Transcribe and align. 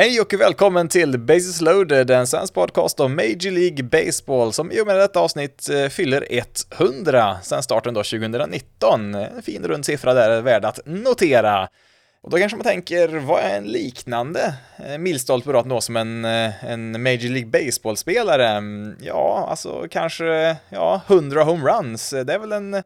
Hej 0.00 0.20
och 0.20 0.34
välkommen 0.34 0.88
till 0.88 1.18
Bases 1.18 1.60
loaded, 1.60 2.10
en 2.10 2.26
svensk 2.26 2.54
podcast 2.54 3.00
om 3.00 3.16
Major 3.16 3.50
League 3.50 3.82
Baseball 3.84 4.52
som 4.52 4.72
i 4.72 4.80
och 4.80 4.86
med 4.86 4.96
detta 4.96 5.20
avsnitt 5.20 5.68
eh, 5.70 5.88
fyller 5.88 6.26
100 6.78 7.36
sen 7.42 7.62
starten 7.62 7.94
då 7.94 8.02
2019. 8.02 9.14
En 9.14 9.42
fin 9.42 9.64
rund 9.64 9.84
siffra 9.84 10.14
där, 10.14 10.40
värd 10.40 10.64
att 10.64 10.80
notera. 10.84 11.68
Och 12.22 12.30
då 12.30 12.38
kanske 12.38 12.56
man 12.56 12.64
tänker, 12.64 13.08
vad 13.08 13.40
är 13.40 13.56
en 13.56 13.64
liknande 13.64 14.54
eh, 14.86 14.98
milstolpe 14.98 15.52
då 15.52 15.58
att 15.58 15.66
nå 15.66 15.80
som 15.80 15.96
en, 15.96 16.24
eh, 16.24 16.64
en 16.64 17.02
Major 17.02 17.30
League 17.30 17.50
Baseball-spelare? 17.50 18.48
Mm, 18.48 18.96
ja, 19.00 19.46
alltså 19.50 19.86
kanske, 19.90 20.56
ja, 20.68 21.00
100 21.06 21.42
homeruns. 21.42 22.10
Det 22.10 22.34
är 22.34 22.38
väl 22.38 22.52
en 22.52 22.82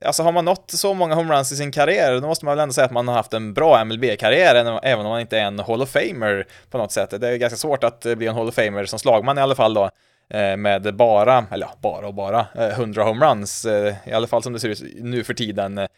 Alltså 0.00 0.22
har 0.22 0.32
man 0.32 0.44
nått 0.44 0.70
så 0.70 0.94
många 0.94 1.14
homeruns 1.14 1.52
i 1.52 1.56
sin 1.56 1.72
karriär, 1.72 2.20
då 2.20 2.26
måste 2.26 2.44
man 2.44 2.56
väl 2.56 2.62
ändå 2.62 2.72
säga 2.72 2.84
att 2.84 2.92
man 2.92 3.08
har 3.08 3.14
haft 3.14 3.34
en 3.34 3.54
bra 3.54 3.84
MLB-karriär, 3.84 4.54
även 4.82 5.06
om 5.06 5.12
man 5.12 5.20
inte 5.20 5.38
är 5.38 5.44
en 5.44 5.58
Hall 5.58 5.82
of 5.82 5.90
Famer 5.90 6.46
på 6.70 6.78
något 6.78 6.92
sätt. 6.92 7.20
Det 7.20 7.28
är 7.28 7.36
ganska 7.36 7.56
svårt 7.56 7.84
att 7.84 8.06
eh, 8.06 8.14
bli 8.14 8.26
en 8.26 8.34
Hall 8.34 8.48
of 8.48 8.54
Famer 8.54 8.84
som 8.84 8.98
slagman 8.98 9.38
i 9.38 9.40
alla 9.40 9.54
fall 9.54 9.74
då, 9.74 9.90
eh, 10.30 10.56
med 10.56 10.94
bara, 10.94 11.46
eller 11.50 11.66
ja, 11.66 11.78
bara 11.80 12.06
och 12.06 12.14
bara, 12.14 12.46
eh, 12.54 12.68
100 12.68 13.02
homeruns, 13.02 13.66
i 14.06 14.12
alla 14.12 14.26
fall 14.26 14.42
som 14.42 14.52
det 14.52 14.60
ser 14.60 14.68
ut 14.68 14.82
nu 15.00 15.24
för 15.24 15.34
tiden. 15.34 15.88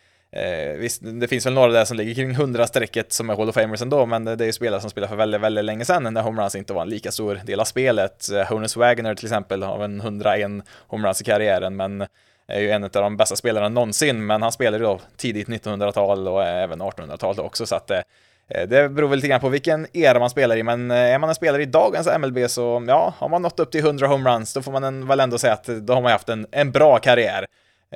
visst, 0.78 1.02
det 1.20 1.28
finns 1.28 1.46
väl 1.46 1.52
några 1.52 1.72
där 1.72 1.84
som 1.84 1.96
ligger 1.96 2.14
kring 2.14 2.32
100-strecket 2.34 3.12
som 3.12 3.30
är 3.30 3.36
Hall 3.36 3.48
of 3.48 3.54
Famers 3.54 3.82
ändå, 3.82 4.06
men 4.06 4.24
det 4.24 4.32
är 4.32 4.46
ju 4.46 4.52
spelare 4.52 4.80
som 4.80 4.90
spelar 4.90 5.08
för 5.08 5.16
väldigt, 5.16 5.40
väldigt 5.40 5.64
länge 5.64 5.84
sedan 5.84 6.14
när 6.14 6.22
homeruns 6.22 6.54
inte 6.56 6.72
var 6.72 6.82
en 6.82 6.88
lika 6.88 7.12
stor 7.12 7.40
del 7.44 7.60
av 7.60 7.64
spelet. 7.64 8.28
Honus 8.48 8.76
Wagner 8.76 9.14
till 9.14 9.26
exempel 9.26 9.62
har 9.62 9.84
en 9.84 10.00
101 10.00 10.50
homeruns 10.86 11.20
i 11.20 11.24
karriären, 11.24 11.76
men 11.76 12.06
är 12.48 12.60
ju 12.60 12.70
en 12.70 12.84
av 12.84 12.90
de 12.90 13.16
bästa 13.16 13.36
spelarna 13.36 13.68
någonsin, 13.68 14.26
men 14.26 14.42
han 14.42 14.52
spelade 14.52 14.84
då 14.84 15.00
tidigt 15.16 15.48
1900-tal 15.48 16.28
och 16.28 16.44
även 16.44 16.82
1800-tal 16.82 17.40
också, 17.40 17.66
så 17.66 17.74
att 17.74 17.90
eh, 17.90 18.00
det 18.48 18.88
beror 18.88 19.08
väl 19.08 19.18
lite 19.18 19.28
grann 19.28 19.40
på 19.40 19.48
vilken 19.48 19.86
era 19.92 20.18
man 20.18 20.30
spelar 20.30 20.56
i, 20.56 20.62
men 20.62 20.90
eh, 20.90 20.96
är 20.96 21.18
man 21.18 21.28
en 21.28 21.34
spelare 21.34 21.62
i 21.62 21.66
dagens 21.66 22.08
MLB 22.18 22.50
så, 22.50 22.84
ja, 22.88 23.14
har 23.18 23.28
man 23.28 23.42
nått 23.42 23.60
upp 23.60 23.70
till 23.70 23.80
100 23.80 24.06
homeruns, 24.06 24.54
då 24.54 24.62
får 24.62 24.72
man 24.72 25.08
väl 25.08 25.20
ändå 25.20 25.38
säga 25.38 25.52
att 25.52 25.64
då 25.64 25.94
har 25.94 26.02
man 26.02 26.12
haft 26.12 26.28
en, 26.28 26.46
en 26.50 26.72
bra 26.72 26.98
karriär. 26.98 27.46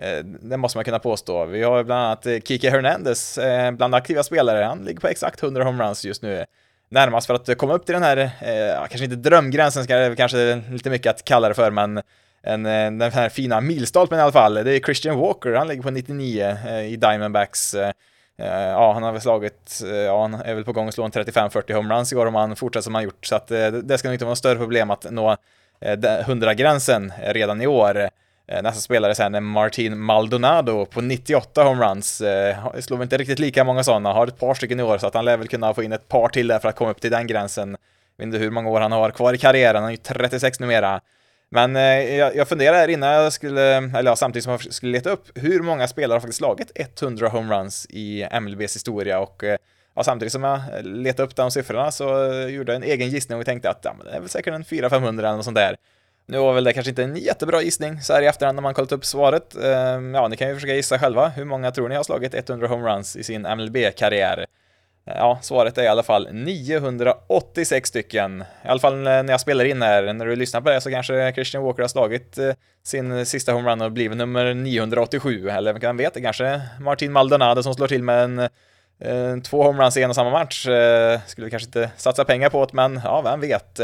Eh, 0.00 0.24
det 0.24 0.56
måste 0.56 0.78
man 0.78 0.84
kunna 0.84 0.98
påstå. 0.98 1.44
Vi 1.44 1.62
har 1.62 1.84
bland 1.84 2.04
annat 2.04 2.26
Kike 2.44 2.70
Hernandez, 2.70 3.38
bland 3.72 3.94
aktiva 3.94 4.22
spelare, 4.22 4.64
han 4.64 4.78
ligger 4.84 5.00
på 5.00 5.08
exakt 5.08 5.42
100 5.42 5.64
homeruns 5.64 6.04
just 6.04 6.22
nu. 6.22 6.44
Närmast 6.88 7.26
för 7.26 7.34
att 7.34 7.58
komma 7.58 7.74
upp 7.74 7.86
till 7.86 7.92
den 7.92 8.02
här, 8.02 8.30
kanske 8.88 9.04
inte 9.04 9.16
drömgränsen, 9.16 9.84
ska 9.84 9.96
det 9.96 10.16
kanske 10.16 10.62
lite 10.70 10.90
mycket 10.90 11.10
att 11.10 11.24
kalla 11.24 11.48
det 11.48 11.54
för, 11.54 11.70
men 11.70 12.02
en, 12.42 12.66
eh, 12.66 12.90
den 12.90 13.12
här 13.12 13.28
fina 13.28 13.60
milstolpen 13.60 14.18
i 14.18 14.22
alla 14.22 14.32
fall. 14.32 14.54
Det 14.54 14.76
är 14.76 14.80
Christian 14.80 15.18
Walker, 15.18 15.52
han 15.52 15.68
ligger 15.68 15.82
på 15.82 15.90
99 15.90 16.56
eh, 16.66 16.80
i 16.80 16.96
Diamondbacks. 16.96 17.74
Eh, 17.74 17.92
eh, 18.38 18.68
ja, 18.68 18.92
han 18.92 19.02
har 19.02 19.12
väl 19.12 19.20
slagit, 19.20 19.82
eh, 19.84 19.90
ja, 19.90 20.22
han 20.22 20.34
är 20.34 20.54
väl 20.54 20.64
på 20.64 20.72
gång 20.72 20.88
att 20.88 20.94
slå 20.94 21.04
en 21.04 21.10
35-40 21.10 21.72
homeruns 21.72 22.12
i 22.12 22.16
år 22.16 22.26
om 22.26 22.34
han 22.34 22.56
fortsätter 22.56 22.84
som 22.84 22.94
han 22.94 23.04
gjort, 23.04 23.26
så 23.26 23.36
att 23.36 23.48
det 23.82 23.98
ska 23.98 24.08
nog 24.08 24.14
inte 24.14 24.24
vara 24.24 24.30
något 24.30 24.38
större 24.38 24.58
problem 24.58 24.90
att 24.90 25.06
nå 25.10 25.36
100-gränsen 25.80 27.12
redan 27.18 27.60
i 27.60 27.66
år. 27.66 28.08
Nästa 28.62 28.80
spelare 28.80 29.14
sen 29.14 29.34
är 29.34 29.40
Martin 29.40 29.98
Maldonado 29.98 30.86
på 30.86 31.00
98 31.00 31.62
homeruns. 31.62 32.16
Slår 32.80 32.96
väl 32.96 33.02
inte 33.02 33.16
riktigt 33.16 33.38
lika 33.38 33.64
många 33.64 33.84
sådana, 33.84 34.12
har 34.12 34.26
ett 34.26 34.38
par 34.38 34.54
stycken 34.54 34.80
i 34.80 34.82
år, 34.82 34.98
så 34.98 35.06
att 35.06 35.14
han 35.14 35.24
lär 35.24 35.36
väl 35.36 35.48
kunna 35.48 35.74
få 35.74 35.82
in 35.82 35.92
ett 35.92 36.08
par 36.08 36.28
till 36.28 36.46
där 36.46 36.58
för 36.58 36.68
att 36.68 36.76
komma 36.76 36.90
upp 36.90 37.00
till 37.00 37.10
den 37.10 37.26
gränsen. 37.26 37.70
Jag 38.16 38.26
vet 38.26 38.34
inte 38.34 38.38
hur 38.38 38.50
många 38.50 38.70
år 38.70 38.80
han 38.80 38.92
har 38.92 39.10
kvar 39.10 39.34
i 39.34 39.38
karriären, 39.38 39.82
han 39.82 39.84
är 39.84 39.90
ju 39.90 39.96
36 39.96 40.60
numera. 40.60 41.00
Men 41.52 41.76
eh, 41.76 42.16
jag, 42.16 42.36
jag 42.36 42.48
funderar 42.48 42.76
här 42.76 42.88
innan 42.88 43.10
jag 43.10 43.32
skulle, 43.32 43.76
eller 43.76 44.10
ja, 44.10 44.16
samtidigt 44.16 44.44
som 44.44 44.50
jag 44.52 44.72
skulle 44.72 44.92
leta 44.92 45.10
upp 45.10 45.28
hur 45.34 45.60
många 45.60 45.88
spelare 45.88 46.16
har 46.16 46.20
faktiskt 46.20 46.38
slagit 46.38 46.72
100 46.74 47.28
homeruns 47.28 47.86
i 47.90 48.28
MLBs 48.40 48.76
historia 48.76 49.20
och 49.20 49.44
eh, 49.44 49.56
ja, 49.94 50.04
samtidigt 50.04 50.32
som 50.32 50.44
jag 50.44 50.60
letade 50.82 51.22
upp 51.22 51.36
de 51.36 51.50
siffrorna 51.50 51.90
så 51.90 52.32
eh, 52.32 52.46
gjorde 52.46 52.72
jag 52.72 52.76
en 52.76 52.88
egen 52.88 53.08
gissning 53.08 53.38
och 53.38 53.44
tänkte 53.44 53.70
att 53.70 53.80
ja, 53.82 53.94
men 53.98 54.06
det 54.06 54.12
är 54.12 54.20
väl 54.20 54.28
säkert 54.28 54.54
en 54.54 54.64
400-500 54.64 55.18
eller 55.18 55.36
något 55.36 55.44
sånt 55.44 55.56
där. 55.56 55.76
Nu 56.26 56.38
var 56.38 56.52
väl 56.52 56.64
det 56.64 56.72
kanske 56.72 56.90
inte 56.90 57.02
en 57.02 57.16
jättebra 57.16 57.62
gissning 57.62 58.00
så 58.00 58.12
här 58.12 58.22
i 58.22 58.26
efterhand 58.26 58.56
när 58.56 58.62
man 58.62 58.74
kollat 58.74 58.92
upp 58.92 59.04
svaret. 59.04 59.56
Ehm, 59.56 60.14
ja, 60.14 60.28
ni 60.28 60.36
kan 60.36 60.48
ju 60.48 60.54
försöka 60.54 60.74
gissa 60.74 60.98
själva. 60.98 61.28
Hur 61.28 61.44
många 61.44 61.70
tror 61.70 61.88
ni 61.88 61.94
har 61.94 62.02
slagit 62.02 62.50
100 62.50 62.66
homeruns 62.66 63.16
i 63.16 63.22
sin 63.24 63.42
MLB-karriär? 63.42 64.46
Ja, 65.04 65.38
svaret 65.42 65.78
är 65.78 65.82
i 65.82 65.88
alla 65.88 66.02
fall 66.02 66.28
986 66.32 67.88
stycken. 67.88 68.44
I 68.64 68.68
alla 68.68 68.80
fall 68.80 68.94
eh, 68.94 69.02
när 69.02 69.30
jag 69.30 69.40
spelar 69.40 69.64
in 69.64 69.82
här, 69.82 70.12
när 70.12 70.26
du 70.26 70.36
lyssnar 70.36 70.60
på 70.60 70.70
det 70.70 70.80
så 70.80 70.90
kanske 70.90 71.32
Christian 71.34 71.62
Walker 71.62 71.82
har 71.82 71.88
slagit 71.88 72.38
eh, 72.38 72.52
sin 72.82 73.26
sista 73.26 73.52
homerun 73.52 73.80
och 73.80 73.92
blivit 73.92 74.18
nummer 74.18 74.54
987, 74.54 75.48
eller 75.48 75.72
vem 75.72 75.96
vet, 75.96 76.14
det 76.14 76.20
kanske 76.20 76.60
Martin 76.80 77.12
Maldonado 77.12 77.62
som 77.62 77.74
slår 77.74 77.86
till 77.86 78.02
med 78.02 78.24
en 78.24 78.38
eh, 78.38 79.42
två 79.42 79.62
homeruns 79.62 79.96
i 79.96 80.02
en 80.02 80.10
och 80.10 80.16
samma 80.16 80.30
match. 80.30 80.62
Skulle 81.26 81.44
vi 81.44 81.50
kanske 81.50 81.66
inte 81.66 81.90
satsa 81.96 82.24
pengar 82.24 82.50
på 82.50 82.64
det, 82.64 82.72
men 82.72 83.00
ja, 83.04 83.22
vem 83.22 83.40
vet. 83.40 83.80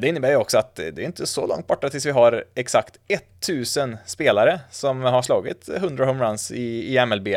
Det 0.00 0.08
innebär 0.08 0.30
ju 0.30 0.36
också 0.36 0.58
att 0.58 0.74
det 0.74 0.98
är 0.98 1.00
inte 1.00 1.26
så 1.26 1.46
långt 1.46 1.66
borta 1.66 1.90
tills 1.90 2.06
vi 2.06 2.10
har 2.10 2.44
exakt 2.54 2.96
1000 3.42 3.96
spelare 4.06 4.60
som 4.70 5.02
har 5.02 5.22
slagit 5.22 5.68
100 5.68 6.06
homeruns 6.06 6.50
i, 6.50 6.96
i 6.96 7.06
MLB. 7.06 7.28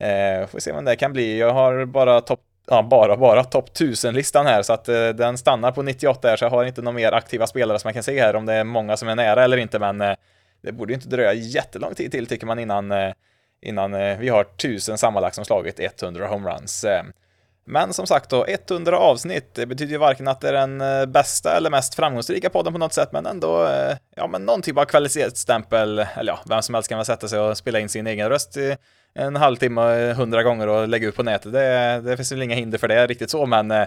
Eh, 0.00 0.46
får 0.46 0.58
se 0.58 0.72
vad 0.72 0.84
det 0.84 0.96
kan 0.96 1.12
bli. 1.12 1.38
Jag 1.38 1.52
har 1.52 1.84
bara 1.84 2.20
topp 2.20 2.40
ja, 2.66 2.82
bara, 2.82 3.16
bara 3.16 3.44
topp 3.44 3.70
1000-listan 3.74 4.46
här, 4.46 4.62
så 4.62 4.72
att 4.72 4.88
eh, 4.88 5.08
den 5.08 5.38
stannar 5.38 5.72
på 5.72 5.82
98 5.82 6.28
här, 6.28 6.36
så 6.36 6.44
jag 6.44 6.50
har 6.50 6.64
inte 6.64 6.82
några 6.82 6.96
mer 6.96 7.12
aktiva 7.12 7.46
spelare 7.46 7.78
som 7.78 7.88
man 7.88 7.94
kan 7.94 8.02
se 8.02 8.20
här, 8.20 8.36
om 8.36 8.46
det 8.46 8.52
är 8.52 8.64
många 8.64 8.96
som 8.96 9.08
är 9.08 9.16
nära 9.16 9.44
eller 9.44 9.56
inte, 9.56 9.78
men 9.78 10.00
eh, 10.00 10.14
det 10.62 10.72
borde 10.72 10.92
ju 10.92 10.94
inte 10.94 11.08
dröja 11.08 11.32
jättelång 11.32 11.94
tid 11.94 12.12
till, 12.12 12.26
tycker 12.26 12.46
man, 12.46 12.58
innan, 12.58 12.92
eh, 12.92 13.12
innan 13.62 13.94
eh, 13.94 14.18
vi 14.18 14.28
har 14.28 14.40
1000 14.42 14.98
sammanlagt 14.98 15.34
som 15.34 15.44
slagit 15.44 15.80
100 16.02 16.26
homeruns. 16.26 16.84
Eh. 16.84 17.02
Men 17.66 17.92
som 17.92 18.06
sagt 18.06 18.30
då, 18.30 18.46
100 18.46 18.98
avsnitt, 18.98 19.54
det 19.54 19.66
betyder 19.66 19.92
ju 19.92 19.98
varken 19.98 20.28
att 20.28 20.40
det 20.40 20.48
är 20.48 20.52
den 20.52 20.80
eh, 20.80 21.06
bästa 21.06 21.56
eller 21.56 21.70
mest 21.70 21.94
framgångsrika 21.94 22.50
podden 22.50 22.72
på 22.72 22.78
något 22.78 22.92
sätt, 22.92 23.08
men 23.12 23.26
ändå, 23.26 23.66
eh, 23.66 23.96
ja 24.16 24.26
men 24.26 24.44
någon 24.46 24.62
typ 24.62 24.78
av 24.78 24.84
kvalitetsstämpel, 24.84 25.98
eller 25.98 26.32
ja, 26.32 26.40
vem 26.48 26.62
som 26.62 26.74
helst 26.74 26.88
kan 26.88 26.98
väl 26.98 27.06
sätta 27.06 27.28
sig 27.28 27.38
och 27.38 27.58
spela 27.58 27.80
in 27.80 27.88
sin 27.88 28.06
egen 28.06 28.28
röst 28.28 28.56
en 29.14 29.36
halvtimme 29.36 30.10
eh, 30.10 30.16
hundra 30.16 30.42
gånger 30.42 30.66
och 30.66 30.88
lägga 30.88 31.08
ut 31.08 31.16
på 31.16 31.22
nätet. 31.22 31.52
Det, 31.52 32.00
det 32.04 32.16
finns 32.16 32.32
väl 32.32 32.42
inga 32.42 32.54
hinder 32.54 32.78
för 32.78 32.88
det 32.88 33.06
riktigt 33.06 33.30
så, 33.30 33.46
men 33.46 33.70
eh, 33.70 33.86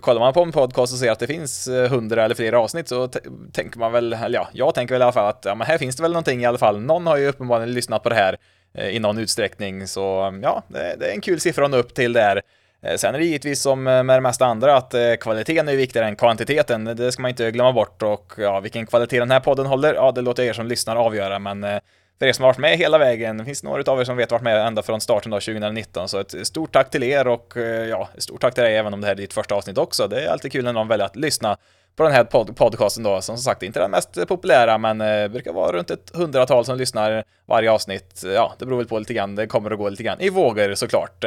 kollar 0.00 0.20
man 0.20 0.32
på 0.32 0.42
en 0.42 0.52
podcast 0.52 0.92
och 0.92 0.98
ser 0.98 1.10
att 1.10 1.18
det 1.18 1.26
finns 1.26 1.68
eh, 1.68 1.90
hundra 1.90 2.24
eller 2.24 2.34
fler 2.34 2.52
avsnitt 2.52 2.88
så 2.88 3.08
tänker 3.52 3.78
man 3.78 3.92
väl, 3.92 4.12
eller 4.12 4.38
ja, 4.38 4.48
jag 4.52 4.74
tänker 4.74 4.94
väl 4.94 5.02
i 5.02 5.04
alla 5.04 5.12
fall 5.12 5.28
att 5.28 5.44
ja, 5.44 5.54
men 5.54 5.66
här 5.66 5.78
finns 5.78 5.96
det 5.96 6.02
väl 6.02 6.12
någonting 6.12 6.42
i 6.42 6.46
alla 6.46 6.58
fall. 6.58 6.80
Någon 6.80 7.06
har 7.06 7.16
ju 7.16 7.28
uppenbarligen 7.28 7.74
lyssnat 7.74 8.02
på 8.02 8.08
det 8.08 8.14
här 8.14 8.36
eh, 8.74 8.88
i 8.88 8.98
någon 8.98 9.18
utsträckning, 9.18 9.86
så 9.86 10.22
mm, 10.22 10.42
ja, 10.42 10.62
det, 10.68 10.96
det 10.98 11.06
är 11.06 11.14
en 11.14 11.20
kul 11.20 11.40
siffra 11.40 11.64
att 11.64 11.70
nå 11.70 11.76
upp 11.76 11.94
till 11.94 12.12
där. 12.12 12.42
Eh, 12.82 12.96
sen 12.96 13.14
är 13.14 13.18
det 13.18 13.24
givetvis 13.24 13.60
som 13.62 13.82
med 13.82 14.08
det 14.08 14.20
mesta 14.20 14.46
andra 14.46 14.76
att 14.76 14.94
kvaliteten 15.20 15.68
är 15.68 15.76
viktigare 15.76 16.06
än 16.06 16.16
kvantiteten. 16.16 16.84
Det 16.84 17.12
ska 17.12 17.22
man 17.22 17.28
inte 17.28 17.50
glömma 17.50 17.72
bort 17.72 18.02
och 18.02 18.32
ja, 18.36 18.60
vilken 18.60 18.86
kvalitet 18.86 19.18
den 19.18 19.30
här 19.30 19.40
podden 19.40 19.66
håller, 19.66 19.94
ja, 19.94 20.12
det 20.12 20.20
låter 20.20 20.42
jag 20.42 20.48
er 20.50 20.52
som 20.52 20.66
lyssnar 20.66 20.96
avgöra, 20.96 21.38
men 21.38 21.80
för 22.18 22.26
er 22.26 22.32
som 22.32 22.42
har 22.42 22.48
varit 22.48 22.58
med 22.58 22.78
hela 22.78 22.98
vägen, 22.98 23.38
det 23.38 23.44
finns 23.44 23.62
några 23.62 23.92
av 23.92 24.00
er 24.00 24.04
som 24.04 24.16
vet 24.16 24.30
varit 24.30 24.42
med 24.42 24.66
ända 24.66 24.82
från 24.82 25.00
starten 25.00 25.30
då 25.30 25.40
2019, 25.40 26.08
så 26.08 26.18
ett 26.18 26.46
stort 26.46 26.72
tack 26.72 26.90
till 26.90 27.02
er 27.02 27.26
och 27.26 27.56
eh, 27.56 27.88
ja, 27.88 28.08
stort 28.18 28.40
tack 28.40 28.54
till 28.54 28.62
dig 28.62 28.76
även 28.76 28.94
om 28.94 29.00
det 29.00 29.06
här 29.06 29.14
är 29.14 29.16
ditt 29.18 29.32
första 29.32 29.54
avsnitt 29.54 29.78
också. 29.78 30.08
Det 30.08 30.20
är 30.20 30.28
alltid 30.28 30.52
kul 30.52 30.64
när 30.64 30.72
någon 30.72 30.88
väljer 30.88 31.06
att 31.06 31.16
lyssna 31.16 31.56
på 31.96 32.02
den 32.02 32.12
här 32.12 32.24
pod 32.24 32.56
podcasten 32.56 33.02
då, 33.02 33.20
som 33.20 33.36
sagt 33.36 33.62
inte 33.62 33.80
den 33.80 33.90
mest 33.90 34.28
populära, 34.28 34.78
men 34.78 35.00
eh, 35.00 35.28
brukar 35.28 35.52
vara 35.52 35.72
runt 35.72 35.90
ett 35.90 36.10
hundratal 36.14 36.64
som 36.64 36.78
lyssnar 36.78 37.24
varje 37.46 37.70
avsnitt. 37.70 38.22
Ja, 38.24 38.54
det 38.58 38.66
beror 38.66 38.78
väl 38.78 38.86
på 38.86 38.98
lite 38.98 39.14
grann, 39.14 39.34
det 39.34 39.46
kommer 39.46 39.70
att 39.70 39.78
gå 39.78 39.88
lite 39.88 40.02
grann 40.02 40.20
i 40.20 40.30
vågor 40.30 40.74
såklart. 40.74 41.24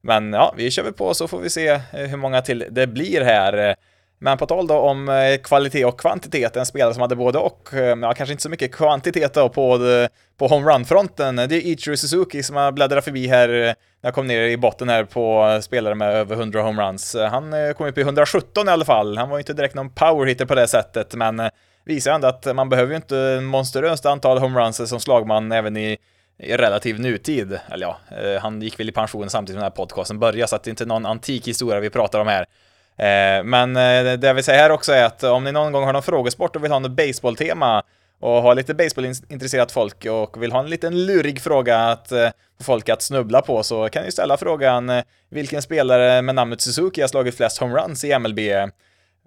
Men 0.00 0.32
ja, 0.32 0.54
vi 0.56 0.70
kör 0.70 0.82
väl 0.82 0.92
på 0.92 1.14
så 1.14 1.28
får 1.28 1.38
vi 1.38 1.50
se 1.50 1.68
eh, 1.68 1.80
hur 1.92 2.16
många 2.16 2.42
till 2.42 2.66
det 2.70 2.86
blir 2.86 3.20
här. 3.20 3.76
Men 4.22 4.38
på 4.38 4.46
tal 4.46 4.66
då 4.66 4.74
om 4.74 5.08
eh, 5.08 5.36
kvalitet 5.36 5.84
och 5.84 6.00
kvantitet, 6.00 6.56
en 6.56 6.66
spelare 6.66 6.94
som 6.94 7.00
hade 7.00 7.16
både 7.16 7.38
och, 7.38 7.74
eh, 7.74 7.98
ja 8.02 8.14
kanske 8.14 8.32
inte 8.32 8.42
så 8.42 8.48
mycket 8.48 8.74
kvantitet 8.74 9.34
då 9.34 9.48
på, 9.48 9.74
eh, 9.74 10.08
på 10.38 10.46
homerun-fronten, 10.46 11.36
det 11.36 11.42
är 11.42 11.66
Ichiro 11.66 11.96
Suzuki 11.96 12.42
som 12.42 12.56
har 12.56 12.72
bläddrat 12.72 13.04
förbi 13.04 13.26
här 13.26 13.48
när 13.48 13.74
jag 14.00 14.14
kom 14.14 14.26
ner 14.26 14.40
i 14.42 14.56
botten 14.56 14.88
här 14.88 15.04
på 15.04 15.58
spelare 15.62 15.94
med 15.94 16.14
över 16.14 16.36
100 16.36 16.62
homeruns. 16.62 17.16
Han 17.30 17.74
kom 17.74 17.86
upp 17.86 17.98
i 17.98 18.00
117 18.00 18.68
i 18.68 18.70
alla 18.70 18.84
fall, 18.84 19.18
han 19.18 19.28
var 19.28 19.36
ju 19.36 19.40
inte 19.40 19.52
direkt 19.52 19.74
någon 19.74 19.90
powerhitter 19.90 20.46
på 20.46 20.54
det 20.54 20.68
sättet, 20.68 21.14
men 21.14 21.50
visar 21.84 22.12
ändå 22.12 22.28
att 22.28 22.56
man 22.56 22.68
behöver 22.68 22.90
ju 22.90 22.96
inte 22.96 23.18
en 23.18 23.44
monsteröst 23.44 24.06
antal 24.06 24.38
homeruns 24.38 24.88
som 24.88 25.00
slagman 25.00 25.52
även 25.52 25.76
i 25.76 25.98
i 26.42 26.56
relativ 26.56 27.00
nutid, 27.00 27.58
eller 27.70 27.86
ja, 27.86 27.98
han 28.40 28.62
gick 28.62 28.80
väl 28.80 28.88
i 28.88 28.92
pension 28.92 29.30
samtidigt 29.30 29.56
som 29.56 29.60
den 29.60 29.72
här 29.72 29.76
podcasten 29.76 30.18
började, 30.18 30.48
så 30.48 30.56
att 30.56 30.62
det 30.62 30.68
är 30.68 30.72
inte 30.72 30.86
någon 30.86 31.06
antik 31.06 31.48
historia 31.48 31.80
vi 31.80 31.90
pratar 31.90 32.20
om 32.20 32.26
här. 32.26 32.46
Eh, 33.00 33.44
men 33.44 33.76
eh, 33.76 34.18
det 34.18 34.26
jag 34.26 34.34
vill 34.34 34.44
säga 34.44 34.62
här 34.62 34.70
också 34.70 34.92
är 34.92 35.04
att 35.04 35.22
om 35.22 35.44
ni 35.44 35.52
någon 35.52 35.72
gång 35.72 35.84
har 35.84 35.92
någon 35.92 36.02
frågesport 36.02 36.56
och 36.56 36.64
vill 36.64 36.72
ha 36.72 36.78
något 36.78 36.90
baseballtema 36.90 37.82
och 38.20 38.42
har 38.42 38.54
lite 38.54 38.74
baseballintresserat 38.74 39.72
folk 39.72 40.06
och 40.06 40.42
vill 40.42 40.52
ha 40.52 40.60
en 40.60 40.70
liten 40.70 41.06
lurig 41.06 41.40
fråga 41.40 41.78
att 41.78 42.12
eh, 42.12 42.28
få 42.58 42.64
folk 42.64 42.88
att 42.88 43.02
snubbla 43.02 43.42
på 43.42 43.62
så 43.62 43.88
kan 43.88 44.04
ni 44.04 44.12
ställa 44.12 44.36
frågan 44.36 44.92
vilken 45.30 45.62
spelare 45.62 46.22
med 46.22 46.34
namnet 46.34 46.60
Suzuki 46.60 47.00
har 47.00 47.08
slagit 47.08 47.36
flest 47.36 47.58
homeruns 47.58 48.04
i 48.04 48.18
MLB? 48.18 48.38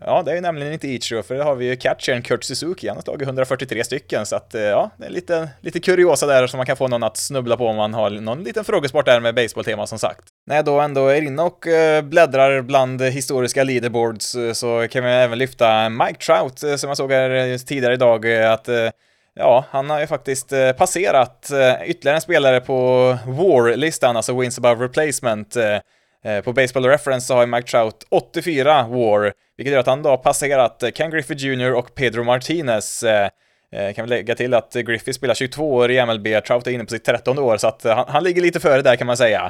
Ja, 0.06 0.24
det 0.24 0.32
är 0.32 0.36
ju 0.36 0.42
nämligen 0.42 0.74
inte 0.74 0.88
Ichiro, 0.88 1.24
för 1.24 1.36
det 1.36 1.44
har 1.44 1.56
vi 1.56 1.66
ju 1.66 1.76
catchern 1.76 2.22
Kurt 2.22 2.44
Suzuki, 2.44 2.88
han 2.88 2.98
har 2.98 3.02
slagit 3.02 3.28
143 3.28 3.84
stycken, 3.84 4.26
så 4.26 4.36
att 4.36 4.56
eh, 4.56 4.62
ja, 4.62 4.90
det 4.98 5.06
är 5.06 5.10
lite, 5.10 5.50
lite 5.62 5.80
kuriosa 5.80 6.26
där 6.26 6.48
som 6.48 6.58
man 6.58 6.66
kan 6.66 6.78
få 6.78 6.88
någon 6.88 7.04
att 7.04 7.18
snubbla 7.18 7.58
på 7.58 7.68
om 7.68 7.76
man 7.76 7.94
har 7.94 8.10
någon 8.10 8.44
liten 8.44 8.64
frågesport 8.64 9.06
där 9.06 9.20
med 9.20 9.36
baseballtema 9.36 9.88
som 9.88 10.00
sagt. 10.00 10.22
När 10.48 10.56
jag 10.56 10.66
då 10.66 10.80
ändå 10.80 11.08
är 11.08 11.22
inne 11.22 11.44
och 11.44 11.68
eh, 11.68 12.02
bläddrar 12.02 12.62
bland 12.62 13.02
historiska 13.02 13.64
leaderboards 13.64 14.36
eh, 14.36 14.54
så 14.54 14.88
kan 14.88 15.04
vi 15.04 15.10
även 15.10 15.38
lyfta 15.38 15.90
Mike 15.90 16.20
Trout, 16.26 16.60
som 16.60 16.88
jag 16.88 16.98
såg 16.98 17.12
här 17.12 17.58
tidigare 17.58 17.94
idag, 17.94 18.28
att 18.28 18.70
Ja, 19.36 19.66
han 19.70 19.90
har 19.90 20.00
ju 20.00 20.08
faktiskt 20.08 20.54
passerat 20.78 21.52
ytterligare 21.86 22.18
en 22.18 22.22
spelare 22.22 22.62
på 22.62 22.74
WAR-listan, 23.26 24.18
alltså 24.18 24.40
Wins 24.40 24.58
Above 24.58 24.86
Replacement. 24.86 25.58
Eh, 26.26 26.42
på 26.42 26.54
Baseball 26.54 26.86
Reference 26.86 27.28
så 27.28 27.34
har 27.34 27.42
ju 27.42 27.48
Mike 27.48 27.68
Trout 27.68 28.06
84 28.10 28.88
WAR, 28.88 29.34
vilket 29.58 29.74
gör 29.74 29.80
att 29.80 29.88
han 29.88 30.04
då 30.04 30.10
har 30.10 30.18
passerat 30.18 30.84
eh, 30.84 30.90
Ken 30.90 31.12
Griffey 31.12 31.38
Jr 31.38 31.74
och 31.74 31.96
Pedro 31.96 32.24
Martinez. 32.24 33.04
Eh, 33.04 33.30
kan 33.96 34.06
vi 34.06 34.10
lägga 34.10 34.36
till 34.36 34.54
att 34.54 34.74
Griffey 34.74 35.14
spelar 35.14 35.34
22 35.34 35.74
år 35.74 35.92
i 35.92 36.06
MLB, 36.06 36.28
Trout 36.48 36.68
är 36.68 36.72
inne 36.72 36.84
på 36.84 36.90
sitt 36.90 37.06
13 37.06 37.40
år, 37.40 37.58
så 37.58 37.68
att 37.68 37.84
han, 37.84 38.06
han 38.08 38.24
ligger 38.24 38.42
lite 38.42 38.60
före 38.60 38.82
där 38.82 38.96
kan 38.96 39.08
man 39.08 39.18
säga. 39.18 39.50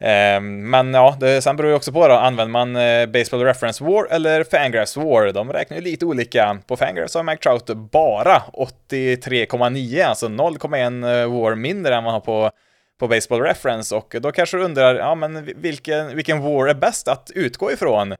Ehm, 0.00 0.70
men 0.70 0.94
ja, 0.94 1.16
det, 1.20 1.42
sen 1.42 1.56
beror 1.56 1.68
det 1.68 1.76
också 1.76 1.92
på 1.92 2.08
då, 2.08 2.14
använder 2.14 2.52
man 2.52 2.74
Baseball 3.12 3.44
Reference 3.44 3.84
War 3.84 4.06
eller 4.10 4.44
Fangraphs 4.44 4.96
War? 4.96 5.32
De 5.32 5.52
räknar 5.52 5.76
ju 5.76 5.82
lite 5.82 6.06
olika. 6.06 6.58
På 6.66 6.76
Fangraphs 6.76 7.14
har 7.14 7.22
Mike 7.22 7.42
Trout 7.42 7.66
bara 7.66 8.42
83,9, 8.90 10.04
alltså 10.04 10.26
0,1 10.26 11.42
War 11.42 11.54
mindre 11.54 11.96
än 11.96 12.04
man 12.04 12.12
har 12.12 12.20
på, 12.20 12.50
på 12.98 13.08
Baseball 13.08 13.40
Reference 13.40 13.94
och 13.94 14.16
då 14.20 14.32
kanske 14.32 14.56
du 14.56 14.62
undrar, 14.62 14.94
ja 14.94 15.14
men 15.14 15.44
vilken, 15.56 16.16
vilken 16.16 16.40
War 16.40 16.68
är 16.68 16.74
bäst 16.74 17.08
att 17.08 17.30
utgå 17.34 17.72
ifrån? 17.72 18.12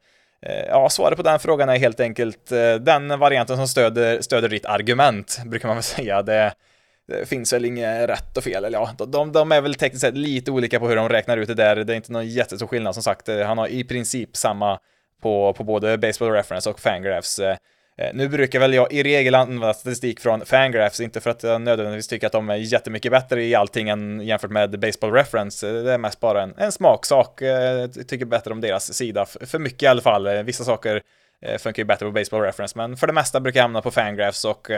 Eh, 0.43 0.67
ja, 0.69 0.89
svaret 0.91 1.17
på 1.17 1.23
den 1.23 1.39
frågan 1.39 1.69
är 1.69 1.79
helt 1.79 2.01
enkelt 2.01 2.53
eh, 2.53 2.75
den 2.75 3.19
varianten 3.19 3.57
som 3.57 3.69
stöder, 3.69 4.21
stöder 4.21 4.49
ditt 4.49 4.67
argument, 4.67 5.41
brukar 5.47 5.69
man 5.69 5.77
väl 5.77 5.83
säga. 5.97 6.23
Det, 6.23 6.53
det 7.09 7.29
finns 7.29 7.53
väl 7.53 7.65
inget 7.65 8.09
rätt 8.09 8.37
och 8.37 8.45
fel, 8.45 8.65
eller 8.65 8.79
ja, 8.79 9.07
de, 9.07 9.33
de 9.33 9.53
är 9.53 9.61
väl 9.61 9.75
tekniskt 9.75 10.01
sett 10.01 10.17
lite 10.17 10.51
olika 10.51 10.81
på 10.81 10.89
hur 10.89 10.97
de 10.97 11.09
räknar 11.09 11.37
ut 11.37 11.49
det 11.49 11.55
där. 11.55 11.77
Det 11.77 11.93
är 11.93 11.97
inte 11.97 12.13
någon 12.13 12.29
jättestor 12.29 12.67
skillnad 12.67 12.95
som 12.95 13.03
sagt. 13.03 13.29
Eh, 13.29 13.41
han 13.41 13.59
har 13.59 13.69
i 13.69 13.85
princip 13.85 14.37
samma 14.37 14.79
på, 15.23 15.53
på 15.53 15.65
både 15.65 15.99
Baseball 15.99 16.31
Reference 16.31 16.71
och 16.71 16.81
Fangraphs. 16.81 17.41
Eh, 17.99 18.11
nu 18.15 18.29
brukar 18.29 18.61
väl 18.61 18.75
jag 18.75 18.93
i 18.93 19.03
regel 19.03 19.35
använda 19.35 19.75
statistik 19.75 20.21
från 20.21 20.47
Fangraphs, 20.47 21.01
inte 21.01 21.21
för 21.21 21.31
att 21.31 21.43
jag 21.43 21.61
nödvändigtvis 21.61 22.09
tycker 22.09 22.27
att 22.27 22.33
de 22.33 22.51
är 22.51 22.57
jättemycket 22.57 23.13
bättre 23.13 23.45
i 23.45 23.55
allting 23.55 23.89
än 23.89 24.21
jämfört 24.21 24.51
med 24.51 24.81
Baseball 24.81 25.13
Reference. 25.13 25.69
Eh, 25.69 25.75
det 25.75 25.93
är 25.93 25.99
mest 25.99 26.21
bara 26.21 26.43
en, 26.43 26.55
en 26.59 26.73
smaksak. 26.73 27.43
Eh, 27.43 27.49
jag 27.49 28.09
tycker 28.09 28.25
bättre 28.25 28.53
om 28.53 28.61
deras 28.61 28.95
sida, 28.95 29.27
för 29.27 29.59
mycket 29.59 29.83
i 29.83 29.87
alla 29.87 30.03
fall. 30.03 30.45
Vissa 30.45 30.65
saker 30.65 31.03
funkar 31.59 31.81
ju 31.81 31.85
bättre 31.85 32.07
på 32.07 32.13
Baseball 32.13 32.43
Reference, 32.43 32.79
men 32.79 32.97
för 32.97 33.07
det 33.07 33.13
mesta 33.13 33.41
brukar 33.41 33.61
jag 33.61 33.65
hamna 33.65 33.83
på 33.83 33.91
Fangraphs 33.91 34.45
och 34.45 34.71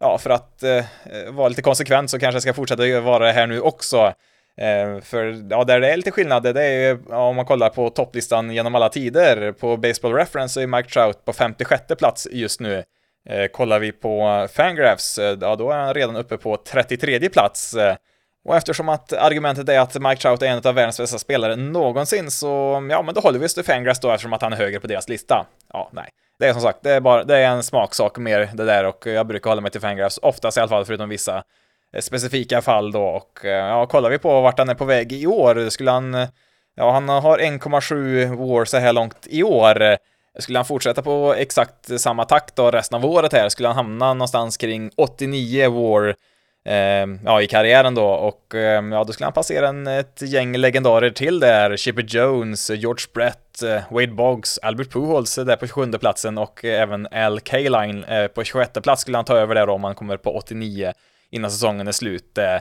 ja, 0.00 0.18
för 0.18 0.30
att 0.30 0.62
eh, 0.62 0.84
vara 1.30 1.48
lite 1.48 1.62
konsekvent 1.62 2.10
så 2.10 2.18
kanske 2.18 2.36
jag 2.36 2.42
ska 2.42 2.54
fortsätta 2.54 3.00
vara 3.00 3.26
det 3.26 3.32
här 3.32 3.46
nu 3.46 3.60
också. 3.60 4.12
Eh, 4.60 5.00
för 5.00 5.46
ja, 5.50 5.64
där 5.64 5.80
det 5.80 5.92
är 5.92 5.96
lite 5.96 6.10
skillnad, 6.10 6.42
det 6.42 6.62
är 6.62 6.88
ju 6.88 6.98
ja, 7.10 7.28
om 7.28 7.36
man 7.36 7.44
kollar 7.44 7.68
på 7.68 7.90
topplistan 7.90 8.50
genom 8.50 8.74
alla 8.74 8.88
tider. 8.88 9.52
På 9.52 9.76
Baseball 9.76 10.12
Reference 10.12 10.54
så 10.54 10.60
är 10.60 10.66
Mike 10.66 10.88
Trout 10.88 11.24
på 11.24 11.32
56 11.32 11.82
plats 11.98 12.28
just 12.30 12.60
nu. 12.60 12.84
Eh, 13.28 13.46
kollar 13.46 13.78
vi 13.78 13.92
på 13.92 14.48
Fangraphs, 14.52 15.18
eh, 15.18 15.38
ja 15.40 15.56
då 15.56 15.70
är 15.70 15.78
han 15.78 15.94
redan 15.94 16.16
uppe 16.16 16.36
på 16.36 16.56
33 16.56 17.28
plats. 17.28 17.76
Och 18.44 18.56
eftersom 18.56 18.88
att 18.88 19.12
argumentet 19.12 19.68
är 19.68 19.80
att 19.80 20.00
Mike 20.00 20.22
Trout 20.22 20.42
är 20.42 20.46
en 20.46 20.60
av 20.64 20.74
världens 20.74 20.98
bästa 20.98 21.18
spelare 21.18 21.56
någonsin 21.56 22.30
så, 22.30 22.46
ja 22.90 23.02
men 23.02 23.14
då 23.14 23.20
håller 23.20 23.38
vi 23.38 23.46
oss 23.46 23.54
till 23.54 23.64
Fangraphs 23.64 24.00
då 24.00 24.10
eftersom 24.10 24.32
att 24.32 24.42
han 24.42 24.52
är 24.52 24.56
högre 24.56 24.80
på 24.80 24.86
deras 24.86 25.08
lista. 25.08 25.46
Ja, 25.72 25.90
nej. 25.92 26.08
Det 26.38 26.46
är 26.46 26.52
som 26.52 26.62
sagt, 26.62 26.78
det 26.82 26.90
är, 26.90 27.00
bara, 27.00 27.24
det 27.24 27.36
är 27.36 27.48
en 27.48 27.62
smaksak 27.62 28.18
mer 28.18 28.50
det 28.54 28.64
där 28.64 28.84
och 28.84 29.06
jag 29.06 29.26
brukar 29.26 29.50
hålla 29.50 29.60
mig 29.60 29.70
till 29.70 29.80
Fangraphs 29.80 30.18
oftast 30.22 30.56
i 30.56 30.60
alla 30.60 30.68
fall 30.68 30.84
förutom 30.84 31.08
vissa 31.08 31.44
Eh, 31.94 32.00
specifika 32.00 32.62
fall 32.62 32.92
då 32.92 33.02
och 33.02 33.44
eh, 33.44 33.50
ja, 33.50 33.86
kollar 33.86 34.10
vi 34.10 34.18
på 34.18 34.40
vart 34.40 34.58
han 34.58 34.68
är 34.68 34.74
på 34.74 34.84
väg 34.84 35.12
i 35.12 35.26
år 35.26 35.68
skulle 35.70 35.90
han, 35.90 36.16
ja 36.76 36.92
han 36.92 37.08
har 37.08 37.38
1,7 37.38 38.36
war 38.36 38.64
så 38.64 38.76
här 38.76 38.92
långt 38.92 39.26
i 39.30 39.42
år. 39.42 39.96
Skulle 40.38 40.58
han 40.58 40.64
fortsätta 40.64 41.02
på 41.02 41.34
exakt 41.38 42.00
samma 42.00 42.24
takt 42.24 42.56
då 42.56 42.70
resten 42.70 42.96
av 42.96 43.06
året 43.06 43.32
här 43.32 43.48
skulle 43.48 43.68
han 43.68 43.76
hamna 43.76 44.14
någonstans 44.14 44.56
kring 44.56 44.90
89 44.96 45.70
war 45.70 46.08
eh, 46.68 47.06
ja, 47.24 47.42
i 47.42 47.46
karriären 47.46 47.94
då 47.94 48.06
och 48.06 48.54
eh, 48.54 48.84
ja, 48.84 49.04
då 49.04 49.12
skulle 49.12 49.26
han 49.26 49.32
passera 49.32 49.68
en, 49.68 49.86
ett 49.86 50.22
gäng 50.22 50.56
legendarer 50.56 51.10
till 51.10 51.40
där. 51.40 51.76
Chipper 51.76 52.02
Jones, 52.02 52.70
George 52.70 53.06
Brett, 53.14 53.62
eh, 53.62 53.82
Wade 53.90 54.12
Boggs, 54.12 54.58
Albert 54.58 54.92
Pujols 54.92 55.34
där 55.34 55.56
på 55.56 55.66
27 55.66 55.92
platsen 55.92 56.38
och 56.38 56.64
även 56.64 57.06
Al 57.12 57.40
Kaline 57.40 58.04
eh, 58.04 58.26
på 58.26 58.44
26 58.44 58.72
plats 58.82 59.02
skulle 59.02 59.18
han 59.18 59.24
ta 59.24 59.36
över 59.36 59.54
där 59.54 59.66
då 59.66 59.72
om 59.72 59.84
han 59.84 59.94
kommer 59.94 60.16
på 60.16 60.36
89 60.36 60.92
innan 61.34 61.50
säsongen 61.50 61.88
är 61.88 61.92
slut. 61.92 62.38
Eh, 62.38 62.54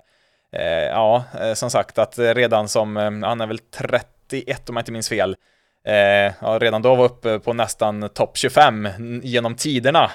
eh 0.62 0.88
ja, 0.90 1.24
eh, 1.42 1.54
som 1.54 1.70
sagt 1.70 1.98
att 1.98 2.20
redan 2.20 2.68
som, 2.68 2.98
eh, 2.98 3.28
han 3.28 3.42
är 3.42 3.48
väl 3.48 3.60
31 3.60 4.70
om 4.70 4.76
jag 4.76 4.82
inte 4.82 4.92
minns 4.92 5.10
fel, 5.10 5.36
ja, 6.42 6.58
redan 6.62 6.82
då 6.82 6.96
var 6.96 7.06
uppe 7.06 7.40
på 7.40 7.54
nästan 7.54 8.10
topp 8.10 8.38
25 8.38 8.90
genom 9.24 9.56
tiderna. 9.56 10.12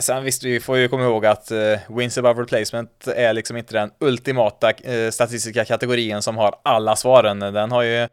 Sen 0.00 0.24
visst, 0.24 0.44
vi 0.44 0.60
får 0.60 0.78
ju 0.78 0.88
komma 0.88 1.02
ihåg 1.02 1.26
att 1.26 1.50
eh, 1.50 1.78
wins 1.88 2.18
above 2.18 2.42
replacement 2.42 3.06
är 3.06 3.32
liksom 3.32 3.56
inte 3.56 3.74
den 3.74 3.90
ultimata 4.00 4.72
statistiska 5.10 5.64
kategorin 5.64 6.22
som 6.22 6.36
har 6.36 6.54
alla 6.64 6.96
svaren. 6.96 7.40
Den 7.40 7.72
har 7.72 7.82
ju, 7.82 8.08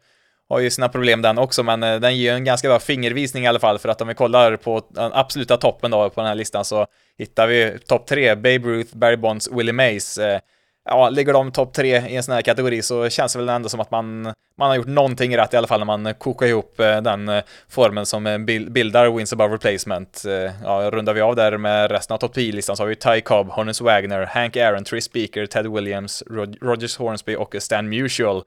har 0.52 0.60
ju 0.60 0.70
sina 0.70 0.88
problem 0.88 1.22
den 1.22 1.38
också, 1.38 1.62
men 1.62 1.82
eh, 1.82 2.00
den 2.00 2.16
ger 2.16 2.30
ju 2.30 2.36
en 2.36 2.44
ganska 2.44 2.68
bra 2.68 2.78
fingervisning 2.78 3.44
i 3.44 3.46
alla 3.46 3.58
fall, 3.58 3.78
för 3.78 3.88
att 3.88 4.00
om 4.00 4.08
vi 4.08 4.14
kollar 4.14 4.56
på 4.56 4.82
den 4.88 5.12
absoluta 5.12 5.56
toppen 5.56 5.90
då 5.90 6.10
på 6.10 6.20
den 6.20 6.28
här 6.28 6.34
listan 6.34 6.64
så 6.64 6.86
hittar 7.18 7.46
vi 7.46 7.78
topp 7.86 8.06
tre, 8.06 8.34
Babe 8.34 8.58
Ruth, 8.58 8.96
Barry 8.96 9.16
Bonds, 9.16 9.48
Willie 9.52 9.72
Mays. 9.72 10.18
Eh, 10.18 10.40
ja, 10.84 11.10
ligger 11.10 11.32
de 11.32 11.52
topp 11.52 11.74
tre 11.74 12.08
i 12.08 12.16
en 12.16 12.22
sån 12.22 12.34
här 12.34 12.42
kategori 12.42 12.82
så 12.82 13.08
känns 13.08 13.32
det 13.32 13.38
väl 13.38 13.48
ändå 13.48 13.68
som 13.68 13.80
att 13.80 13.90
man, 13.90 14.22
man 14.58 14.68
har 14.68 14.76
gjort 14.76 14.86
någonting 14.86 15.36
rätt 15.36 15.54
i 15.54 15.56
alla 15.56 15.66
fall 15.66 15.80
när 15.80 15.98
man 15.98 16.14
kokar 16.14 16.46
ihop 16.46 16.80
eh, 16.80 17.00
den 17.00 17.42
formen 17.68 18.06
som 18.06 18.46
bildar 18.70 19.16
Wins 19.16 19.32
above 19.32 19.54
replacement. 19.54 20.22
Ja, 20.64 20.90
rundar 20.92 21.14
vi 21.14 21.20
av 21.20 21.36
där 21.36 21.56
med 21.56 21.90
resten 21.90 22.14
av 22.14 22.18
topp 22.18 22.36
10-listan 22.36 22.76
så 22.76 22.82
har 22.82 22.88
vi 22.88 22.96
Ty 22.96 23.20
Cobb, 23.20 23.48
Honus 23.48 23.80
Wagner, 23.80 24.26
Hank 24.26 24.56
Aaron, 24.56 24.84
Tris 24.84 25.04
Speaker, 25.04 25.46
Ted 25.46 25.66
Williams, 25.66 26.22
Rod 26.30 26.56
Rogers 26.60 26.96
Hornsby 26.96 27.36
och 27.36 27.54
Stan 27.58 27.88
Musial. 27.88 28.42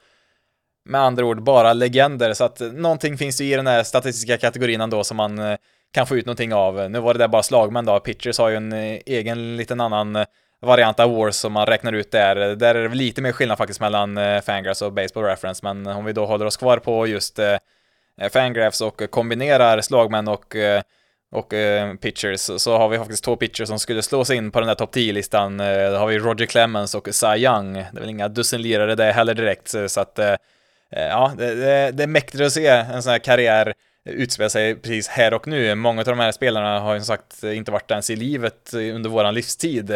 Med 0.85 1.01
andra 1.01 1.25
ord 1.25 1.43
bara 1.43 1.73
legender, 1.73 2.33
så 2.33 2.43
att 2.43 2.59
någonting 2.59 3.17
finns 3.17 3.41
ju 3.41 3.45
i 3.45 3.55
den 3.55 3.67
här 3.67 3.83
statistiska 3.83 4.37
kategorin 4.37 4.81
ändå 4.81 5.03
som 5.03 5.17
man 5.17 5.39
eh, 5.39 5.57
kan 5.93 6.07
få 6.07 6.17
ut 6.17 6.25
någonting 6.25 6.53
av. 6.53 6.91
Nu 6.91 6.99
var 6.99 7.13
det 7.13 7.17
där 7.17 7.27
bara 7.27 7.43
slagmän 7.43 7.85
då, 7.85 7.99
Pitchers 7.99 8.37
har 8.37 8.49
ju 8.49 8.55
en 8.55 8.73
eh, 8.73 8.99
egen 9.05 9.57
liten 9.57 9.81
annan 9.81 10.15
eh, 10.15 10.25
variant 10.61 10.99
av 10.99 11.15
Wars 11.15 11.35
som 11.35 11.53
man 11.53 11.65
räknar 11.65 11.93
ut 11.93 12.11
där. 12.11 12.35
Där 12.35 12.75
är 12.75 12.89
det 12.89 12.95
lite 12.95 13.21
mer 13.21 13.31
skillnad 13.31 13.57
faktiskt 13.57 13.79
mellan 13.79 14.19
Fangraphs 14.45 14.81
och 14.81 14.93
Baseball 14.93 15.23
Reference, 15.23 15.59
men 15.63 15.87
om 15.87 16.05
vi 16.05 16.13
då 16.13 16.25
håller 16.25 16.45
oss 16.45 16.57
kvar 16.57 16.77
på 16.77 17.07
just 17.07 17.39
Fangraphs 18.31 18.81
och 18.81 19.11
kombinerar 19.11 19.81
slagmän 19.81 20.27
och 20.27 20.55
och 21.35 21.53
eh, 21.53 21.93
pitchers, 21.95 22.39
så 22.39 22.77
har 22.77 22.89
vi 22.89 22.97
faktiskt 22.97 23.23
två 23.23 23.35
pitchers 23.35 23.67
som 23.67 23.79
skulle 23.79 24.01
slås 24.01 24.29
in 24.29 24.51
på 24.51 24.59
den 24.59 24.67
där 24.67 24.75
topp 24.75 24.95
10-listan. 24.95 25.59
Eh, 25.59 25.91
då 25.91 25.97
har 25.97 26.07
vi 26.07 26.19
Roger 26.19 26.45
Clemens 26.45 26.95
och 26.95 27.07
Cy 27.11 27.35
Young. 27.37 27.73
Det 27.73 27.89
är 27.95 27.99
väl 27.99 28.09
inga 28.09 28.27
dussinlirare 28.27 28.95
det 28.95 29.11
heller 29.11 29.33
direkt, 29.33 29.75
så 29.87 29.99
att 29.99 30.19
eh, 30.19 30.33
Eh, 30.95 31.07
ja, 31.07 31.33
det, 31.37 31.55
det, 31.55 31.91
det 31.91 32.03
är 32.03 32.07
mäktigt 32.07 32.43
att 32.43 32.51
se 32.51 32.67
en 32.67 33.03
sån 33.03 33.11
här 33.11 33.19
karriär 33.19 33.73
utspela 34.05 34.49
sig 34.49 34.75
precis 34.75 35.07
här 35.07 35.33
och 35.33 35.47
nu. 35.47 35.75
Många 35.75 36.01
av 36.01 36.05
de 36.05 36.19
här 36.19 36.31
spelarna 36.31 36.79
har 36.79 36.93
ju 36.93 36.99
som 36.99 37.05
sagt 37.05 37.43
inte 37.43 37.71
varit 37.71 37.91
ens 37.91 38.09
i 38.09 38.15
livet 38.15 38.73
under 38.73 39.09
våran 39.09 39.33
livstid. 39.33 39.91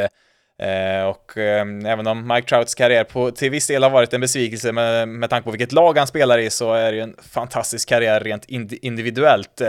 Eh, 0.59 1.03
och 1.05 1.37
eh, 1.37 1.65
även 1.85 2.07
om 2.07 2.27
Mike 2.27 2.47
Trouts 2.47 2.75
karriär 2.75 3.03
på, 3.03 3.31
till 3.31 3.51
viss 3.51 3.67
del 3.67 3.83
har 3.83 3.89
varit 3.89 4.13
en 4.13 4.21
besvikelse 4.21 4.71
med, 4.71 5.07
med 5.07 5.29
tanke 5.29 5.45
på 5.45 5.51
vilket 5.51 5.71
lag 5.71 5.97
han 5.97 6.07
spelar 6.07 6.37
i 6.37 6.49
så 6.49 6.73
är 6.73 6.91
det 6.91 6.97
ju 6.97 7.03
en 7.03 7.15
fantastisk 7.31 7.89
karriär 7.89 8.19
rent 8.19 8.45
individuellt. 8.71 9.61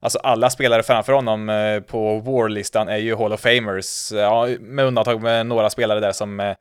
Alltså 0.00 0.18
alla 0.18 0.50
spelare 0.50 0.82
framför 0.82 1.12
honom 1.12 1.46
på 1.86 2.18
War-listan 2.18 2.88
är 2.88 2.96
ju 2.96 3.16
Hall 3.16 3.32
of 3.32 3.40
Famers, 3.40 4.12
ja, 4.12 4.48
med 4.60 4.84
undantag 4.84 5.22
med 5.22 5.46
några 5.46 5.70
spelare 5.70 6.00
där 6.00 6.12
som 6.12 6.54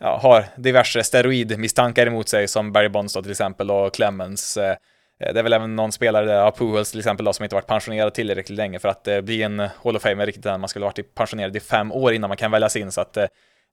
ja, 0.00 0.18
har 0.22 0.44
diverse 0.56 1.04
steroidmisstankar 1.04 2.06
emot 2.06 2.28
sig 2.28 2.48
som 2.48 2.72
Barry 2.72 2.88
Bonds 2.88 3.14
då 3.14 3.22
till 3.22 3.30
exempel 3.30 3.70
och 3.70 3.94
Clemens. 3.94 4.56
Eh, 4.56 4.76
det 5.18 5.38
är 5.38 5.42
väl 5.42 5.52
även 5.52 5.76
någon 5.76 5.92
spelare 5.92 6.26
där, 6.26 6.50
Pujols 6.50 6.90
till 6.90 7.00
exempel, 7.00 7.24
då, 7.24 7.32
som 7.32 7.42
inte 7.42 7.54
varit 7.54 7.66
pensionerad 7.66 8.14
tillräckligt 8.14 8.58
länge 8.58 8.78
för 8.78 8.88
att 8.88 9.08
eh, 9.08 9.20
bli 9.20 9.42
en 9.42 9.58
Hall 9.58 9.96
of 9.96 10.02
Famer 10.02 10.26
riktigt 10.26 10.46
än. 10.46 10.60
Man 10.60 10.68
skulle 10.68 10.84
varit 10.84 11.14
pensionerad 11.14 11.56
i 11.56 11.60
fem 11.60 11.92
år 11.92 12.12
innan 12.12 12.28
man 12.28 12.36
kan 12.36 12.50
väljas 12.50 12.76
in, 12.76 12.92
så 12.92 13.00
att 13.00 13.16
eh, 13.16 13.26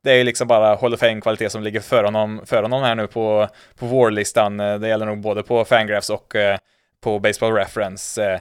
det 0.04 0.12
är 0.12 0.16
ju 0.16 0.24
liksom 0.24 0.48
bara 0.48 0.76
Hall 0.76 0.94
of 0.94 1.00
Fame-kvalitet 1.00 1.50
som 1.50 1.64
ligger 1.64 1.80
för 1.80 2.04
honom, 2.04 2.42
för 2.46 2.62
honom 2.62 2.84
här 2.84 2.96
nu 2.96 3.08
på, 3.08 3.48
på 3.80 3.86
vårlistan. 3.86 4.60
Eh, 4.60 4.80
det 4.80 4.88
gäller 4.88 5.06
nog 5.06 5.22
både 5.22 5.44
på 5.44 5.66
Fangraphs 5.66 6.10
och 6.10 6.36
eh, 6.36 6.58
på 7.04 7.20
Baseball 7.20 7.54
Reference. 7.54 8.40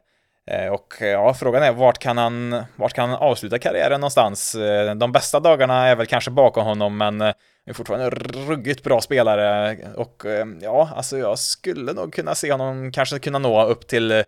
Eh, 0.50 0.68
och 0.68 0.94
ja, 1.00 1.34
frågan 1.34 1.62
är 1.62 1.72
vart 1.72 1.98
kan 1.98 2.18
han, 2.18 2.64
vart 2.76 2.92
kan 2.92 3.10
han 3.10 3.18
avsluta 3.18 3.58
karriären 3.58 4.00
någonstans? 4.00 4.54
Eh, 4.54 4.94
de 4.94 5.12
bästa 5.12 5.40
dagarna 5.40 5.88
är 5.88 5.96
väl 5.96 6.06
kanske 6.06 6.30
bakom 6.30 6.64
honom, 6.64 6.98
men 6.98 7.20
eh, 7.20 7.32
är 7.66 7.72
fortfarande 7.72 8.06
en 8.06 8.10
ruggigt 8.48 8.82
bra 8.82 9.00
spelare 9.00 9.76
och 9.96 10.22
ja, 10.60 10.90
alltså 10.96 11.18
jag 11.18 11.38
skulle 11.38 11.92
nog 11.92 12.14
kunna 12.14 12.34
se 12.34 12.52
honom 12.52 12.92
kanske 12.92 13.18
kunna 13.18 13.38
nå 13.38 13.64
upp 13.64 13.86
till 13.86 14.24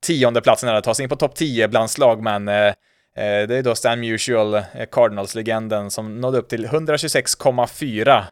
tionde 0.00 0.40
platsen 0.40 0.68
eller 0.68 0.80
ta 0.80 0.94
sig 0.94 1.02
in 1.02 1.08
på 1.08 1.16
topp 1.16 1.34
10 1.34 1.68
bland 1.68 1.90
slagmän. 1.90 2.44
Det 2.44 2.74
är 3.50 3.62
då 3.62 3.74
Stan 3.74 4.00
Musial, 4.00 4.62
Cardinals-legenden, 4.90 5.90
som 5.90 6.20
nådde 6.20 6.38
upp 6.38 6.48
till 6.48 6.66
126,4 6.66 8.24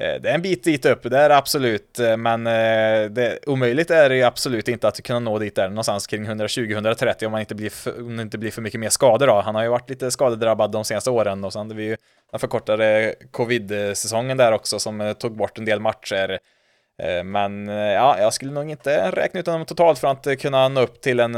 Eh, 0.00 0.20
det 0.20 0.30
är 0.30 0.34
en 0.34 0.42
bit 0.42 0.64
dit 0.64 0.86
upp, 0.86 1.02
det 1.02 1.18
är 1.18 1.28
det 1.28 1.36
absolut, 1.36 1.98
eh, 1.98 2.16
men 2.16 2.46
eh, 2.46 3.10
det, 3.10 3.38
omöjligt 3.46 3.90
är 3.90 4.08
det 4.08 4.16
ju 4.16 4.22
absolut 4.22 4.68
inte 4.68 4.88
att 4.88 5.02
kunna 5.02 5.18
nå 5.18 5.38
dit 5.38 5.54
där 5.54 5.68
någonstans 5.68 6.06
kring 6.06 6.26
120-130 6.26 7.26
om 7.26 7.32
man 7.32 7.40
inte 7.40 7.54
blir 7.54 7.70
för, 7.70 8.00
om 8.00 8.16
det 8.16 8.22
inte 8.22 8.38
blir 8.38 8.50
för 8.50 8.62
mycket 8.62 8.80
mer 8.80 8.88
skador 8.88 9.26
då. 9.26 9.40
Han 9.40 9.54
har 9.54 9.62
ju 9.62 9.68
varit 9.68 9.90
lite 9.90 10.10
skadedrabbad 10.10 10.70
de 10.70 10.84
senaste 10.84 11.10
åren 11.10 11.44
och 11.44 11.52
sen 11.52 11.60
hade 11.60 11.74
vi 11.74 11.84
ju 11.84 11.96
den 12.30 12.40
förkortade 12.40 13.14
covid-säsongen 13.30 14.36
där 14.36 14.52
också 14.52 14.78
som 14.78 15.14
tog 15.18 15.36
bort 15.36 15.58
en 15.58 15.64
del 15.64 15.80
matcher. 15.80 16.38
Men 17.24 17.68
ja, 17.68 18.18
jag 18.18 18.34
skulle 18.34 18.52
nog 18.52 18.70
inte 18.70 19.10
räkna 19.10 19.40
ut 19.40 19.46
honom 19.46 19.64
totalt 19.64 19.98
för 19.98 20.08
att 20.08 20.40
kunna 20.40 20.68
nå 20.68 20.80
upp 20.80 21.00
till 21.00 21.20
en 21.20 21.36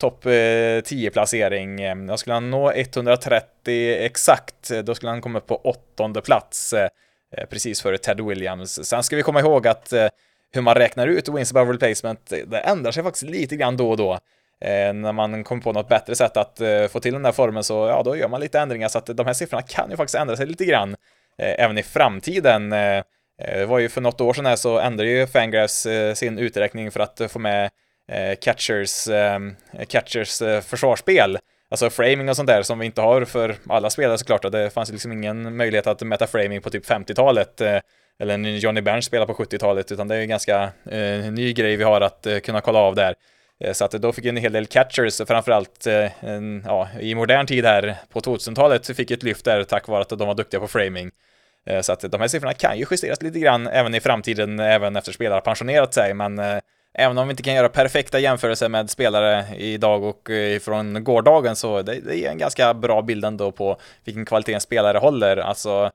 topp 0.00 0.24
10-placering. 0.24 1.80
Jag 2.08 2.18
skulle 2.18 2.34
han 2.34 2.50
nå 2.50 2.72
130 2.72 3.96
exakt, 3.98 4.70
då 4.84 4.94
skulle 4.94 5.10
han 5.10 5.20
komma 5.20 5.38
upp 5.38 5.46
på 5.46 5.56
åttonde 5.56 6.20
plats. 6.20 6.74
Eh, 7.36 7.46
precis 7.46 7.82
före 7.82 7.98
Ted 7.98 8.20
Williams. 8.20 8.88
Sen 8.88 9.02
ska 9.02 9.16
vi 9.16 9.22
komma 9.22 9.40
ihåg 9.40 9.66
att 9.66 9.92
eh, 9.92 10.08
hur 10.52 10.62
man 10.62 10.74
räknar 10.74 11.06
ut 11.06 11.28
wins 11.28 11.52
above 11.52 11.72
replacement, 11.72 12.32
eh, 12.32 12.38
det 12.46 12.58
ändrar 12.58 12.92
sig 12.92 13.02
faktiskt 13.02 13.24
lite 13.24 13.56
grann 13.56 13.76
då 13.76 13.90
och 13.90 13.96
då. 13.96 14.12
Eh, 14.60 14.92
när 14.92 15.12
man 15.12 15.44
kommer 15.44 15.62
på 15.62 15.72
något 15.72 15.88
bättre 15.88 16.14
sätt 16.14 16.36
att 16.36 16.60
få 16.90 17.00
till 17.00 17.12
den 17.12 17.22
där 17.22 17.32
formen 17.32 17.64
så, 17.64 17.74
ja, 17.74 18.02
då 18.02 18.16
gör 18.16 18.28
man 18.28 18.40
lite 18.40 18.60
ändringar 18.60 18.88
så 18.88 18.98
att 18.98 19.06
de 19.06 19.26
här 19.26 19.32
siffrorna 19.32 19.62
kan 19.62 19.90
ju 19.90 19.96
faktiskt 19.96 20.14
ändra 20.14 20.36
sig 20.36 20.46
lite 20.46 20.64
grann 20.64 20.96
även 21.38 21.78
i 21.78 21.82
framtiden. 21.82 22.70
Det 22.70 23.66
var 23.68 23.78
ju 23.78 23.88
för 23.88 24.00
något 24.00 24.20
år 24.20 24.32
sedan 24.32 24.46
här 24.46 24.56
så 24.56 24.78
ändrade 24.78 25.10
ju 25.10 25.26
Fangraphs 25.26 25.86
sin 26.14 26.38
uträkning 26.38 26.90
för 26.90 27.00
att 27.00 27.20
få 27.28 27.38
med 27.38 27.70
catchers, 28.40 29.08
catchers 29.88 30.38
försvarsspel 30.64 31.38
alltså 31.72 31.90
framing 31.90 32.28
och 32.28 32.36
sånt 32.36 32.46
där 32.46 32.62
som 32.62 32.78
vi 32.78 32.86
inte 32.86 33.00
har 33.00 33.24
för 33.24 33.56
alla 33.68 33.90
spelare 33.90 34.18
såklart. 34.18 34.44
Och 34.44 34.50
det 34.50 34.70
fanns 34.70 34.90
liksom 34.90 35.12
ingen 35.12 35.56
möjlighet 35.56 35.86
att 35.86 36.02
mäta 36.02 36.26
framing 36.26 36.60
på 36.60 36.70
typ 36.70 36.86
50-talet 36.86 37.60
eh, 37.60 37.78
eller 38.18 38.38
när 38.38 38.50
Johnny 38.50 38.80
Berns 38.80 39.04
spelar 39.04 39.26
på 39.26 39.34
70-talet, 39.34 39.92
utan 39.92 40.08
det 40.08 40.16
är 40.16 40.20
en 40.20 40.28
ganska 40.28 40.62
eh, 40.90 41.32
ny 41.32 41.52
grej 41.52 41.76
vi 41.76 41.84
har 41.84 42.00
att 42.00 42.26
eh, 42.26 42.38
kunna 42.38 42.60
kolla 42.60 42.78
av 42.78 42.94
där. 42.94 43.14
Eh, 43.60 43.72
så 43.72 43.84
att 43.84 43.90
då 43.90 44.12
fick 44.12 44.24
en 44.24 44.36
hel 44.36 44.52
del 44.52 44.66
catchers, 44.66 45.20
framförallt 45.26 45.86
eh, 45.86 46.24
en, 46.24 46.62
ja, 46.66 46.88
i 47.00 47.14
modern 47.14 47.46
tid 47.46 47.64
här 47.64 47.96
på 48.12 48.20
2000-talet 48.20 48.96
fick 48.96 49.10
ett 49.10 49.22
lyft 49.22 49.44
där 49.44 49.64
tack 49.64 49.88
vare 49.88 50.02
att 50.02 50.08
de 50.08 50.28
var 50.28 50.34
duktiga 50.34 50.60
på 50.60 50.68
framing. 50.68 51.10
Eh, 51.66 51.80
så 51.80 51.92
att 51.92 52.00
de 52.00 52.20
här 52.20 52.28
siffrorna 52.28 52.54
kan 52.54 52.78
ju 52.78 52.86
justeras 52.90 53.22
lite 53.22 53.38
grann 53.38 53.66
även 53.66 53.94
i 53.94 54.00
framtiden, 54.00 54.60
även 54.60 54.96
efter 54.96 55.12
spelare 55.12 55.40
pensionerat 55.40 55.94
sig, 55.94 56.14
men 56.14 56.38
eh, 56.38 56.58
även 56.94 57.18
om 57.18 57.28
vi 57.28 57.30
inte 57.30 57.42
kan 57.42 57.54
göra 57.54 57.68
perfekta 57.68 58.18
jämförelser 58.18 58.68
med 58.68 58.90
spelare 58.90 59.44
idag 59.56 60.04
och 60.04 60.30
eh, 60.30 60.58
från 60.58 61.04
gårdagen 61.04 61.56
så 61.56 61.82
det, 61.82 62.00
det 62.00 62.16
är 62.16 62.30
en 62.30 62.38
ganska 62.38 62.74
bra 62.74 63.02
bild 63.02 63.24
ändå 63.24 63.52
på 63.52 63.76
vilken 64.04 64.24
kvalitet 64.24 64.54
en 64.54 64.60
spelare 64.60 64.98
håller. 64.98 65.36
Alltså, 65.36 65.90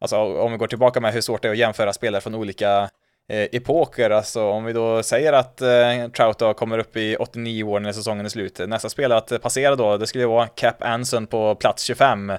alltså 0.00 0.16
om 0.16 0.52
vi 0.52 0.58
går 0.58 0.66
tillbaka 0.66 1.00
med 1.00 1.12
hur 1.12 1.20
svårt 1.20 1.42
det 1.42 1.48
är 1.48 1.52
att 1.52 1.58
jämföra 1.58 1.92
spelare 1.92 2.20
från 2.20 2.34
olika 2.34 2.90
eh, 3.28 3.48
epoker, 3.52 4.10
alltså 4.10 4.44
om 4.44 4.64
vi 4.64 4.72
då 4.72 5.02
säger 5.02 5.32
att 5.32 5.62
eh, 5.62 6.08
Trout 6.16 6.38
då 6.38 6.54
kommer 6.54 6.78
upp 6.78 6.96
i 6.96 7.16
89 7.16 7.64
år 7.64 7.80
när 7.80 7.92
säsongen 7.92 8.24
är 8.24 8.30
slut, 8.30 8.60
nästa 8.66 8.88
spelare 8.88 9.18
att 9.18 9.42
passera 9.42 9.76
då, 9.76 9.96
det 9.96 10.06
skulle 10.06 10.26
vara 10.26 10.46
Cap 10.46 10.82
Anson 10.82 11.26
på 11.26 11.54
plats 11.54 11.82
25. 11.82 12.30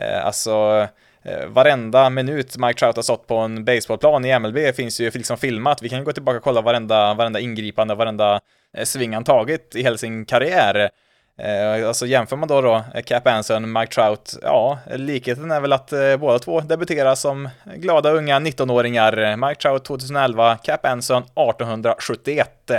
Eh, 0.00 0.26
alltså 0.26 0.86
Eh, 1.24 1.46
varenda 1.46 2.10
minut 2.10 2.56
Mike 2.58 2.78
Trout 2.78 2.96
har 2.96 3.02
stått 3.02 3.26
på 3.26 3.36
en 3.36 3.64
baseballplan 3.64 4.24
i 4.24 4.38
MLB 4.38 4.72
finns 4.76 5.00
ju 5.00 5.10
liksom 5.10 5.36
filmat. 5.36 5.82
Vi 5.82 5.88
kan 5.88 6.04
gå 6.04 6.12
tillbaka 6.12 6.38
och 6.38 6.44
kolla 6.44 6.60
varenda, 6.60 7.14
varenda 7.14 7.40
ingripande, 7.40 7.94
varenda 7.94 8.40
eh, 8.76 8.84
sving 8.84 9.14
han 9.14 9.24
tagit 9.24 9.76
i 9.76 9.82
hela 9.82 9.96
sin 9.96 10.24
karriär. 10.24 10.90
Eh, 11.38 11.88
alltså 11.88 12.06
jämför 12.06 12.36
man 12.36 12.48
då 12.48 12.60
då 12.60 12.84
Cap 13.04 13.26
Anson, 13.26 13.72
Mike 13.72 13.92
Trout, 13.92 14.38
ja, 14.42 14.78
likheten 14.94 15.50
är 15.50 15.60
väl 15.60 15.72
att 15.72 15.92
båda 16.20 16.38
två 16.38 16.60
debuterar 16.60 17.14
som 17.14 17.48
glada 17.76 18.10
unga 18.10 18.38
19-åringar. 18.38 19.36
Mike 19.36 19.60
Trout 19.60 19.84
2011, 19.84 20.56
Cap 20.62 20.86
Anson 20.86 21.22
1871. 21.22 22.70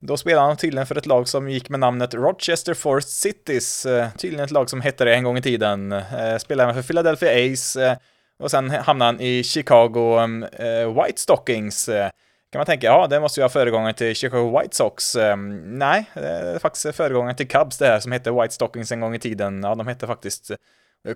Då 0.00 0.16
spelade 0.16 0.46
han 0.46 0.56
tydligen 0.56 0.86
för 0.86 0.98
ett 0.98 1.06
lag 1.06 1.28
som 1.28 1.48
gick 1.48 1.68
med 1.68 1.80
namnet 1.80 2.14
Rochester 2.14 2.74
Forest 2.74 3.08
Cities, 3.08 3.86
eh, 3.86 4.08
tydligen 4.10 4.44
ett 4.44 4.50
lag 4.50 4.70
som 4.70 4.80
hette 4.80 5.04
det 5.04 5.14
en 5.14 5.24
gång 5.24 5.38
i 5.38 5.42
tiden. 5.42 5.92
Eh, 5.92 6.38
spelade 6.38 6.70
även 6.70 6.82
för 6.82 6.88
Philadelphia 6.88 7.52
Ace 7.52 7.86
eh, 7.86 7.96
och 8.38 8.50
sen 8.50 8.70
hamnade 8.70 9.08
han 9.08 9.20
i 9.20 9.42
Chicago 9.42 10.20
White 10.86 11.20
Stockings. 11.20 11.86
Kan 12.52 12.58
man 12.58 12.66
tänka, 12.66 12.86
ja, 12.86 13.06
det 13.06 13.20
måste 13.20 13.40
ju 13.40 13.42
vara 13.42 13.52
föregångaren 13.52 13.94
till 13.94 14.14
Chicago 14.14 14.58
White 14.60 14.76
Sox. 14.76 15.16
Nej, 15.64 16.04
det 16.14 16.28
är 16.28 16.58
faktiskt 16.58 16.96
föregångaren 16.96 17.36
till 17.36 17.48
Cubs 17.48 17.78
det 17.78 17.86
här 17.86 18.00
som 18.00 18.12
hette 18.12 18.30
White 18.30 18.54
Stockings 18.54 18.92
en 18.92 19.00
gång 19.00 19.14
i 19.14 19.18
tiden. 19.18 19.62
Ja, 19.62 19.74
de 19.74 19.86
hette 19.86 20.06
faktiskt 20.06 20.50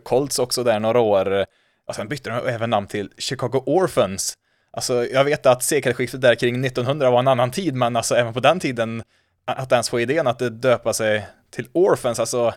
Colts 0.03 0.39
också 0.39 0.65
där 0.65 0.81
några 0.81 1.01
år. 1.01 1.47
Och 1.89 1.95
sen 1.95 2.09
bytte 2.09 2.31
de 2.31 2.49
även 2.49 2.71
namn 2.71 2.87
till 2.87 3.11
Chicago 3.19 3.63
Orphans. 3.67 4.39
Alltså, 4.73 5.07
jag 5.07 5.25
vet 5.25 5.47
att 5.47 5.63
sekelskiftet 5.63 6.21
där 6.21 6.35
kring 6.35 6.65
1900 6.65 7.11
var 7.11 7.19
en 7.19 7.29
annan 7.29 7.51
tid, 7.51 7.75
men 7.75 7.97
alltså 7.97 8.15
även 8.15 8.35
på 8.35 8.41
den 8.41 8.61
tiden, 8.61 9.03
att 9.45 9.73
ens 9.73 9.91
få 9.91 10.01
idén 10.01 10.27
att 10.27 10.63
döpa 10.63 10.93
sig 10.93 11.27
till 11.51 11.69
Orphans, 11.73 12.21
alltså, 12.21 12.55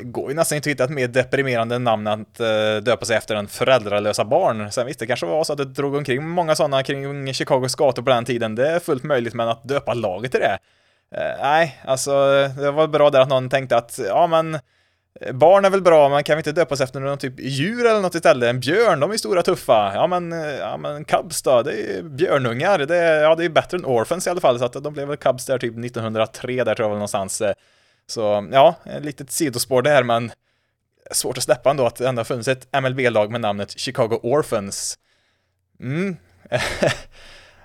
går 0.00 0.30
ju 0.30 0.36
nästan 0.36 0.56
inte 0.56 0.68
att 0.68 0.72
hitta 0.72 0.84
ett 0.84 0.90
mer 0.90 1.08
deprimerande 1.08 1.78
namn 1.78 2.06
att 2.06 2.40
eh, 2.40 2.76
döpa 2.82 3.04
sig 3.04 3.16
efter 3.16 3.34
en 3.34 3.48
föräldralösa 3.48 4.24
barn. 4.24 4.72
Sen 4.72 4.86
visst, 4.86 5.00
det 5.00 5.06
kanske 5.06 5.26
var 5.26 5.44
så 5.44 5.52
att 5.52 5.58
det 5.58 5.64
drog 5.64 5.94
omkring 5.94 6.28
många 6.28 6.54
sådana 6.54 6.82
kring 6.82 7.34
Chicagos 7.34 7.74
gator 7.74 8.02
på 8.02 8.10
den 8.10 8.24
tiden, 8.24 8.54
det 8.54 8.70
är 8.70 8.80
fullt 8.80 9.04
möjligt, 9.04 9.34
men 9.34 9.48
att 9.48 9.68
döpa 9.68 9.94
laget 9.94 10.30
till 10.30 10.40
det? 10.40 10.58
Eh, 11.16 11.42
nej, 11.42 11.80
alltså, 11.84 12.10
det 12.56 12.70
var 12.70 12.86
bra 12.86 13.10
där 13.10 13.20
att 13.20 13.28
någon 13.28 13.50
tänkte 13.50 13.76
att, 13.76 14.00
ja 14.08 14.26
men, 14.26 14.58
Eh, 15.20 15.32
barn 15.32 15.64
är 15.64 15.70
väl 15.70 15.82
bra, 15.82 16.08
men 16.08 16.24
kan 16.24 16.36
vi 16.36 16.40
inte 16.40 16.52
döpas 16.52 16.80
efter 16.80 17.00
någon 17.00 17.18
typ 17.18 17.34
djur 17.40 17.86
eller 17.86 18.00
något 18.00 18.14
istället? 18.14 18.50
En 18.50 18.60
björn, 18.60 19.00
de 19.00 19.10
är 19.10 19.16
stora 19.16 19.42
tuffa. 19.42 19.92
Ja 19.94 20.06
men, 20.06 20.32
eh, 20.32 20.38
ja 20.38 20.76
men 20.76 21.04
Cubs 21.04 21.42
då, 21.42 21.62
det 21.62 21.72
är 21.72 22.02
björnungar. 22.02 22.78
Det 22.78 22.96
är, 22.96 23.22
ja, 23.22 23.34
det 23.34 23.44
är 23.44 23.48
bättre 23.48 23.78
än 23.78 23.84
Orphans 23.84 24.26
i 24.26 24.30
alla 24.30 24.40
fall, 24.40 24.58
så 24.58 24.64
att 24.64 24.72
de 24.72 24.92
blev 24.92 25.08
väl 25.08 25.16
Cubs 25.16 25.46
där 25.46 25.58
typ 25.58 25.78
1903 25.78 26.64
där 26.64 26.74
tror 26.74 26.84
jag 26.84 26.90
väl 26.90 26.98
någonstans. 26.98 27.40
Eh, 27.40 27.54
så 28.06 28.48
ja, 28.52 28.74
ett 28.84 29.04
litet 29.04 29.30
sidospår 29.30 29.82
där, 29.82 30.02
men 30.02 30.30
svårt 31.10 31.38
att 31.38 31.44
släppa 31.44 31.70
ändå 31.70 31.86
att 31.86 31.96
det 31.96 32.08
ändå 32.08 32.20
har 32.20 32.24
funnits 32.24 32.48
ett 32.48 32.68
MLB-lag 32.82 33.30
med 33.30 33.40
namnet 33.40 33.78
Chicago 33.78 34.20
Orphans. 34.22 34.98
Mm. 35.80 36.16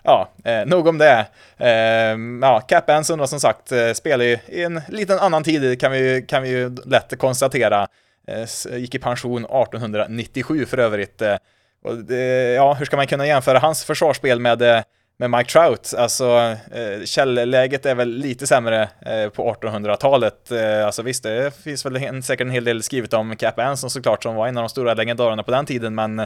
ja, 0.04 0.30
eh, 0.44 0.66
nog 0.66 0.88
om 0.88 0.98
det. 0.98 1.26
Eh, 1.58 2.18
ja, 2.42 2.62
Cap 2.68 2.90
Anson 2.90 3.20
då 3.20 3.28
som 3.28 3.40
sagt 3.40 3.72
eh, 3.72 3.92
spelar 3.94 4.26
ju 4.26 4.38
i 4.48 4.64
en 4.64 4.82
liten 4.90 5.20
annan 5.20 5.44
tid 5.44 5.80
kan 5.80 5.92
vi, 5.92 6.26
kan 6.28 6.44
vi 6.44 6.50
ju 6.50 6.76
lätt 6.86 7.18
konstatera. 7.18 7.88
Eh, 8.28 8.78
gick 8.78 8.96
i 8.96 9.00
pension 9.00 9.46
1897 9.46 10.66
för 10.66 10.78
övrigt. 10.78 11.22
Eh, 11.22 11.36
och 11.84 11.98
det, 11.98 12.54
ja, 12.54 12.74
hur 12.74 12.86
ska 12.86 12.98
man 12.98 13.08
kunna 13.08 13.28
jämföra 13.28 13.60
hans 13.60 13.86
försvarsspel 13.86 14.40
med 14.40 14.62
eh, 14.62 14.82
med 15.18 15.32
Mike 15.32 15.52
Trout, 15.52 15.94
alltså 15.98 16.56
eh, 16.72 17.04
källläget 17.06 17.86
är 17.86 17.96
väl 17.96 18.10
lite 18.10 18.48
sämre 18.48 18.82
eh, 18.82 19.30
på 19.30 19.54
1800-talet. 19.54 20.52
Eh, 20.52 20.86
alltså 20.86 21.02
visst, 21.02 21.24
det 21.24 21.56
finns 21.64 21.86
väl 21.86 21.96
en, 21.96 22.24
säkert 22.24 22.46
en 22.46 22.52
hel 22.52 22.64
del 22.64 22.84
skrivet 22.84 23.14
om 23.14 23.36
Cap 23.36 23.60
Anson 23.60 23.90
såklart, 23.90 24.24
som 24.24 24.36
var 24.36 24.48
en 24.48 24.58
av 24.58 24.64
de 24.64 24.70
stora 24.70 24.94
legendarerna 24.94 25.44
på 25.44 25.52
den 25.52 25.66
tiden, 25.66 25.96
men 25.96 26.26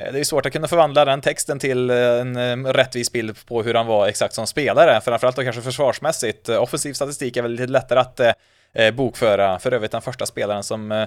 Eh, 0.00 0.12
det 0.12 0.20
är 0.20 0.24
svårt 0.24 0.46
att 0.46 0.52
kunna 0.52 0.68
förvandla 0.68 1.04
den 1.04 1.20
texten 1.20 1.58
till 1.58 1.90
eh, 1.90 1.96
en 1.96 2.36
eh, 2.36 2.72
rättvis 2.72 3.12
bild 3.12 3.46
på 3.46 3.62
hur 3.62 3.74
han 3.74 3.86
var 3.86 4.08
exakt 4.08 4.34
som 4.34 4.46
spelare, 4.46 5.00
framförallt 5.00 5.36
då 5.36 5.42
kanske 5.42 5.62
försvarsmässigt. 5.62 6.48
Offensiv 6.48 6.92
statistik 6.92 7.36
är 7.36 7.42
väl 7.42 7.50
lite 7.50 7.66
lättare 7.66 7.98
att 7.98 8.20
bokföra, 8.94 9.58
för 9.58 9.72
övrigt 9.72 9.90
den 9.90 10.02
första 10.02 10.26
spelaren 10.26 10.62
som 10.62 11.06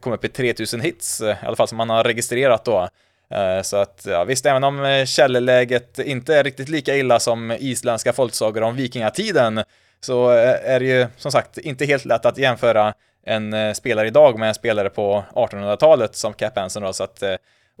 kom 0.00 0.12
upp 0.12 0.24
i 0.24 0.28
3000 0.28 0.80
hits, 0.80 1.20
i 1.20 1.36
alla 1.42 1.56
fall 1.56 1.68
som 1.68 1.78
man 1.78 1.90
har 1.90 2.04
registrerat 2.04 2.64
då. 2.64 2.88
Så 3.62 3.76
att, 3.76 4.06
ja, 4.08 4.24
visst, 4.24 4.46
även 4.46 4.64
om 4.64 5.04
källeläget 5.06 5.98
inte 5.98 6.36
är 6.36 6.44
riktigt 6.44 6.68
lika 6.68 6.96
illa 6.96 7.20
som 7.20 7.50
isländska 7.50 8.12
folksagor 8.12 8.62
om 8.62 8.76
vikingatiden, 8.76 9.62
så 10.00 10.28
är 10.28 10.80
det 10.80 10.86
ju 10.86 11.06
som 11.16 11.32
sagt 11.32 11.58
inte 11.58 11.84
helt 11.84 12.04
lätt 12.04 12.26
att 12.26 12.38
jämföra 12.38 12.94
en 13.26 13.74
spelare 13.74 14.06
idag 14.06 14.38
med 14.38 14.48
en 14.48 14.54
spelare 14.54 14.90
på 14.90 15.24
1800-talet 15.34 16.16
som 16.16 16.32
Cap 16.32 16.58
Anson 16.58 16.82
då, 16.82 16.92
så 16.92 17.04
att 17.04 17.22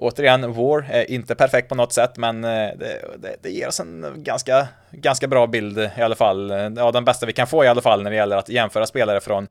Återigen, 0.00 0.52
War 0.52 0.86
är 0.90 1.10
inte 1.10 1.34
perfekt 1.34 1.68
på 1.68 1.74
något 1.74 1.92
sätt, 1.92 2.16
men 2.16 2.44
eh, 2.44 2.50
det, 2.50 3.00
det, 3.18 3.36
det, 3.42 3.50
ger 3.50 3.68
oss 3.68 3.80
en 3.80 4.14
ganska, 4.16 4.68
ganska 4.90 5.28
bra 5.28 5.46
bild 5.46 5.78
i 5.78 6.02
alla 6.02 6.14
fall. 6.14 6.50
Ja, 6.76 6.92
den 6.92 7.04
bästa 7.04 7.26
vi 7.26 7.32
kan 7.32 7.46
få 7.46 7.64
i 7.64 7.68
alla 7.68 7.80
fall 7.80 8.02
när 8.02 8.10
det 8.10 8.16
gäller 8.16 8.36
att 8.36 8.48
jämföra 8.48 8.86
spelare 8.86 9.20
från 9.20 9.46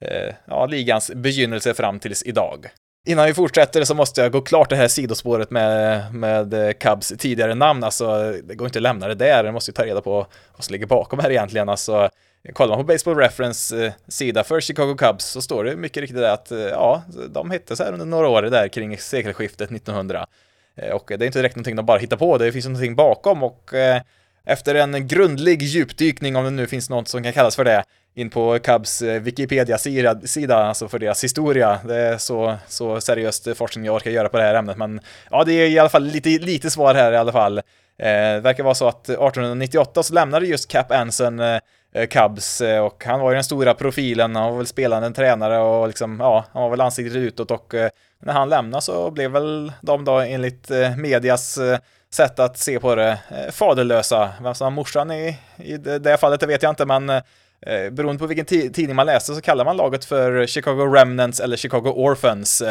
eh, 0.00 0.34
ja, 0.48 0.66
ligans 0.66 1.10
begynnelse 1.14 1.74
fram 1.74 1.98
tills 1.98 2.22
idag. 2.22 2.66
Innan 3.06 3.26
vi 3.26 3.34
fortsätter 3.34 3.84
så 3.84 3.94
måste 3.94 4.20
jag 4.20 4.32
gå 4.32 4.40
klart 4.40 4.70
det 4.70 4.76
här 4.76 4.88
sidospåret 4.88 5.50
med, 5.50 6.14
med 6.14 6.54
eh, 6.54 6.72
Cubs 6.72 7.12
tidigare 7.18 7.54
namn, 7.54 7.84
alltså 7.84 8.32
det 8.44 8.54
går 8.54 8.66
inte 8.66 8.78
att 8.78 8.82
lämna 8.82 9.08
det 9.08 9.14
där, 9.14 9.44
jag 9.44 9.54
måste 9.54 9.70
ju 9.70 9.74
ta 9.74 9.84
reda 9.84 10.00
på 10.00 10.26
vad 10.56 10.64
som 10.64 10.72
ligger 10.72 10.86
bakom 10.86 11.18
här 11.18 11.30
egentligen, 11.30 11.68
alltså 11.68 12.10
Kollar 12.52 12.76
man 12.76 12.86
på 12.86 12.92
Baseball 12.92 13.16
Reference 13.16 13.86
eh, 13.86 13.92
sida 14.08 14.44
för 14.44 14.60
Chicago 14.60 14.94
Cubs 14.98 15.24
så 15.24 15.42
står 15.42 15.64
det 15.64 15.76
mycket 15.76 16.00
riktigt 16.00 16.22
att 16.22 16.50
eh, 16.50 16.58
ja, 16.58 17.02
de 17.28 17.50
hette 17.50 17.76
så 17.76 17.84
här 17.84 17.92
under 17.92 18.06
några 18.06 18.28
år 18.28 18.42
där 18.42 18.68
kring 18.68 18.98
sekelskiftet 18.98 19.70
1900. 19.70 20.26
Eh, 20.76 20.90
och 20.90 21.04
det 21.06 21.14
är 21.14 21.26
inte 21.26 21.38
direkt 21.38 21.56
någonting 21.56 21.76
de 21.76 21.86
bara 21.86 21.98
hittar 21.98 22.16
på, 22.16 22.38
det 22.38 22.52
finns 22.52 22.64
någonting 22.64 22.96
bakom 22.96 23.42
och 23.42 23.70
Efter 24.46 24.74
en 24.74 25.08
grundlig 25.08 25.62
djupdykning, 25.62 26.36
om 26.36 26.44
det 26.44 26.50
nu 26.50 26.66
finns 26.66 26.90
något 26.90 27.08
som 27.08 27.22
kan 27.22 27.32
kallas 27.32 27.56
för 27.56 27.64
det, 27.64 27.84
in 28.14 28.30
på 28.30 28.58
Cubs 28.58 29.02
Wikipedia-sida, 29.02 30.56
alltså 30.56 30.88
för 30.88 30.98
deras 30.98 31.24
historia. 31.24 31.80
Det 31.84 31.96
är 31.96 32.18
så, 32.18 32.56
så 32.68 33.00
seriöst 33.00 33.56
forskning 33.56 33.84
jag 33.84 33.94
orkar 33.94 34.10
göra 34.10 34.28
på 34.28 34.36
det 34.36 34.42
här 34.42 34.54
ämnet, 34.54 34.76
men 34.76 35.00
ja, 35.30 35.44
det 35.44 35.52
är 35.52 35.68
i 35.68 35.78
alla 35.78 35.88
fall 35.88 36.04
lite, 36.04 36.28
lite 36.28 36.70
svar 36.70 36.94
här 36.94 37.12
i 37.12 37.16
alla 37.16 37.32
fall. 37.32 37.58
Eh, 37.98 38.34
det 38.34 38.40
verkar 38.40 38.64
vara 38.64 38.74
så 38.74 38.88
att 38.88 39.08
1898 39.08 40.02
så 40.02 40.14
lämnade 40.14 40.46
just 40.46 40.68
Cap 40.68 40.92
Anson 40.92 41.40
eh, 41.40 41.58
Eh, 41.94 42.06
Cubs 42.06 42.60
eh, 42.60 42.84
och 42.84 43.04
han 43.04 43.20
var 43.20 43.30
ju 43.30 43.34
den 43.34 43.44
stora 43.44 43.74
profilen, 43.74 44.36
han 44.36 44.50
var 44.50 44.58
väl 44.58 44.66
spelande 44.66 45.10
tränare 45.10 45.58
och 45.58 45.88
liksom, 45.88 46.20
ja, 46.20 46.44
han 46.52 46.62
var 46.62 46.70
väl 46.70 46.80
ansiktet 46.80 47.16
utåt 47.16 47.50
och 47.50 47.74
eh, 47.74 47.90
när 48.22 48.32
han 48.32 48.48
lämnade 48.48 48.82
så 48.82 49.10
blev 49.10 49.30
väl 49.30 49.72
de 49.80 50.04
då 50.04 50.18
enligt 50.18 50.70
medias 50.96 51.58
sätt 52.14 52.38
att 52.38 52.58
se 52.58 52.80
på 52.80 52.94
det 52.94 53.18
faderlösa. 53.52 54.30
Vem 54.42 54.54
som 54.54 54.64
var 54.64 54.70
morsan 54.70 55.10
i, 55.10 55.38
i 55.56 55.76
det 55.76 56.16
fallet, 56.16 56.40
det 56.40 56.46
vet 56.46 56.62
jag 56.62 56.72
inte, 56.72 56.86
men 56.86 57.06
beroende 57.90 58.18
på 58.18 58.26
vilken 58.26 58.72
tidning 58.72 58.96
man 58.96 59.06
läste 59.06 59.34
så 59.34 59.40
kallar 59.40 59.64
man 59.64 59.76
laget 59.76 60.04
för 60.04 60.46
Chicago 60.46 60.94
Remnants 60.94 61.40
eller 61.40 61.56
Chicago 61.56 61.88
Orphans. 61.88 62.62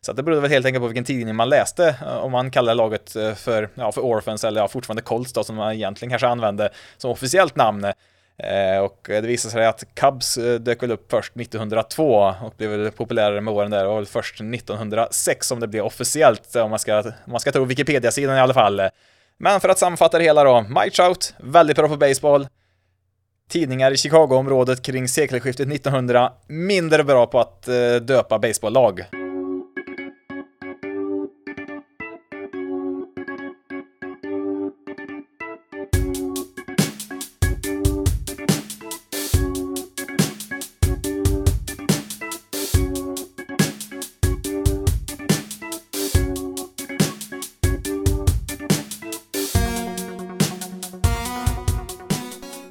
Så 0.00 0.12
det 0.12 0.22
berodde 0.22 0.40
väl 0.40 0.50
helt 0.50 0.66
enkelt 0.66 0.82
på 0.82 0.88
vilken 0.88 1.04
tidning 1.04 1.36
man 1.36 1.48
läste, 1.48 1.94
om 2.22 2.32
man 2.32 2.50
kallar 2.50 2.74
laget 2.74 3.16
för, 3.36 3.68
ja, 3.74 3.92
för 3.92 4.00
Orphans 4.00 4.44
eller 4.44 4.60
ja, 4.60 4.68
fortfarande 4.68 5.02
Colts 5.02 5.32
då, 5.32 5.44
som 5.44 5.56
man 5.56 5.72
egentligen 5.72 6.10
kanske 6.10 6.28
använde 6.28 6.70
som 6.96 7.10
officiellt 7.10 7.56
namn. 7.56 7.92
Eh, 8.42 8.78
och 8.78 8.98
det 9.06 9.20
visade 9.20 9.52
sig 9.52 9.66
att 9.66 9.84
Cubs 9.94 10.38
eh, 10.38 10.60
dök 10.60 10.82
väl 10.82 10.92
upp 10.92 11.10
först 11.10 11.36
1902 11.36 12.34
och 12.42 12.54
blev 12.56 12.70
väl 12.70 12.90
populärare 12.90 13.40
med 13.40 13.54
åren 13.54 13.70
där 13.70 13.82
Det 13.82 13.88
var 13.88 13.96
väl 13.96 14.06
först 14.06 14.34
1906 14.34 15.46
som 15.46 15.60
det 15.60 15.68
blev 15.68 15.84
officiellt, 15.84 16.56
eh, 16.56 16.62
om 16.62 16.70
man 16.70 16.78
ska, 16.78 17.00
om 17.00 17.12
man 17.26 17.40
ska 17.40 17.52
tro 17.52 17.64
Wikipedia-sidan 17.64 18.36
i 18.36 18.40
alla 18.40 18.54
fall. 18.54 18.82
Men 19.38 19.60
för 19.60 19.68
att 19.68 19.78
sammanfatta 19.78 20.18
det 20.18 20.24
hela 20.24 20.44
då, 20.44 20.60
Mike 20.60 20.96
Trout, 20.96 21.34
väldigt 21.38 21.76
bra 21.76 21.88
på 21.88 21.96
baseball, 21.96 22.48
tidningar 23.50 23.90
i 23.92 23.96
Chicago-området 23.96 24.82
kring 24.82 25.08
sekelskiftet 25.08 25.72
1900 25.72 26.32
mindre 26.46 27.04
bra 27.04 27.26
på 27.26 27.40
att 27.40 27.68
döpa 28.02 28.38
baseballlag. 28.38 29.04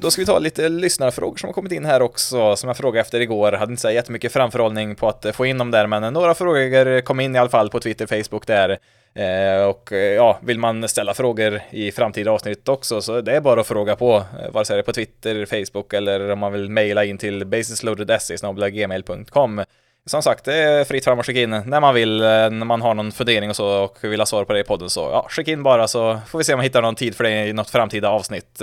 Då 0.07 0.11
ska 0.11 0.21
vi 0.21 0.25
ta 0.25 0.39
lite 0.39 0.69
lyssnarfrågor 0.69 1.37
som 1.37 1.47
har 1.47 1.53
kommit 1.53 1.71
in 1.71 1.85
här 1.85 2.01
också, 2.01 2.55
som 2.55 2.67
jag 2.67 2.77
frågade 2.77 3.01
efter 3.01 3.19
igår. 3.19 3.51
Hade 3.51 3.71
inte 3.71 3.81
så 3.81 3.91
jättemycket 3.91 4.33
framförhållning 4.33 4.95
på 4.95 5.09
att 5.09 5.25
få 5.33 5.45
in 5.45 5.57
dem 5.57 5.71
där, 5.71 5.87
men 5.87 6.13
några 6.13 6.33
frågor 6.33 7.01
kom 7.01 7.19
in 7.19 7.35
i 7.35 7.39
alla 7.39 7.49
fall 7.49 7.69
på 7.69 7.79
Twitter, 7.79 8.05
Facebook 8.05 8.47
där. 8.47 8.69
Eh, 9.13 9.63
och 9.63 9.91
eh, 9.91 10.13
ja, 10.13 10.39
vill 10.41 10.59
man 10.59 10.87
ställa 10.87 11.13
frågor 11.13 11.61
i 11.69 11.91
framtida 11.91 12.31
avsnitt 12.31 12.69
också, 12.69 13.01
så 13.01 13.21
det 13.21 13.35
är 13.35 13.41
bara 13.41 13.61
att 13.61 13.67
fråga 13.67 13.95
på, 13.95 14.15
eh, 14.15 14.23
vare 14.51 14.65
sig 14.65 14.75
det 14.75 14.81
är 14.81 14.83
på 14.83 14.93
Twitter, 14.93 15.45
Facebook 15.45 15.93
eller 15.93 16.29
om 16.29 16.39
man 16.39 16.53
vill 16.53 16.69
mejla 16.69 17.05
in 17.05 17.17
till 17.17 17.45
basisloaded.se.gmail.com. 17.45 19.63
Som 20.05 20.21
sagt, 20.21 20.45
det 20.45 20.55
är 20.55 20.83
fritt 20.83 21.03
fram 21.03 21.19
att 21.19 21.25
skicka 21.25 21.41
in 21.41 21.61
när 21.65 21.81
man 21.81 21.93
vill, 21.93 22.19
när 22.19 22.65
man 22.65 22.81
har 22.81 22.93
någon 22.93 23.11
fundering 23.11 23.49
och 23.49 23.55
så 23.55 23.83
och 23.83 23.97
vill 24.01 24.21
ha 24.21 24.25
svar 24.25 24.45
på 24.45 24.53
det 24.53 24.59
i 24.59 24.63
podden 24.63 24.89
så 24.89 24.99
ja, 24.99 25.27
skicka 25.29 25.51
in 25.51 25.63
bara 25.63 25.87
så 25.87 26.19
får 26.27 26.37
vi 26.37 26.43
se 26.43 26.53
om 26.53 26.59
vi 26.59 26.63
hittar 26.63 26.81
någon 26.81 26.95
tid 26.95 27.15
för 27.15 27.23
det 27.23 27.47
i 27.47 27.53
något 27.53 27.69
framtida 27.69 28.09
avsnitt. 28.09 28.61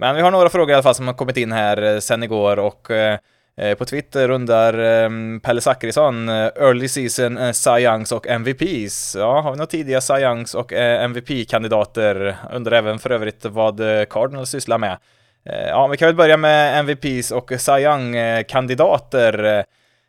Men 0.00 0.16
vi 0.16 0.22
har 0.22 0.30
några 0.30 0.48
frågor 0.48 0.70
i 0.70 0.74
alla 0.74 0.82
fall 0.82 0.94
som 0.94 1.06
har 1.06 1.14
kommit 1.14 1.36
in 1.36 1.52
här 1.52 1.82
eh, 1.82 1.98
sen 1.98 2.22
igår 2.22 2.58
och 2.58 2.90
eh, 2.90 3.18
eh, 3.56 3.74
på 3.74 3.84
Twitter 3.84 4.30
undrar 4.30 5.40
Pelle 5.40 5.60
Zackrisson 5.60 6.28
Early 6.28 6.88
Season 6.88 7.54
Cy 7.54 7.70
Youngs 7.70 8.12
och 8.12 8.26
MVPs. 8.26 9.16
Ja, 9.18 9.40
har 9.40 9.50
vi 9.50 9.56
några 9.56 9.66
tidiga 9.66 10.00
Cy 10.00 10.14
Youngs 10.14 10.54
och 10.54 10.72
MVP-kandidater? 10.72 12.36
Undrar 12.52 12.78
även 12.78 12.98
för 12.98 13.10
övrigt 13.10 13.44
vad 13.44 13.80
Cardinals 14.10 14.50
sysslar 14.50 14.78
med. 14.78 14.98
Ja, 15.44 15.86
vi 15.86 15.96
kan 15.96 16.08
väl 16.08 16.14
börja 16.14 16.36
med 16.36 16.78
MVPs 16.78 17.30
och 17.30 17.52
Cy 17.58 17.72
Young-kandidater. 17.72 19.64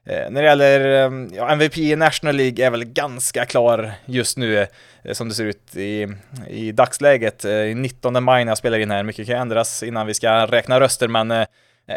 Eh, 0.06 0.30
när 0.30 0.42
det 0.42 0.48
gäller 0.48 1.06
ehm, 1.06 1.30
ja, 1.34 1.50
MVP 1.52 1.78
i 1.78 1.96
National 1.96 2.36
League 2.36 2.66
är 2.66 2.70
väl 2.70 2.84
ganska 2.84 3.46
klar 3.46 3.92
just 4.06 4.38
nu 4.38 4.58
eh, 5.04 5.14
som 5.14 5.30
det 5.30 5.36
ser 5.36 5.46
ut 5.46 5.76
i, 5.76 6.08
i 6.48 6.72
dagsläget. 6.72 7.46
Eh, 7.46 7.76
19 7.76 8.24
maj 8.24 8.46
när 8.46 8.52
jag 8.52 8.58
spelar 8.58 8.80
in 8.80 8.92
här, 8.92 9.04
mycket 9.04 9.28
kan 9.28 9.36
ändras 9.36 9.84
innan 9.84 10.08
vi 10.08 10.14
ska 10.14 10.46
räkna 10.46 10.80
röster 10.80 11.08
men 11.08 11.46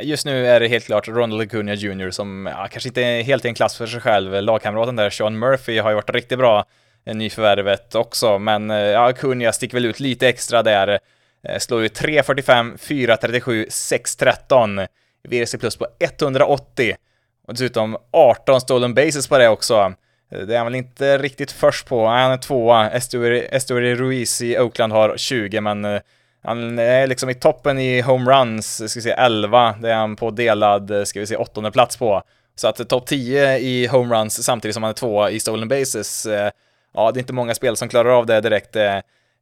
just 0.02 0.26
nu 0.26 0.46
är 0.46 0.60
det 0.60 0.68
helt 0.68 0.84
klart 0.84 1.08
Ronald 1.08 1.42
Acuna 1.42 1.74
Jr 1.74 2.10
som 2.10 2.48
ja, 2.56 2.68
kanske 2.70 2.88
inte 2.88 3.02
är 3.02 3.22
helt 3.22 3.44
i 3.44 3.48
en 3.48 3.54
klass 3.54 3.76
för 3.76 3.86
sig 3.86 4.00
själv. 4.00 4.42
Lagkamraten 4.42 4.96
där, 4.96 5.10
Sean 5.10 5.38
Murphy, 5.38 5.78
har 5.78 5.90
ju 5.90 5.94
varit 5.94 6.10
riktigt 6.10 6.38
bra 6.38 6.64
nyförvärvet 7.04 7.94
också, 7.94 8.38
men 8.38 8.70
ja, 8.70 9.08
Acuna 9.08 9.52
sticker 9.52 9.74
väl 9.74 9.86
ut 9.86 10.00
lite 10.00 10.28
extra 10.28 10.62
där. 10.62 10.98
Slår 11.58 11.82
ju 11.82 11.88
3.45, 11.88 12.78
4.37, 12.78 13.66
6.13. 13.66 14.86
VRC 15.28 15.58
plus 15.58 15.76
på 15.76 15.86
180. 16.00 16.96
Och 17.46 17.54
dessutom 17.54 17.96
18 18.10 18.60
stolen 18.60 18.94
bases 18.94 19.28
på 19.28 19.38
det 19.38 19.48
också. 19.48 19.94
Det 20.46 20.54
är 20.54 20.58
han 20.58 20.66
väl 20.66 20.74
inte 20.74 21.18
riktigt 21.18 21.52
först 21.52 21.88
på. 21.88 22.10
Nej, 22.10 22.22
Han 22.22 22.32
är 22.32 22.36
tvåa. 22.36 22.90
Estuary 22.90 23.94
Ruiz 23.94 24.42
i 24.42 24.58
Oakland 24.58 24.92
har 24.92 25.16
20, 25.16 25.60
men 25.60 25.84
eh, 25.84 26.00
han 26.42 26.78
är 26.78 27.06
liksom 27.06 27.30
i 27.30 27.34
toppen 27.34 27.78
i 27.78 28.00
homeruns, 28.00 28.90
ska 28.90 28.98
vi 28.98 29.02
se 29.02 29.10
11. 29.10 29.74
Det 29.82 29.90
är 29.90 29.94
han 29.94 30.16
på 30.16 30.30
delad, 30.30 30.90
eh, 30.90 31.04
ska 31.04 31.20
vi 31.20 31.26
se, 31.26 31.36
åttonde 31.36 31.70
plats 31.70 31.96
på. 31.96 32.22
Så 32.54 32.68
att 32.68 32.88
topp 32.88 33.06
10 33.06 33.58
i 33.58 33.86
homeruns 33.86 34.44
samtidigt 34.44 34.74
som 34.74 34.82
han 34.82 34.90
är 34.90 34.94
tvåa 34.94 35.30
i 35.30 35.40
stolen 35.40 35.68
bases. 35.68 36.26
Eh, 36.26 36.50
ja, 36.94 37.10
det 37.12 37.18
är 37.18 37.20
inte 37.22 37.32
många 37.32 37.54
spel 37.54 37.76
som 37.76 37.88
klarar 37.88 38.18
av 38.18 38.26
det 38.26 38.40
direkt. 38.40 38.76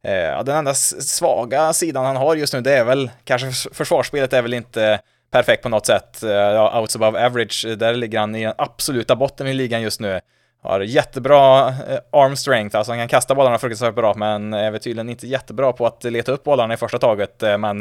Ja, 0.03 0.43
den 0.43 0.55
enda 0.55 0.73
svaga 0.73 1.73
sidan 1.73 2.05
han 2.05 2.15
har 2.15 2.35
just 2.35 2.53
nu, 2.53 2.61
det 2.61 2.73
är 2.73 2.83
väl 2.83 3.09
kanske 3.23 3.73
försvarsspelet 3.73 4.33
är 4.33 4.41
väl 4.41 4.53
inte 4.53 4.99
perfekt 5.31 5.63
på 5.63 5.69
något 5.69 5.85
sätt. 5.85 6.23
Eh, 6.23 6.31
ja, 6.31 6.79
outs 6.79 6.95
above 6.95 7.25
average, 7.25 7.65
eh, 7.67 7.71
där 7.71 7.93
ligger 7.93 8.19
han 8.19 8.35
i 8.35 8.43
den 8.43 8.53
absoluta 8.57 9.15
botten 9.15 9.47
i 9.47 9.53
ligan 9.53 9.81
just 9.81 9.99
nu. 9.99 10.19
Har 10.63 10.79
jättebra 10.79 11.67
eh, 11.67 11.99
arm 12.11 12.35
strength, 12.35 12.77
alltså 12.77 12.91
han 12.91 12.99
kan 12.99 13.07
kasta 13.07 13.35
bollarna 13.35 13.57
fruktansvärt 13.57 13.95
bra, 13.95 14.13
men 14.13 14.53
är 14.53 14.71
väl 14.71 14.81
tydligen 14.81 15.09
inte 15.09 15.27
jättebra 15.27 15.73
på 15.73 15.85
att 15.85 16.03
leta 16.03 16.31
upp 16.31 16.43
bollarna 16.43 16.73
i 16.73 16.77
första 16.77 16.97
taget. 16.97 17.41
Men 17.59 17.79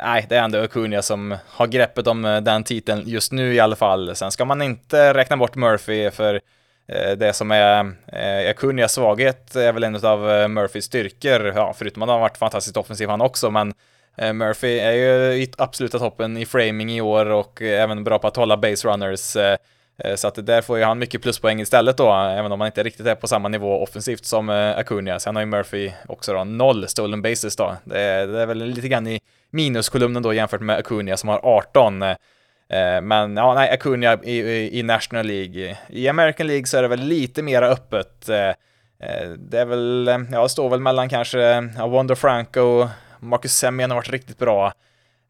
nej, 0.00 0.26
det 0.28 0.36
är 0.36 0.42
ändå 0.42 0.58
Acuna 0.58 1.02
som 1.02 1.36
har 1.48 1.66
greppet 1.66 2.06
om 2.06 2.22
den 2.42 2.64
titeln 2.64 3.02
just 3.06 3.32
nu 3.32 3.54
i 3.54 3.60
alla 3.60 3.76
fall. 3.76 4.16
Sen 4.16 4.30
ska 4.30 4.44
man 4.44 4.62
inte 4.62 5.14
räkna 5.14 5.36
bort 5.36 5.54
Murphy 5.54 6.10
för 6.10 6.40
det 7.16 7.32
som 7.32 7.50
är 7.50 7.94
Acunias 8.50 8.92
svaghet 8.92 9.56
är 9.56 9.72
väl 9.72 9.84
en 9.84 10.06
av 10.06 10.50
Murphys 10.50 10.84
styrkor, 10.84 11.52
ja, 11.56 11.74
förutom 11.78 12.02
att 12.02 12.08
han 12.08 12.14
har 12.14 12.20
varit 12.20 12.38
fantastiskt 12.38 12.76
offensiv 12.76 13.08
han 13.08 13.20
också, 13.20 13.50
men 13.50 13.74
Eh, 14.16 14.32
Murphy 14.32 14.78
är 14.78 14.92
ju 14.92 15.42
i 15.42 15.52
absoluta 15.58 15.98
toppen 15.98 16.36
i 16.36 16.46
framing 16.46 16.90
i 16.90 17.00
år 17.00 17.26
och 17.26 17.62
eh, 17.62 17.82
även 17.82 18.04
bra 18.04 18.18
på 18.18 18.28
att 18.28 18.36
hålla 18.36 18.56
base 18.56 18.88
runners. 18.88 19.36
Eh, 19.36 19.56
så 20.14 20.28
att 20.28 20.46
där 20.46 20.62
får 20.62 20.78
ju 20.78 20.84
han 20.84 20.98
mycket 20.98 21.22
pluspoäng 21.22 21.60
istället 21.60 21.96
då, 21.96 22.12
även 22.12 22.52
om 22.52 22.60
han 22.60 22.66
inte 22.66 22.82
riktigt 22.82 23.06
är 23.06 23.14
på 23.14 23.28
samma 23.28 23.48
nivå 23.48 23.82
offensivt 23.82 24.24
som 24.24 24.48
Acuna. 24.48 25.18
Sen 25.18 25.36
har 25.36 25.42
ju 25.42 25.46
Murphy 25.46 25.92
också 26.08 26.32
då 26.32 26.44
noll 26.44 26.88
stolen 26.88 27.22
bases 27.22 27.56
då. 27.56 27.76
Det 27.84 28.00
är, 28.00 28.26
det 28.26 28.42
är 28.42 28.46
väl 28.46 28.64
lite 28.64 28.88
grann 28.88 29.06
i 29.06 29.20
minuskolumnen 29.50 30.22
då 30.22 30.34
jämfört 30.34 30.60
med 30.60 30.76
Acuna 30.76 31.16
som 31.16 31.28
har 31.28 31.40
18. 31.42 31.98
Men 33.02 33.36
ja, 33.36 33.54
nej, 33.54 33.70
Acuna 33.70 34.18
i, 34.22 34.78
i 34.78 34.82
National 34.82 35.26
League. 35.26 35.76
I 35.88 36.08
American 36.08 36.46
League 36.46 36.66
så 36.66 36.76
är 36.76 36.82
det 36.82 36.88
väl 36.88 37.00
lite 37.00 37.42
mera 37.42 37.68
öppet. 37.68 38.26
Det 39.38 39.58
är 39.58 39.64
väl, 39.64 40.10
ja, 40.32 40.48
står 40.48 40.68
väl 40.68 40.80
mellan 40.80 41.08
kanske 41.08 41.38
ja, 41.76 41.86
Wonder 41.86 42.14
Franco, 42.14 42.88
Marcus 43.22 43.56
Semien 43.56 43.90
har 43.90 43.96
varit 43.96 44.10
riktigt 44.10 44.38
bra. 44.38 44.72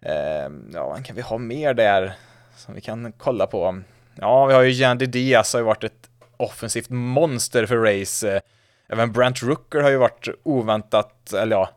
Eh, 0.05 0.53
ja, 0.73 0.99
kan 1.05 1.17
vi 1.17 1.23
ha 1.23 1.39
mer 1.39 1.75
där 1.75 2.13
som 2.57 2.75
vi 2.75 2.81
kan 2.81 3.13
kolla 3.13 3.47
på? 3.47 3.83
Ja, 4.15 4.47
vi 4.47 4.55
har 4.55 4.63
ju 4.63 4.71
Jandy 4.71 5.07
Diaz 5.07 5.53
har 5.53 5.61
ju 5.61 5.65
varit 5.65 5.85
ett 5.85 6.11
offensivt 6.37 6.91
monster 6.91 7.67
för 7.67 7.77
race. 7.77 8.35
Eh, 8.35 8.41
även 8.89 9.13
Brent 9.13 9.43
Rooker 9.43 9.81
har 9.81 9.91
ju 9.91 9.97
varit 9.97 10.29
oväntat, 10.43 11.33
eller 11.33 11.57
ja, 11.57 11.71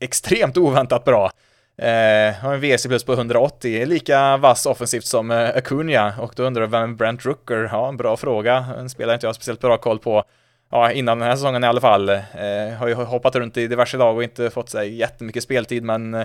extremt 0.00 0.56
oväntat 0.56 1.04
bra. 1.04 1.30
Eh, 1.78 2.34
har 2.34 2.54
en 2.54 2.60
WC 2.60 2.86
plus 2.86 3.04
på 3.04 3.12
180, 3.12 3.86
lika 3.86 4.36
vass 4.36 4.66
offensivt 4.66 5.04
som 5.04 5.30
eh, 5.30 5.56
Acuna 5.56 6.14
och 6.20 6.32
då 6.36 6.42
undrar 6.42 6.62
du, 6.62 6.68
vem 6.68 6.96
Brent 6.96 7.26
Rooker, 7.26 7.68
ja, 7.72 7.88
en 7.88 7.96
bra 7.96 8.16
fråga, 8.16 8.66
en 8.78 8.88
spelare 8.90 9.14
inte 9.14 9.26
jag 9.26 9.28
har 9.28 9.34
speciellt 9.34 9.60
bra 9.60 9.76
koll 9.76 9.98
på 9.98 10.24
ja, 10.70 10.92
innan 10.92 11.18
den 11.18 11.28
här 11.28 11.36
säsongen 11.36 11.64
i 11.64 11.66
alla 11.66 11.80
fall. 11.80 12.08
Eh, 12.08 12.74
har 12.78 12.88
ju 12.88 12.94
hoppat 12.94 13.36
runt 13.36 13.56
i 13.56 13.66
diverse 13.66 13.96
lag 13.96 14.16
och 14.16 14.22
inte 14.22 14.50
fått 14.50 14.68
så 14.68 14.82
jättemycket 14.82 15.42
speltid, 15.42 15.82
men 15.82 16.14
eh, 16.14 16.24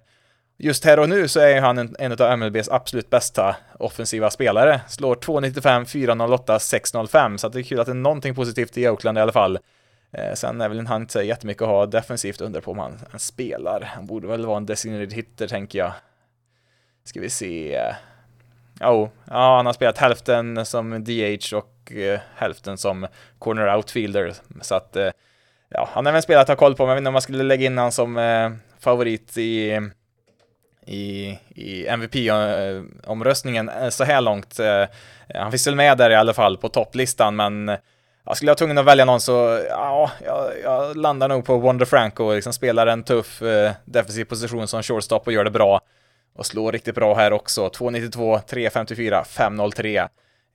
just 0.57 0.85
här 0.85 0.99
och 0.99 1.09
nu 1.09 1.27
så 1.27 1.39
är 1.39 1.61
han 1.61 1.77
en, 1.77 1.95
en 1.99 2.11
av 2.11 2.39
MLBs 2.39 2.69
absolut 2.69 3.09
bästa 3.09 3.55
offensiva 3.79 4.29
spelare. 4.29 4.81
Slår 4.87 5.15
2,95, 5.15 5.85
4,08, 5.85 6.45
6,05, 6.45 7.37
så 7.37 7.47
att 7.47 7.53
det 7.53 7.59
är 7.59 7.63
kul 7.63 7.79
att 7.79 7.85
det 7.85 7.91
är 7.91 7.93
någonting 7.93 8.35
positivt 8.35 8.77
i 8.77 8.89
Oakland 8.89 9.17
i 9.17 9.21
alla 9.21 9.31
fall. 9.31 9.59
Eh, 10.13 10.33
sen 10.33 10.61
är 10.61 10.69
väl 10.69 10.87
han 10.87 11.01
inte 11.01 11.19
jättemycket 11.19 11.61
att 11.61 11.67
ha 11.67 11.85
defensivt 11.85 12.41
under 12.41 12.61
på 12.61 12.71
om 12.71 12.79
han, 12.79 12.99
han 13.11 13.19
spelar. 13.19 13.81
Han 13.81 14.05
borde 14.05 14.27
väl 14.27 14.45
vara 14.45 14.57
en 14.57 14.65
designated 14.65 15.13
hitter 15.13 15.47
tänker 15.47 15.79
jag. 15.79 15.91
Ska 17.03 17.19
vi 17.19 17.29
se. 17.29 17.81
Oh, 18.81 19.09
ja, 19.25 19.55
han 19.55 19.65
har 19.65 19.73
spelat 19.73 19.97
hälften 19.97 20.65
som 20.65 21.03
DH 21.03 21.55
och 21.55 21.70
eh, 21.91 22.19
hälften 22.35 22.77
som 22.77 23.07
corner 23.39 23.75
outfielder. 23.75 24.33
Så 24.61 24.75
att, 24.75 24.95
eh, 24.95 25.09
ja, 25.69 25.89
han 25.91 26.07
är 26.07 26.11
väl 26.11 26.15
en 26.15 26.21
spelare 26.21 26.41
att 26.41 26.47
ha 26.47 26.55
koll 26.55 26.75
på, 26.75 26.83
men 26.83 26.89
jag 26.89 26.95
vet 26.95 27.01
inte 27.01 27.07
om 27.07 27.13
man 27.13 27.21
skulle 27.21 27.43
lägga 27.43 27.65
in 27.65 27.77
honom 27.77 27.91
som 27.91 28.17
eh, 28.17 28.51
favorit 28.79 29.37
i, 29.37 29.79
i, 30.85 31.37
i 31.49 31.87
MVP-omröstningen 31.87 33.69
eh, 33.69 33.83
eh, 33.83 33.89
så 33.89 34.03
här 34.03 34.21
långt. 34.21 34.59
Eh, 34.59 34.85
han 35.35 35.51
finns 35.51 35.67
väl 35.67 35.75
med 35.75 35.97
där 35.97 36.09
i 36.09 36.15
alla 36.15 36.33
fall 36.33 36.57
på 36.57 36.69
topplistan, 36.69 37.35
men 37.35 37.69
eh, 37.69 37.77
jag 38.25 38.37
skulle 38.37 38.51
jag 38.51 38.57
tvungen 38.57 38.77
att 38.77 38.85
välja 38.85 39.05
någon 39.05 39.21
så, 39.21 39.61
ja, 39.69 40.11
jag, 40.25 40.51
jag 40.63 40.97
landar 40.97 41.27
nog 41.27 41.45
på 41.45 41.57
Wonder 41.57 41.85
Franco, 41.85 42.33
liksom 42.33 42.53
spelar 42.53 42.87
en 42.87 43.03
tuff 43.03 43.41
eh, 43.41 43.71
defensiv 43.85 44.25
position 44.25 44.67
som 44.67 44.83
shortstop 44.83 45.27
och 45.27 45.33
gör 45.33 45.43
det 45.43 45.51
bra. 45.51 45.81
Och 46.33 46.45
slår 46.45 46.71
riktigt 46.71 46.95
bra 46.95 47.15
här 47.15 47.33
också. 47.33 47.69
292, 47.69 48.39
354, 48.39 49.23
503. 49.23 50.07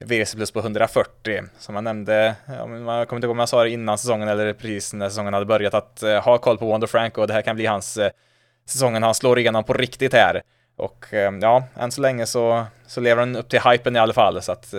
VC 0.04 0.35
plus 0.35 0.50
på 0.50 0.59
140. 0.59 1.42
Som 1.59 1.74
jag 1.74 1.85
nämnde, 1.85 2.35
jag 2.46 3.09
kommer 3.09 3.14
inte 3.14 3.26
ihåg 3.26 3.30
om 3.30 3.38
jag 3.38 3.48
sa 3.48 3.64
det 3.64 3.70
innan 3.70 3.98
säsongen 3.98 4.28
eller 4.28 4.52
precis 4.52 4.92
när 4.92 5.09
säsongen 5.09 5.35
hade 5.35 5.46
börjat, 5.46 5.74
att 5.74 6.02
eh, 6.02 6.24
ha 6.24 6.38
koll 6.38 6.59
på 6.59 6.66
Wonder 6.66 6.87
Franco 6.87 7.20
och 7.20 7.26
det 7.26 7.32
här 7.32 7.42
kan 7.42 7.56
bli 7.56 7.66
hans 7.66 7.96
eh, 7.96 8.11
säsongen 8.66 9.02
han 9.02 9.14
slår 9.14 9.38
igenom 9.38 9.64
på 9.64 9.72
riktigt 9.72 10.12
här. 10.12 10.42
Och 10.76 11.14
eh, 11.14 11.32
ja, 11.40 11.64
än 11.76 11.90
så 11.90 12.00
länge 12.00 12.26
så, 12.26 12.64
så 12.87 13.00
lever 13.00 13.22
han 13.22 13.37
upp 13.37 13.48
till 13.48 13.61
hypen 13.61 13.96
i 13.96 13.98
alla 13.98 14.12
fall. 14.12 14.42
Så 14.42 14.52
att 14.52 14.74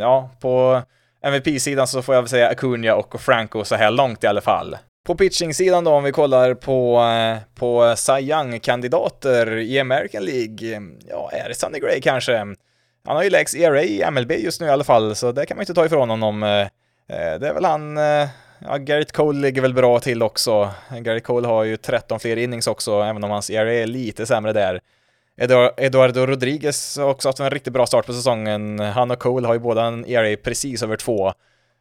ja, 0.00 0.30
på 0.40 0.82
MVP-sidan 1.22 1.86
så 1.86 2.02
får 2.02 2.14
jag 2.14 2.22
väl 2.22 2.28
säga 2.28 2.48
Acuna 2.48 2.94
och 2.94 3.20
Franco 3.20 3.64
så 3.64 3.74
här 3.74 3.90
långt 3.90 4.24
i 4.24 4.26
alla 4.26 4.40
fall. 4.40 4.76
På 5.06 5.14
pitching-sidan 5.14 5.84
då, 5.84 5.90
om 5.90 6.04
vi 6.04 6.12
kollar 6.12 6.54
på, 6.54 7.02
på 7.54 7.94
Cy 7.96 8.12
Young-kandidater 8.12 9.56
i 9.56 9.80
American 9.80 10.24
League, 10.24 10.82
ja, 11.08 11.30
är 11.32 11.48
det 11.48 11.54
Sunny 11.54 11.78
Gray 11.78 12.00
kanske? 12.00 12.44
Han 13.04 13.16
har 13.16 13.22
ju 13.22 13.30
lägst 13.30 13.54
ERA 13.54 13.82
i 13.82 14.10
MLB 14.10 14.32
just 14.32 14.60
nu 14.60 14.66
i 14.66 14.70
alla 14.70 14.84
fall, 14.84 15.16
så 15.16 15.32
det 15.32 15.46
kan 15.46 15.56
man 15.56 15.62
inte 15.62 15.74
ta 15.74 15.86
ifrån 15.86 16.10
honom. 16.10 16.42
Eh, 16.42 16.60
eh 16.60 17.38
det 17.40 17.48
är 17.48 17.54
väl 17.54 17.64
han, 17.64 17.98
eh, 17.98 18.28
ja, 18.58 18.76
Garrett 18.76 19.12
Cole 19.12 19.40
ligger 19.40 19.62
väl 19.62 19.74
bra 19.74 20.00
till 20.00 20.22
också. 20.22 20.70
Garrett 21.00 21.24
Cole 21.24 21.46
har 21.46 21.64
ju 21.64 21.76
13 21.76 22.20
fler 22.20 22.36
innings 22.36 22.66
också, 22.66 23.02
även 23.02 23.24
om 23.24 23.30
hans 23.30 23.50
ERA 23.50 23.74
är 23.74 23.86
lite 23.86 24.26
sämre 24.26 24.52
där. 24.52 24.80
Eduardo 25.76 26.26
Rodriguez 26.26 26.98
har 26.98 27.10
också 27.10 27.28
haft 27.28 27.40
en 27.40 27.50
riktigt 27.50 27.72
bra 27.72 27.86
start 27.86 28.06
på 28.06 28.12
säsongen. 28.12 28.78
Han 28.78 29.10
och 29.10 29.18
Cole 29.18 29.46
har 29.46 29.54
ju 29.54 29.60
båda 29.60 29.84
en 29.84 30.06
ERA 30.06 30.36
precis 30.36 30.82
över 30.82 30.96
två. 30.96 31.32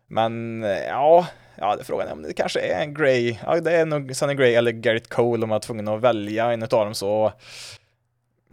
Men 0.07 0.63
eh, 0.63 0.85
ja, 0.87 1.27
ja, 1.55 1.77
frågan 1.83 2.07
är 2.07 2.11
om 2.11 2.23
det 2.23 2.33
kanske 2.33 2.59
är 2.59 2.81
en 2.81 2.93
Gray, 2.93 3.37
ja 3.45 3.59
det 3.59 3.71
är 3.71 3.85
nog 3.85 4.15
Sonny 4.15 4.33
Gray 4.33 4.53
eller 4.53 4.71
Garrett 4.71 5.09
Cole 5.09 5.43
om 5.43 5.49
man 5.49 5.55
är 5.55 5.59
tvungen 5.59 5.87
att 5.87 6.01
välja 6.01 6.51
en 6.51 6.63
av 6.63 6.69
dem 6.69 6.93
så 6.93 7.33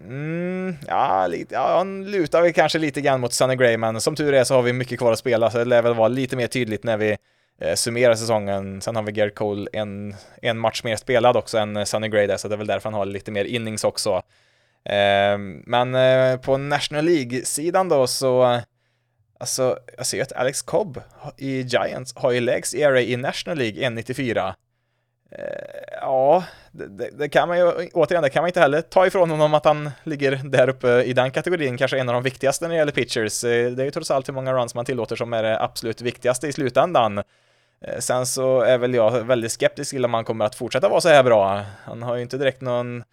Mm, 0.04 0.76
ja, 0.86 1.26
lite, 1.26 1.54
ja, 1.54 1.76
han 1.76 2.10
lutar 2.10 2.42
väl 2.42 2.52
kanske 2.52 2.78
lite 2.78 3.00
grann 3.00 3.20
mot 3.20 3.32
Sunny 3.32 3.56
Gray, 3.56 3.76
men 3.76 4.00
som 4.00 4.16
tur 4.16 4.34
är 4.34 4.44
så 4.44 4.54
har 4.54 4.62
vi 4.62 4.72
mycket 4.72 4.98
kvar 4.98 5.12
att 5.12 5.18
spela, 5.18 5.50
så 5.50 5.58
det 5.58 5.64
lär 5.64 5.82
väl 5.82 5.94
vara 5.94 6.08
lite 6.08 6.36
mer 6.36 6.46
tydligt 6.46 6.84
när 6.84 6.96
vi 6.96 7.16
eh, 7.60 7.74
summerar 7.74 8.14
säsongen. 8.14 8.80
Sen 8.80 8.96
har 8.96 9.02
vi 9.02 9.12
Garrett 9.12 9.34
Cole 9.34 9.70
en, 9.72 10.14
en 10.42 10.58
match 10.58 10.84
mer 10.84 10.96
spelad 10.96 11.36
också 11.36 11.58
än 11.58 11.76
eh, 11.76 11.84
Sunny 11.84 12.08
Gray 12.08 12.26
där, 12.26 12.36
så 12.36 12.48
det 12.48 12.54
är 12.54 12.56
väl 12.56 12.66
därför 12.66 12.90
han 12.90 12.98
har 12.98 13.06
lite 13.06 13.30
mer 13.30 13.44
innings 13.44 13.84
också. 13.84 14.22
Eh, 14.84 15.38
men 15.64 15.94
eh, 15.94 16.36
på 16.36 16.56
National 16.56 17.04
League-sidan 17.04 17.88
då 17.88 18.06
så 18.06 18.60
Alltså, 19.40 19.78
jag 19.96 20.06
ser 20.06 20.22
att 20.22 20.32
Alex 20.32 20.62
Cobb 20.62 21.02
i 21.36 21.60
Giants 21.60 22.12
har 22.16 22.30
ju 22.30 22.40
lägst 22.40 22.74
ERA 22.74 23.00
i 23.00 23.16
National 23.16 23.58
League, 23.58 23.88
1,94. 23.90 24.54
Eh, 25.32 25.98
ja, 26.00 26.44
det, 26.72 27.10
det, 27.10 27.28
kan 27.28 27.48
man 27.48 27.58
ju, 27.58 27.88
återigen, 27.92 28.22
det 28.22 28.30
kan 28.30 28.42
man 28.42 28.48
inte 28.48 28.60
heller 28.60 28.80
ta 28.80 29.06
ifrån 29.06 29.30
honom 29.30 29.54
att 29.54 29.64
han 29.64 29.90
ligger 30.02 30.40
där 30.44 30.68
uppe 30.68 30.88
i 30.88 31.12
den 31.12 31.30
kategorin, 31.30 31.76
kanske 31.76 31.98
en 31.98 32.08
av 32.08 32.12
de 32.12 32.22
viktigaste 32.22 32.64
när 32.64 32.70
det 32.70 32.78
gäller 32.78 32.92
pitchers. 32.92 33.44
Eh, 33.44 33.70
det 33.70 33.82
är 33.82 33.84
ju 33.84 33.90
trots 33.90 34.10
allt 34.10 34.28
hur 34.28 34.34
många 34.34 34.52
runs 34.52 34.74
man 34.74 34.84
tillåter 34.84 35.16
som 35.16 35.32
är 35.32 35.42
det 35.42 35.62
absolut 35.62 36.00
viktigaste 36.00 36.48
i 36.48 36.52
slutändan. 36.52 37.18
Eh, 37.18 37.98
sen 37.98 38.26
så 38.26 38.60
är 38.60 38.78
väl 38.78 38.94
jag 38.94 39.24
väldigt 39.24 39.52
skeptisk 39.52 39.90
till 39.90 40.04
om 40.04 40.14
han 40.14 40.24
kommer 40.24 40.44
att 40.44 40.54
fortsätta 40.54 40.88
vara 40.88 41.00
så 41.00 41.08
här 41.08 41.22
bra. 41.22 41.64
Han 41.84 42.02
har 42.02 42.16
ju 42.16 42.22
inte 42.22 42.38
direkt 42.38 42.60
någon 42.60 43.04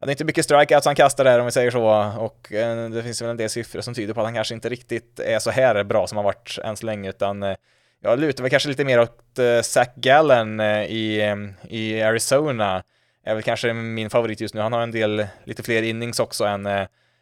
det 0.00 0.06
är 0.06 0.10
inte 0.10 0.24
mycket 0.24 0.44
strikeouts 0.44 0.86
han 0.86 0.94
kastar 0.94 1.24
där 1.24 1.38
om 1.38 1.44
vi 1.44 1.52
säger 1.52 1.70
så 1.70 2.12
och 2.18 2.46
det 2.92 3.02
finns 3.02 3.22
väl 3.22 3.30
en 3.30 3.36
del 3.36 3.50
siffror 3.50 3.80
som 3.80 3.94
tyder 3.94 4.14
på 4.14 4.20
att 4.20 4.26
han 4.26 4.34
kanske 4.34 4.54
inte 4.54 4.68
riktigt 4.68 5.20
är 5.20 5.38
så 5.38 5.50
här 5.50 5.84
bra 5.84 6.06
som 6.06 6.16
han 6.16 6.24
varit 6.24 6.58
än 6.64 6.76
så 6.76 6.86
länge 6.86 7.08
utan 7.08 7.56
jag 8.00 8.20
lutar 8.20 8.42
väl 8.42 8.50
kanske 8.50 8.68
lite 8.68 8.84
mer 8.84 9.00
åt 9.00 9.38
eh, 9.38 9.62
Zach 9.62 9.88
Gallen 9.94 10.60
eh, 10.60 10.84
i, 10.84 11.20
eh, 11.20 11.36
i 11.74 12.02
Arizona 12.02 12.82
är 13.24 13.34
väl 13.34 13.42
kanske 13.42 13.72
min 13.72 14.10
favorit 14.10 14.40
just 14.40 14.54
nu. 14.54 14.60
Han 14.60 14.72
har 14.72 14.80
en 14.80 14.90
del, 14.90 15.26
lite 15.44 15.62
fler 15.62 15.82
innings 15.82 16.20
också 16.20 16.44
än, 16.44 16.66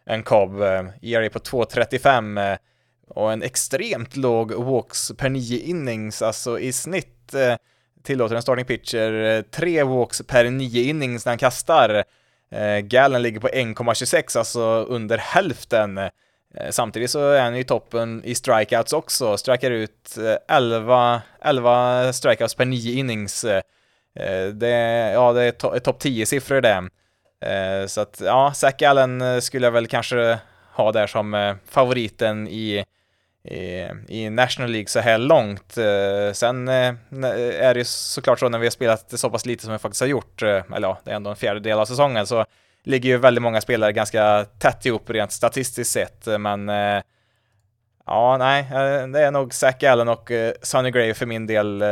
än 0.06 0.22
Cobb. 0.22 0.60
ERA 1.02 1.30
på 1.30 1.38
2.35 1.38 2.58
och 3.08 3.32
en 3.32 3.42
extremt 3.42 4.16
låg 4.16 4.52
walks 4.52 5.12
per 5.16 5.28
nio 5.28 5.58
innings, 5.58 6.22
alltså 6.22 6.58
i 6.58 6.72
snitt 6.72 7.34
tillåter 8.02 8.36
en 8.36 8.42
starting 8.42 8.64
pitcher 8.64 9.42
tre 9.42 9.82
walks 9.82 10.22
per 10.26 10.50
nio 10.50 10.82
innings 10.82 11.24
när 11.24 11.30
han 11.30 11.38
kastar. 11.38 12.04
Gallen 12.82 13.22
ligger 13.22 13.40
på 13.40 13.48
1,26, 13.48 14.38
alltså 14.38 14.60
under 14.88 15.18
hälften. 15.18 16.00
Eh, 16.54 16.70
samtidigt 16.70 17.10
så 17.10 17.30
är 17.30 17.42
han 17.42 17.56
i 17.56 17.64
toppen 17.64 18.24
i 18.24 18.34
strikeouts 18.34 18.92
också, 18.92 19.36
strikar 19.36 19.70
ut 19.70 20.18
eh, 20.18 20.56
11, 20.56 21.22
11 21.42 22.12
strikeouts 22.12 22.54
per 22.54 22.64
9 22.64 22.98
innings. 22.98 23.44
Eh, 23.44 23.62
det, 24.52 24.70
ja, 25.12 25.32
det 25.32 25.42
är 25.42 25.50
to 25.50 25.78
topp 25.80 26.02
10-siffror 26.02 26.60
det. 26.60 26.88
Så 27.88 28.00
att, 28.00 28.20
ja, 28.24 28.52
Zack 28.54 28.82
Allen 28.82 29.42
skulle 29.42 29.66
jag 29.66 29.72
väl 29.72 29.86
kanske 29.86 30.38
ha 30.72 30.92
där 30.92 31.06
som 31.06 31.56
favoriten 31.68 32.48
i 32.48 32.84
i, 34.08 34.30
National 34.30 34.70
League 34.70 34.88
så 34.88 35.00
här 35.00 35.18
långt. 35.18 35.72
Sen 36.32 36.68
är 36.68 37.74
det 37.74 37.78
ju 37.78 37.84
såklart 37.84 38.38
så 38.40 38.48
när 38.48 38.58
vi 38.58 38.66
har 38.66 38.70
spelat 38.70 39.18
så 39.18 39.30
pass 39.30 39.46
lite 39.46 39.64
som 39.64 39.72
vi 39.72 39.78
faktiskt 39.78 40.00
har 40.00 40.08
gjort, 40.08 40.42
eller 40.42 40.88
ja, 40.88 40.98
det 41.04 41.10
är 41.10 41.14
ändå 41.14 41.30
en 41.30 41.36
fjärdedel 41.36 41.78
av 41.78 41.84
säsongen, 41.84 42.26
så 42.26 42.44
ligger 42.88 43.08
ju 43.08 43.16
väldigt 43.16 43.42
många 43.42 43.60
spelare 43.60 43.92
ganska 43.92 44.46
tätt 44.58 44.86
ihop 44.86 45.10
rent 45.10 45.32
statistiskt 45.32 45.92
sett, 45.92 46.26
eh, 46.26 46.38
men 46.38 46.68
eh, 46.68 47.02
ja, 48.06 48.36
nej, 48.38 48.60
eh, 48.60 49.06
det 49.06 49.20
är 49.20 49.30
nog 49.30 49.54
Zack 49.54 49.82
Allen 49.82 50.08
och 50.08 50.30
Sonny 50.62 50.90
Gray 50.90 51.14
för 51.14 51.26
min 51.26 51.46
del 51.46 51.84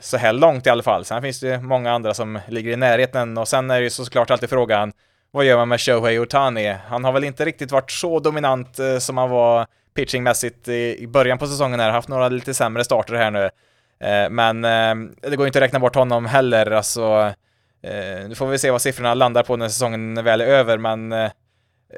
så 0.00 0.16
här 0.16 0.32
långt 0.32 0.66
i 0.66 0.70
alla 0.70 0.82
fall. 0.82 1.04
Sen 1.04 1.22
finns 1.22 1.40
det 1.40 1.48
ju 1.48 1.60
många 1.60 1.92
andra 1.92 2.14
som 2.14 2.38
ligger 2.48 2.72
i 2.72 2.76
närheten 2.76 3.38
och 3.38 3.48
sen 3.48 3.70
är 3.70 3.78
det 3.78 3.84
ju 3.84 3.90
såklart 3.90 4.30
alltid 4.30 4.50
frågan 4.50 4.92
vad 5.30 5.44
gör 5.44 5.56
man 5.56 5.68
med 5.68 5.80
Shohei 5.80 6.18
Otani? 6.18 6.76
Han 6.86 7.04
har 7.04 7.12
väl 7.12 7.24
inte 7.24 7.44
riktigt 7.44 7.72
varit 7.72 7.90
så 7.90 8.20
dominant 8.20 8.78
som 8.98 9.18
han 9.18 9.30
var 9.30 9.66
pitchingmässigt 9.94 10.68
i 10.68 11.06
början 11.06 11.38
på 11.38 11.46
säsongen 11.46 11.80
här, 11.80 11.90
haft 11.90 12.08
några 12.08 12.28
lite 12.28 12.54
sämre 12.54 12.84
starter 12.84 13.14
här 13.14 13.30
nu. 13.30 13.50
Eh, 14.00 14.30
men 14.30 14.64
eh, 14.64 14.94
det 15.30 15.36
går 15.36 15.44
ju 15.44 15.46
inte 15.46 15.58
att 15.58 15.62
räkna 15.62 15.78
bort 15.78 15.94
honom 15.94 16.26
heller, 16.26 16.70
alltså. 16.70 17.32
Eh, 17.82 18.28
nu 18.28 18.34
får 18.34 18.46
vi 18.46 18.58
se 18.58 18.70
vad 18.70 18.82
siffrorna 18.82 19.14
landar 19.14 19.42
på 19.42 19.56
när 19.56 19.68
säsongen 19.68 20.24
väl 20.24 20.40
är 20.40 20.46
över, 20.46 20.78
men 20.78 21.12
eh, 21.12 21.30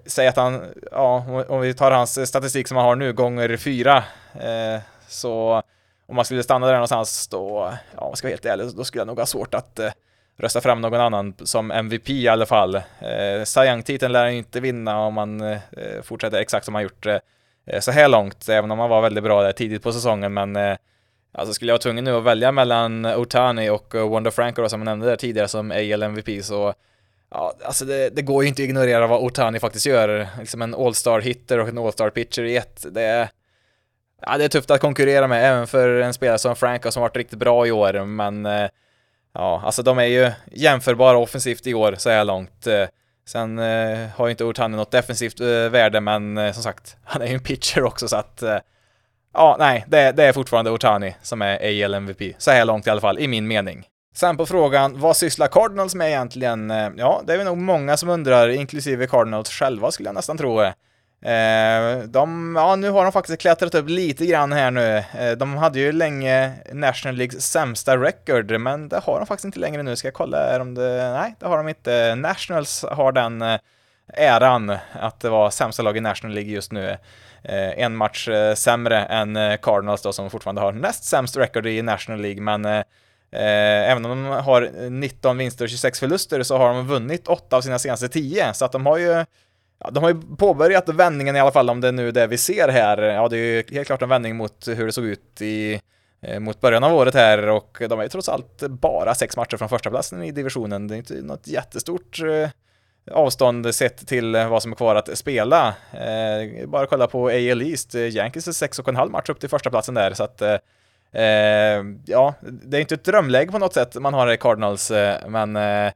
säg 0.07 0.29
att 0.29 0.37
han, 0.37 0.61
ja, 0.93 1.45
om 1.49 1.61
vi 1.61 1.75
tar 1.75 1.91
hans 1.91 2.29
statistik 2.29 2.69
som 2.69 2.77
han 2.77 2.87
har 2.87 2.97
nu, 2.97 3.13
gånger 3.13 3.57
fyra, 3.57 3.97
eh, 4.35 4.81
så 5.09 5.63
om 6.07 6.17
man 6.17 6.25
skulle 6.25 6.43
stanna 6.43 6.67
där 6.67 6.73
någonstans 6.73 7.29
då, 7.29 7.73
ja, 7.97 8.01
om 8.01 8.09
jag 8.09 8.19
ska 8.19 8.27
vara 8.27 8.33
helt 8.33 8.47
ärlig, 8.47 8.77
då 8.77 8.85
skulle 8.85 9.01
jag 9.01 9.07
nog 9.07 9.19
ha 9.19 9.27
svårt 9.27 9.55
att 9.55 9.79
eh, 9.79 9.91
rösta 10.37 10.61
fram 10.61 10.81
någon 10.81 11.01
annan 11.01 11.35
som 11.45 11.71
MVP 11.71 12.11
i 12.11 12.29
alla 12.29 12.47
fall. 12.47 12.75
Eh, 12.75 13.45
Sayang-titeln 13.45 14.13
lär 14.13 14.23
han 14.23 14.33
ju 14.33 14.39
inte 14.39 14.61
vinna 14.61 14.99
om 14.99 15.15
man 15.15 15.41
eh, 15.41 15.59
fortsätter 16.03 16.39
exakt 16.39 16.65
som 16.65 16.75
han 16.75 16.83
gjort 16.83 17.07
eh, 17.07 17.19
Eh, 17.67 17.81
så 17.81 17.91
här 17.91 18.09
långt, 18.09 18.49
även 18.49 18.71
om 18.71 18.79
han 18.79 18.91
var 18.91 19.03
väldigt 19.03 19.25
bra 19.25 19.43
där 19.43 19.53
tidigt 19.53 19.83
på 19.83 19.93
säsongen, 19.93 20.35
men 20.35 20.57
eh, 20.57 20.77
alltså 21.33 21.55
skulle 21.55 21.71
jag 21.71 21.75
vara 21.75 21.83
tvungen 21.83 22.05
nu 22.05 22.17
att 22.17 22.25
välja 22.25 22.53
mellan 22.53 23.07
Otani 23.07 23.71
och 23.71 23.95
Wonder 23.95 24.09
Wanda 24.09 24.31
Franco 24.31 24.69
som 24.69 24.81
jag 24.81 24.85
nämnde 24.85 25.07
där 25.07 25.17
tidigare 25.17 25.49
som 25.49 25.71
AL 25.71 26.03
MVP 26.03 26.45
så 26.45 26.75
Ja, 27.35 27.55
alltså 27.65 27.85
det, 27.85 28.11
det, 28.11 28.23
går 28.23 28.43
ju 28.43 28.49
inte 28.49 28.63
att 28.63 28.69
ignorera 28.69 29.07
vad 29.07 29.23
Otani 29.23 29.61
faktiskt 29.61 29.87
gör. 29.87 30.29
Liksom 30.39 30.63
en 30.63 30.75
All-star 30.75 31.21
hitter 31.21 31.59
och 31.59 31.69
en 31.69 31.79
All-star 31.79 32.11
pitcher 32.11 32.43
i 32.43 32.57
ett. 32.57 32.87
Det 32.91 33.03
är, 33.03 33.29
ja, 34.27 34.39
det 34.39 34.45
är 34.45 34.49
tufft 34.49 34.71
att 34.71 34.81
konkurrera 34.81 35.29
med, 35.29 35.45
även 35.45 35.67
för 35.67 36.01
en 36.01 36.15
spelare 36.15 36.39
som 36.39 36.57
Franco 36.57 36.91
som 36.91 37.03
varit 37.03 37.17
riktigt 37.17 37.39
bra 37.39 37.67
i 37.67 37.71
år, 37.71 38.05
men 38.05 38.47
eh, 38.47 38.69
ja, 39.35 39.63
alltså 39.65 39.83
de 39.83 39.99
är 39.99 40.05
ju 40.05 40.31
jämförbara 40.53 41.19
offensivt 41.19 41.67
i 41.67 41.75
år 41.75 41.95
så 41.99 42.11
här 42.11 42.25
långt. 42.25 42.67
Eh, 42.67 42.87
sen 43.27 43.59
har 44.17 44.27
ju 44.27 44.31
inte 44.31 44.45
Otani 44.45 44.77
något 44.77 44.91
defensivt 44.91 45.41
värde, 45.71 46.01
men 46.01 46.55
som 46.55 46.63
sagt, 46.63 46.97
han 47.05 47.23
är 47.23 47.27
ju 47.27 47.35
en 47.35 47.43
pitcher 47.43 47.85
också 47.85 48.09
så 48.09 48.17
att 48.17 48.43
ja, 49.33 49.57
nej, 49.59 49.85
det, 49.89 50.13
det, 50.13 50.25
är 50.25 50.33
fortfarande 50.33 50.71
Otani 50.71 51.15
som 51.23 51.43
är 51.43 51.85
AL 51.85 51.95
MVP. 51.95 52.35
Så 52.39 52.51
här 52.51 52.65
långt 52.65 52.87
i 52.87 52.91
alla 52.91 53.01
fall, 53.01 53.19
i 53.19 53.29
min 53.29 53.47
mening. 53.47 53.87
Sen 54.15 54.37
på 54.37 54.47
frågan, 54.47 55.01
vad 55.01 55.17
sysslar 55.17 55.49
Cardinals 55.49 55.95
med 55.95 56.09
egentligen? 56.09 56.71
Eh, 56.71 56.91
ja, 56.97 57.23
det 57.27 57.35
är 57.35 57.45
nog 57.45 57.59
många 57.59 57.97
som 57.97 58.09
undrar, 58.09 58.49
inklusive 58.49 59.07
Cardinals 59.07 59.51
själva 59.51 59.91
skulle 59.91 60.09
jag 60.09 60.15
nästan 60.15 60.39
tro. 60.39 60.63
Eh, 60.63 61.99
de, 62.07 62.55
ja, 62.57 62.77
nu 62.77 62.91
har 62.91 63.03
de 63.03 63.13
faktiskt 63.13 63.41
klättrat 63.41 63.75
upp 63.75 63.89
lite 63.89 64.27
grann 64.27 64.53
här 64.53 64.71
nu. 64.71 64.97
Eh, 65.19 65.33
de 65.37 65.57
hade 65.57 65.79
ju 65.79 65.93
länge 65.93 66.53
National 66.73 67.17
Leagues 67.17 67.51
sämsta 67.51 67.97
record, 67.97 68.61
men 68.61 68.89
det 68.89 68.99
har 68.99 69.19
de 69.19 69.27
faktiskt 69.27 69.45
inte 69.45 69.59
längre 69.59 69.83
nu. 69.83 69.97
Ska 69.97 70.09
jag 70.09 70.15
kolla 70.15 70.61
om 70.61 70.75
det... 70.75 71.13
Nej, 71.13 71.35
det 71.39 71.47
har 71.47 71.57
de 71.57 71.69
inte. 71.69 72.15
Nationals 72.15 72.85
har 72.91 73.13
den 73.13 73.45
äran 74.09 74.77
att 74.93 75.21
det 75.21 75.29
var 75.29 75.51
sämsta 75.51 75.83
lag 75.83 75.97
i 75.97 76.01
National 76.01 76.35
League 76.35 76.53
just 76.53 76.73
nu. 76.73 76.91
Eh, 77.43 77.79
en 77.79 77.97
match 77.97 78.29
eh, 78.29 78.55
sämre 78.55 79.05
än 79.05 79.37
eh, 79.37 79.57
Cardinals 79.57 80.03
då, 80.03 80.13
som 80.13 80.31
fortfarande 80.31 80.61
har 80.61 80.73
näst 80.73 81.05
sämst 81.05 81.37
record 81.37 81.67
i 81.67 81.83
National 81.83 82.21
League, 82.21 82.43
men 82.43 82.85
Eh, 83.35 83.91
även 83.91 84.05
om 84.05 84.11
de 84.11 84.25
har 84.25 84.91
19 84.91 85.39
vinster 85.39 85.65
och 85.65 85.69
26 85.69 86.01
förluster 86.01 86.43
så 86.43 86.57
har 86.57 86.75
de 86.75 86.87
vunnit 86.87 87.29
8 87.29 87.57
av 87.57 87.61
sina 87.61 87.79
senaste 87.79 88.09
10, 88.09 88.55
så 88.55 88.65
att 88.65 88.73
de 88.73 88.87
har 88.87 88.99
ju 88.99 89.25
Ja, 89.85 89.91
de 89.91 90.03
har 90.03 90.11
ju 90.11 90.21
påbörjat 90.39 90.89
vändningen 90.89 91.37
i 91.37 91.41
alla 91.41 91.51
fall, 91.51 91.71
om 91.71 91.81
det 91.81 91.89
är 91.89 91.93
nu 91.93 92.11
det 92.11 92.27
vi 92.27 92.39
ser 92.39 92.69
här. 92.69 92.99
Ja, 92.99 93.29
det 93.29 93.37
är 93.37 93.39
ju 93.39 93.65
helt 93.73 93.87
klart 93.87 94.03
en 94.03 94.09
vändning 94.09 94.37
mot 94.37 94.69
hur 94.69 94.87
det 94.87 94.93
såg 94.93 95.05
ut 95.05 95.43
i, 95.43 95.81
eh, 96.23 96.41
mot 96.41 96.61
början 96.61 96.85
av 96.85 96.95
året 96.95 97.15
här 97.15 97.49
och 97.49 97.83
de 97.89 97.99
är 97.99 98.03
ju 98.03 98.09
trots 98.09 98.29
allt 98.29 98.61
bara 98.69 99.15
sex 99.15 99.37
matcher 99.37 99.57
från 99.57 99.69
första 99.69 99.91
platsen 99.91 100.23
i 100.23 100.31
divisionen. 100.33 100.89
Det 100.89 100.95
är 100.95 100.97
inte 100.97 101.15
något 101.15 101.47
jättestort 101.47 102.21
eh, 102.21 102.51
avstånd 103.11 103.75
sett 103.75 104.07
till 104.07 104.35
eh, 104.35 104.49
vad 104.49 104.63
som 104.63 104.73
är 104.73 104.77
kvar 104.77 104.95
att 104.95 105.19
spela. 105.19 105.75
Eh, 105.93 106.69
bara 106.69 106.87
kolla 106.87 107.07
på 107.07 107.27
AL 107.27 107.63
East, 107.63 107.95
eh, 107.95 108.09
Yankees 108.09 108.49
är 108.49 108.53
sex 108.53 108.79
och 108.79 108.89
en 108.89 108.97
halv 108.97 109.11
match 109.11 109.29
upp 109.29 109.41
till 109.41 109.49
första 109.49 109.71
platsen 109.71 109.95
där, 109.95 110.15
så 110.15 110.25
att 110.25 110.43
eh, 110.43 110.57
eh, 111.23 111.85
ja, 112.05 112.35
det 112.41 112.77
är 112.77 112.81
inte 112.81 112.95
ett 112.95 113.05
drömläge 113.05 113.53
på 113.53 113.59
något 113.59 113.75
sätt 113.75 113.95
man 113.95 114.15
har 114.15 114.33
i 114.33 114.37
Cardinals, 114.37 114.91
eh, 114.91 115.29
men 115.29 115.57
eh, 115.57 115.93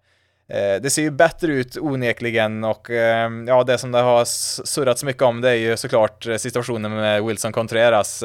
det 0.83 0.93
ser 0.93 1.03
ju 1.03 1.11
bättre 1.11 1.53
ut 1.53 1.77
onekligen 1.77 2.65
och 2.65 2.91
eh, 2.91 3.31
ja, 3.47 3.65
det 3.65 3.79
som 3.79 3.93
det 3.93 3.99
har 3.99 4.25
surrats 4.65 5.05
mycket 5.05 5.23
om 5.23 5.41
det 5.41 5.51
är 5.51 5.55
ju 5.55 5.77
såklart 5.77 6.27
situationen 6.39 6.95
med 6.95 7.25
Wilson 7.25 7.53
Contreras. 7.53 8.25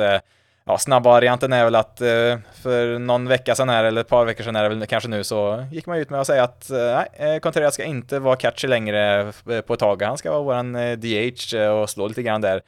Ja, 0.65 0.77
snabba 0.77 1.09
varianten 1.09 1.53
är 1.53 1.63
väl 1.63 1.75
att 1.75 2.01
eh, 2.01 2.37
för 2.61 2.99
någon 2.99 3.27
vecka 3.27 3.55
sedan 3.55 3.69
här, 3.69 3.83
eller 3.83 4.01
ett 4.01 4.07
par 4.07 4.25
veckor 4.25 4.43
sedan 4.43 4.55
är 4.55 4.63
det 4.63 4.69
väl 4.69 4.87
kanske 4.87 5.09
nu, 5.09 5.23
så 5.23 5.65
gick 5.71 5.85
man 5.85 5.97
ut 5.97 6.09
med 6.09 6.21
att 6.21 6.27
säga 6.27 6.43
att 6.43 6.69
eh, 6.69 6.77
nej, 6.77 7.35
eh, 7.35 7.39
Contreras 7.39 7.73
ska 7.73 7.83
inte 7.83 8.19
vara 8.19 8.35
catchy 8.35 8.67
längre 8.67 9.31
på 9.67 9.73
ett 9.73 9.79
tag. 9.79 10.01
Han 10.01 10.17
ska 10.17 10.31
vara 10.31 10.41
våran 10.41 10.73
DH 10.73 11.55
och 11.81 11.89
slå 11.89 12.07
lite 12.07 12.23
grann 12.23 12.41
där. 12.41 12.61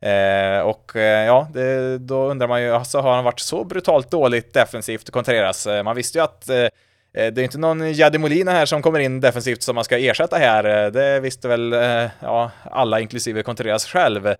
Eh, 0.00 0.60
och 0.60 0.96
eh, 0.96 1.26
ja, 1.26 1.48
det, 1.54 1.98
då 1.98 2.30
undrar 2.30 2.48
man 2.48 2.62
ju, 2.62 2.70
alltså 2.70 2.98
har 2.98 3.14
han 3.14 3.24
varit 3.24 3.40
så 3.40 3.64
brutalt 3.64 4.10
dåligt 4.10 4.54
defensivt 4.54 5.10
Contreras? 5.10 5.68
Man 5.84 5.96
visste 5.96 6.18
ju 6.18 6.24
att 6.24 6.48
eh, 6.48 6.66
det 7.12 7.38
är 7.38 7.38
inte 7.38 7.58
någon 7.58 7.92
Jadi 7.92 8.18
Molina 8.18 8.50
här 8.52 8.66
som 8.66 8.82
kommer 8.82 8.98
in 8.98 9.20
defensivt 9.20 9.62
som 9.62 9.74
man 9.74 9.84
ska 9.84 9.98
ersätta 9.98 10.36
här. 10.36 10.90
Det 10.90 11.20
visste 11.20 11.48
väl 11.48 11.72
ja, 12.20 12.50
alla, 12.70 13.00
inklusive 13.00 13.42
Contreras 13.42 13.86
själv. 13.86 14.34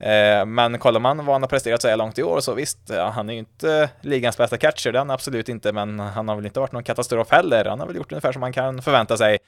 Eh, 0.00 0.46
men 0.46 0.78
kollar 0.78 1.00
man 1.00 1.16
vad 1.16 1.34
han 1.34 1.42
har 1.42 1.48
presterat 1.48 1.82
så 1.82 1.88
här 1.88 1.96
långt 1.96 2.18
i 2.18 2.22
år 2.22 2.40
så 2.40 2.54
visst, 2.54 2.90
eh, 2.90 3.10
han 3.10 3.28
är 3.28 3.32
ju 3.32 3.38
inte 3.38 3.90
ligans 4.00 4.36
bästa 4.36 4.56
catcher, 4.56 4.92
det 4.92 4.96
är 4.96 5.00
han 5.00 5.10
absolut 5.10 5.48
inte, 5.48 5.72
men 5.72 6.00
han 6.00 6.28
har 6.28 6.36
väl 6.36 6.46
inte 6.46 6.60
varit 6.60 6.72
någon 6.72 6.82
katastrof 6.82 7.30
heller. 7.30 7.64
Han 7.64 7.80
har 7.80 7.86
väl 7.86 7.96
gjort 7.96 8.12
ungefär 8.12 8.32
som 8.32 8.40
man 8.40 8.52
kan 8.52 8.82
förvänta 8.82 9.16
sig. 9.16 9.38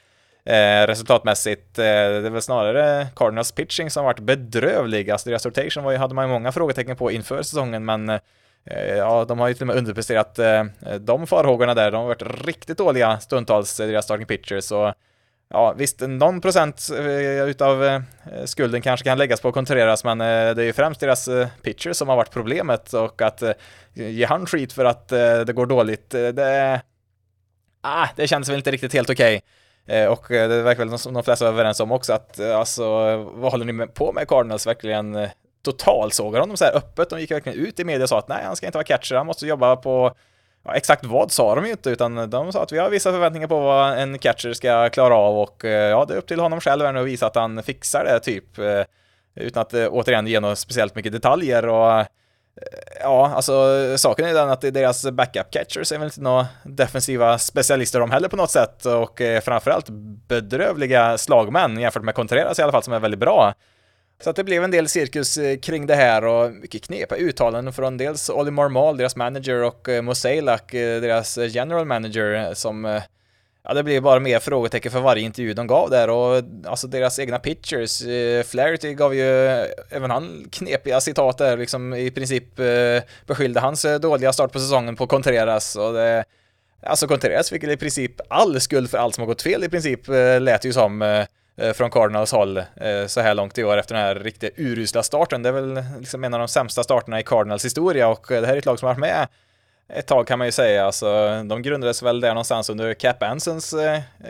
Eh, 0.45 0.87
resultatmässigt, 0.87 1.79
eh, 1.79 1.85
det 1.85 2.27
är 2.27 2.31
väl 2.31 2.43
snarare 2.43 3.07
Cardinals 3.17 3.53
pitching 3.53 3.91
som 3.91 4.05
varit 4.05 4.21
bedrövlig. 4.21 5.11
Alltså 5.11 5.29
deras 5.29 5.47
rotation 5.47 5.85
var 5.85 5.93
ju, 5.93 5.99
hade 5.99 6.15
man 6.15 6.25
ju 6.25 6.33
många 6.33 6.53
frågetecken 6.53 6.97
på 6.97 7.11
inför 7.11 7.43
säsongen, 7.43 7.85
men 7.85 8.09
eh, 8.09 8.97
ja, 8.97 9.25
de 9.25 9.39
har 9.39 9.49
ju 9.49 9.55
till 9.55 9.63
och 9.63 9.67
med 9.67 9.77
underpresterat 9.77 10.39
eh, 10.39 10.65
de 11.01 11.27
farhågorna 11.27 11.75
där. 11.75 11.91
De 11.91 11.97
har 11.97 12.09
varit 12.09 12.47
riktigt 12.47 12.79
dåliga 12.79 13.21
stundtals, 13.21 13.77
deras 13.77 14.05
starting 14.05 14.27
pitchers. 14.27 14.65
Så 14.65 14.95
ja, 15.53 15.73
visst, 15.73 16.01
någon 16.01 16.41
procent 16.41 16.89
eh, 16.99 17.49
utav 17.49 17.85
eh, 17.85 18.01
skulden 18.45 18.83
kanske 18.83 19.05
kan 19.05 19.19
läggas 19.19 19.41
på 19.41 19.53
Contreras, 19.53 20.05
men 20.05 20.21
eh, 20.21 20.27
det 20.27 20.63
är 20.63 20.67
ju 20.67 20.73
främst 20.73 21.01
deras 21.01 21.29
pitchers 21.63 21.97
som 21.97 22.09
har 22.09 22.17
varit 22.17 22.31
problemet 22.31 22.93
och 22.93 23.23
att 23.23 23.43
ge 23.95 24.25
han 24.25 24.47
skit 24.47 24.73
för 24.73 24.85
att 24.85 25.09
det 25.09 25.53
går 25.55 25.67
dåligt, 25.67 26.11
det, 26.11 26.81
ah, 27.81 28.09
det 28.17 28.29
känns 28.29 28.49
väl 28.49 28.57
inte 28.57 28.71
riktigt 28.71 28.93
helt 28.93 29.11
okej. 29.11 29.43
Okay. 29.85 30.07
Och 30.07 30.25
det 30.29 30.63
verkar 30.63 30.85
väl 30.85 30.99
som 30.99 31.15
de 31.15 31.23
flesta 31.23 31.45
är 31.45 31.49
överens 31.49 31.81
om 31.81 31.93
också 31.93 32.13
att 32.13 32.41
alltså, 32.41 32.85
vad 33.17 33.51
håller 33.53 33.65
ni 33.65 33.87
på 33.87 34.13
med 34.13 34.29
Cardinals? 34.29 34.67
Verkligen 34.67 35.29
totalsågar 35.65 36.41
honom 36.41 36.57
så 36.57 36.65
här 36.65 36.77
öppet. 36.77 37.11
De 37.11 37.21
gick 37.21 37.31
verkligen 37.31 37.59
ut 37.59 37.81
i 37.81 37.85
media 37.85 38.03
och 38.03 38.09
sa 38.09 38.19
att 38.19 38.29
nej, 38.29 38.45
han 38.45 38.57
ska 38.57 38.67
inte 38.67 38.79
vara 38.79 38.85
catcher, 38.85 39.15
han 39.15 39.27
måste 39.27 39.47
jobba 39.47 39.77
på 39.77 40.15
Ja, 40.65 40.75
exakt 40.75 41.05
vad 41.05 41.33
sa 41.33 41.55
de 41.55 41.65
ju 41.65 41.71
inte, 41.71 41.91
utan 41.91 42.31
de 42.31 42.53
sa 42.53 42.63
att 42.63 42.73
vi 42.73 42.79
har 42.79 42.91
vissa 42.91 43.13
förväntningar 43.13 43.49
på 43.49 43.61
vad 43.61 43.99
en 43.99 44.19
catcher 44.19 44.53
ska 44.53 44.89
klara 44.89 45.15
av 45.15 45.39
och 45.39 45.65
eh, 45.65 45.91
ja, 45.91 46.05
det 46.05 46.15
är 46.15 46.19
upp 46.19 46.27
till 46.27 46.41
honom 46.41 46.61
själv 46.61 46.87
att 46.87 47.07
visa 47.07 47.27
att 47.27 47.35
han 47.35 47.63
fixar 47.63 48.05
det 48.05 48.21
typ. 48.21 48.59
Eh, 48.59 48.83
utan 49.35 49.61
att 49.61 49.75
eh, 49.75 49.87
återigen 49.91 50.27
ge 50.27 50.41
något 50.41 50.59
speciellt 50.59 50.95
mycket 50.95 51.13
detaljer 51.13 51.69
och 51.69 52.07
Ja, 53.01 53.33
alltså 53.35 53.53
saken 53.99 54.27
är 54.27 54.35
den 54.35 54.51
att 54.51 54.61
deras 54.61 55.11
backup 55.11 55.51
catchers 55.51 55.93
är 55.93 55.99
väl 55.99 56.07
inte 56.07 56.21
några 56.21 56.47
defensiva 56.65 57.39
specialister 57.39 58.01
de 58.01 58.11
heller 58.11 58.29
på 58.29 58.37
något 58.37 58.51
sätt 58.51 58.87
och 58.87 59.21
framförallt 59.43 59.87
bedrövliga 60.29 61.19
slagmän 61.19 61.81
jämfört 61.81 62.03
med 62.03 62.15
Contreras 62.15 62.59
i 62.59 62.63
alla 62.63 62.73
fall 62.73 62.83
som 62.83 62.93
är 62.93 63.01
väldigt 63.01 63.21
bra. 63.21 63.55
Så 64.25 64.31
att 64.31 64.37
det 64.37 64.45
blev 64.45 64.65
en 64.65 64.71
del 64.71 64.89
cirkus 64.89 65.37
eh, 65.37 65.59
kring 65.59 65.87
det 65.87 65.95
här 65.95 66.25
och 66.25 66.53
mycket 66.53 66.83
knepiga 66.83 67.19
uttalanden 67.19 67.73
från 67.73 67.97
dels 67.97 68.31
Olly 68.31 68.51
Marmal, 68.51 68.97
deras 68.97 69.17
manager, 69.17 69.63
och 69.63 69.89
eh, 69.89 70.03
Moseilak, 70.03 70.75
eh, 70.75 71.01
deras 71.01 71.39
general 71.39 71.85
manager, 71.85 72.55
som 72.55 73.01
Ja, 73.65 73.75
det 73.75 73.83
blev 73.83 74.03
bara 74.03 74.21
mer 74.21 74.39
frågetecken 74.39 74.93
för 74.93 75.01
varje 75.01 75.23
intervju 75.23 75.55
de 75.55 75.67
gav 75.67 75.91
där 75.91 76.11
och 76.11 76.43
alltså 76.67 76.87
deras 76.87 77.19
egna 77.19 77.39
pitchers, 77.39 78.03
eh, 78.03 78.43
Flaherty 78.43 78.95
gav 78.95 79.15
ju 79.15 79.25
även 79.91 80.11
han 80.11 80.49
knepiga 80.53 81.01
citat 81.01 81.39
där, 81.39 81.57
liksom 81.57 81.95
i 81.95 82.11
princip 82.11 82.59
eh, 82.59 83.03
beskyllde 83.27 83.61
hans 83.61 83.87
dåliga 84.01 84.33
start 84.33 84.53
på 84.53 84.59
säsongen 84.59 84.97
på 84.97 85.07
Contreras 85.07 85.77
och 85.77 85.93
det, 85.93 86.25
alltså 86.83 87.07
Contreras 87.07 87.51
fick 87.51 87.65
i 87.65 87.77
princip 87.77 88.21
all 88.29 88.61
skuld 88.61 88.91
för 88.91 88.99
allt 88.99 89.15
som 89.15 89.23
har 89.23 89.27
gått 89.27 89.43
fel 89.43 89.65
i 89.65 89.69
princip, 89.69 90.09
eh, 90.09 90.41
lät 90.41 90.65
ju 90.65 90.73
som 90.73 91.25
Eh, 91.63 91.73
från 91.73 91.91
Cardinals 91.91 92.33
håll 92.33 92.57
eh, 92.57 93.07
så 93.07 93.21
här 93.21 93.35
långt 93.35 93.59
i 93.59 93.65
år 93.65 93.77
efter 93.77 93.95
den 93.95 94.05
här 94.05 94.15
riktigt 94.15 94.55
urusla 94.57 95.03
starten. 95.03 95.43
Det 95.43 95.49
är 95.49 95.53
väl 95.53 95.83
liksom 95.99 96.25
en 96.25 96.35
av 96.35 96.41
de 96.41 96.49
sämsta 96.49 96.83
starterna 96.83 97.21
i 97.21 97.23
Cardinals 97.23 97.65
historia 97.65 98.09
och 98.09 98.33
eh, 98.33 98.41
det 98.41 98.47
här 98.47 98.55
är 98.55 98.59
ett 98.59 98.67
lag 98.67 98.79
som 98.79 98.87
har 98.87 98.95
varit 98.95 99.01
med 99.01 99.29
ett 99.95 100.07
tag 100.07 100.27
kan 100.27 100.39
man 100.39 100.49
ju 100.49 100.53
säga. 100.53 100.87
Alltså, 100.87 101.43
de 101.43 101.63
grundades 101.63 102.03
väl 102.03 102.21
där 102.21 102.29
någonstans 102.29 102.71
under 102.71 102.95
Cap 102.95 103.23
Ansons 103.23 103.75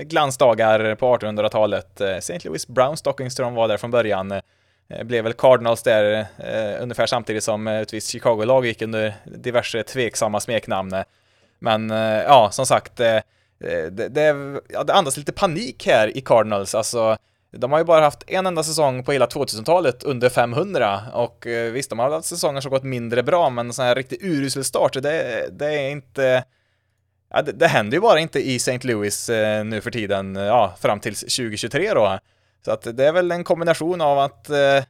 glansdagar 0.00 0.94
på 0.94 1.16
1800-talet. 1.16 2.00
St. 2.00 2.38
Louis 2.44 2.66
Brown 2.66 2.96
Stockings 2.96 3.34
tror 3.34 3.44
de 3.46 3.54
var 3.54 3.68
där 3.68 3.76
från 3.76 3.90
början. 3.90 4.40
Blev 5.02 5.24
väl 5.24 5.32
Cardinals 5.32 5.82
där 5.82 6.26
ungefär 6.80 7.06
samtidigt 7.06 7.44
som 7.44 7.66
ett 7.66 7.92
visst 7.92 8.08
Chicago-lag 8.08 8.66
gick 8.66 8.82
under 8.82 9.14
diverse 9.24 9.82
tveksamma 9.82 10.40
smeknamn. 10.40 10.94
Men 11.58 11.90
ja, 12.26 12.48
som 12.52 12.66
sagt, 12.66 13.00
Eh, 13.64 13.92
det, 13.92 14.08
det, 14.08 14.60
ja, 14.68 14.84
det 14.84 14.94
andas 14.94 15.16
lite 15.16 15.32
panik 15.32 15.86
här 15.86 16.16
i 16.16 16.20
Cardinals. 16.20 16.74
Alltså, 16.74 17.16
de 17.50 17.72
har 17.72 17.78
ju 17.78 17.84
bara 17.84 18.04
haft 18.04 18.24
en 18.26 18.46
enda 18.46 18.62
säsong 18.62 19.04
på 19.04 19.12
hela 19.12 19.26
2000-talet 19.26 20.02
under 20.02 20.28
500 20.28 21.00
och 21.12 21.46
eh, 21.46 21.72
visst, 21.72 21.90
de 21.90 21.98
har 21.98 22.10
haft 22.10 22.28
säsonger 22.28 22.60
som 22.60 22.70
gått 22.70 22.82
mindre 22.82 23.22
bra, 23.22 23.50
men 23.50 23.66
en 23.66 23.72
sån 23.72 23.84
här 23.84 23.94
riktigt 23.94 24.22
urusel 24.22 24.64
start, 24.64 24.92
det, 24.92 25.48
det 25.58 25.66
är 25.66 25.90
inte... 25.90 26.44
Ja, 27.34 27.42
det, 27.42 27.52
det 27.52 27.66
händer 27.66 27.96
ju 27.96 28.00
bara 28.00 28.20
inte 28.20 28.40
i 28.40 28.56
St. 28.56 28.78
Louis 28.82 29.28
eh, 29.28 29.64
nu 29.64 29.80
för 29.80 29.90
tiden, 29.90 30.36
ja, 30.36 30.74
fram 30.80 31.00
till 31.00 31.14
2023 31.14 31.94
då. 31.94 32.18
Så 32.64 32.70
att 32.70 32.96
det 32.96 33.06
är 33.06 33.12
väl 33.12 33.32
en 33.32 33.44
kombination 33.44 34.00
av 34.00 34.18
att 34.18 34.50
eh, 34.50 34.84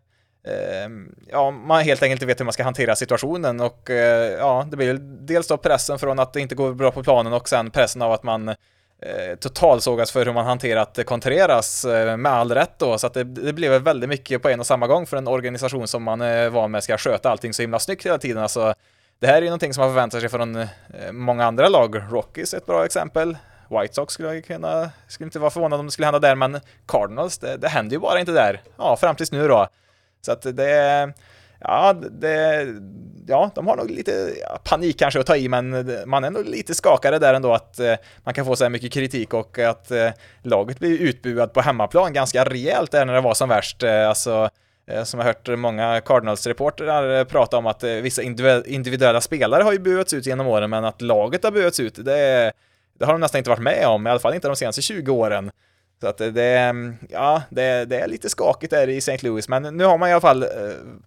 Ehm, 0.48 1.14
ja, 1.28 1.50
man 1.50 1.82
helt 1.82 2.02
enkelt 2.02 2.22
inte 2.22 2.26
vet 2.26 2.40
hur 2.40 2.44
man 2.44 2.52
ska 2.52 2.64
hantera 2.64 2.96
situationen 2.96 3.60
och 3.60 3.90
eh, 3.90 4.32
ja, 4.32 4.66
det 4.70 4.76
blir 4.76 4.94
dels 5.00 5.48
då 5.48 5.56
pressen 5.56 5.98
från 5.98 6.18
att 6.18 6.32
det 6.32 6.40
inte 6.40 6.54
går 6.54 6.74
bra 6.74 6.90
på 6.90 7.02
planen 7.02 7.32
och 7.32 7.48
sen 7.48 7.70
pressen 7.70 8.02
av 8.02 8.12
att 8.12 8.22
man 8.22 8.48
eh, 8.48 8.54
totalsågas 9.40 10.12
för 10.12 10.26
hur 10.26 10.32
man 10.32 10.46
hanterat 10.46 10.98
Contreras 11.06 11.84
eh, 11.84 12.16
med 12.16 12.32
all 12.32 12.54
rätt 12.54 12.78
då, 12.78 12.98
så 12.98 13.06
att 13.06 13.14
det, 13.14 13.24
det 13.24 13.52
blev 13.52 13.82
väldigt 13.82 14.08
mycket 14.08 14.42
på 14.42 14.48
en 14.48 14.60
och 14.60 14.66
samma 14.66 14.86
gång 14.86 15.06
för 15.06 15.16
en 15.16 15.28
organisation 15.28 15.88
som 15.88 16.02
man 16.02 16.20
eh, 16.20 16.26
är 16.26 16.50
van 16.50 16.70
med 16.70 16.84
ska 16.84 16.98
sköta 16.98 17.30
allting 17.30 17.52
så 17.52 17.62
himla 17.62 17.78
snyggt 17.78 18.06
hela 18.06 18.18
tiden. 18.18 18.42
Alltså, 18.42 18.74
det 19.18 19.26
här 19.26 19.36
är 19.36 19.42
ju 19.42 19.48
någonting 19.48 19.74
som 19.74 19.80
man 19.80 19.90
förväntar 19.90 20.20
sig 20.20 20.28
från 20.28 20.66
många 21.12 21.44
andra 21.44 21.68
lag. 21.68 21.96
Rockies 22.10 22.54
är 22.54 22.58
ett 22.58 22.66
bra 22.66 22.84
exempel. 22.84 23.36
White 23.80 23.94
Sox 23.94 24.14
skulle 24.14 24.34
jag 24.34 24.44
kunna, 24.44 24.90
skulle 25.08 25.26
inte 25.26 25.38
vara 25.38 25.50
förvånad 25.50 25.80
om 25.80 25.86
det 25.86 25.92
skulle 25.92 26.06
hända 26.06 26.18
där, 26.18 26.34
men 26.34 26.60
Cardinals, 26.86 27.38
det, 27.38 27.56
det 27.56 27.68
händer 27.68 27.96
ju 27.96 28.00
bara 28.00 28.20
inte 28.20 28.32
där. 28.32 28.60
Ja, 28.76 28.96
fram 28.96 29.16
tills 29.16 29.32
nu 29.32 29.48
då. 29.48 29.68
Så 30.26 30.32
att 30.32 30.56
det, 30.56 31.12
ja, 31.60 31.92
det, 31.92 32.66
ja, 33.26 33.50
de 33.54 33.66
har 33.66 33.76
nog 33.76 33.90
lite 33.90 34.34
panik 34.64 34.98
kanske 34.98 35.20
att 35.20 35.26
ta 35.26 35.36
i, 35.36 35.48
men 35.48 35.86
man 36.06 36.24
är 36.24 36.30
nog 36.30 36.46
lite 36.46 36.74
skakade 36.74 37.18
där 37.18 37.34
ändå 37.34 37.54
att 37.54 37.80
eh, 37.80 37.94
man 38.24 38.34
kan 38.34 38.44
få 38.44 38.56
så 38.56 38.64
här 38.64 38.70
mycket 38.70 38.92
kritik 38.92 39.34
och 39.34 39.58
att 39.58 39.90
eh, 39.90 40.10
laget 40.42 40.78
blir 40.78 40.98
utbuad 40.98 41.52
på 41.52 41.60
hemmaplan 41.60 42.12
ganska 42.12 42.44
rejält 42.44 42.90
där 42.90 43.04
när 43.04 43.14
det 43.14 43.20
var 43.20 43.34
som 43.34 43.48
värst. 43.48 43.82
Eh, 43.82 44.08
alltså, 44.08 44.50
som 45.04 45.20
jag 45.20 45.26
hört 45.26 45.48
många 45.48 46.00
Cardinals-reportrar 46.00 47.24
prata 47.24 47.56
om 47.56 47.66
att 47.66 47.84
vissa 47.84 48.22
individuella 48.66 49.20
spelare 49.20 49.62
har 49.62 49.72
ju 49.72 49.78
buats 49.78 50.14
ut 50.14 50.26
genom 50.26 50.46
åren, 50.46 50.70
men 50.70 50.84
att 50.84 51.02
laget 51.02 51.44
har 51.44 51.50
buats 51.50 51.80
ut, 51.80 52.04
det, 52.04 52.52
det 52.98 53.04
har 53.04 53.12
de 53.12 53.20
nästan 53.20 53.38
inte 53.38 53.50
varit 53.50 53.62
med 53.62 53.86
om, 53.86 54.06
i 54.06 54.10
alla 54.10 54.20
fall 54.20 54.34
inte 54.34 54.48
de 54.48 54.56
senaste 54.56 54.82
20 54.82 55.12
åren. 55.12 55.50
Så 56.02 56.08
att 56.08 56.18
det, 56.18 56.74
ja, 57.08 57.42
det, 57.50 57.84
det 57.84 58.00
är 58.00 58.08
lite 58.08 58.28
skakigt 58.28 58.70
där 58.70 58.88
i 58.88 58.96
St. 58.96 59.18
Louis, 59.22 59.48
men 59.48 59.62
nu 59.62 59.84
har 59.84 59.98
man 59.98 60.08
i 60.08 60.12
alla 60.12 60.20
fall 60.20 60.42
eh, 60.42 60.48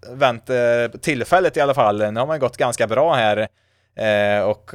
vänt 0.10 0.50
eh, 0.50 1.00
tillfället 1.02 1.58
i 1.58 1.62
alla 1.62 1.74
fall. 1.74 1.98
Nu 2.14 2.20
har 2.20 2.28
man 2.28 2.40
gått 2.40 2.58
ganska 2.58 2.88
bra 2.88 3.14
här 3.14 3.48
eh, 3.96 4.44
och 4.44 4.72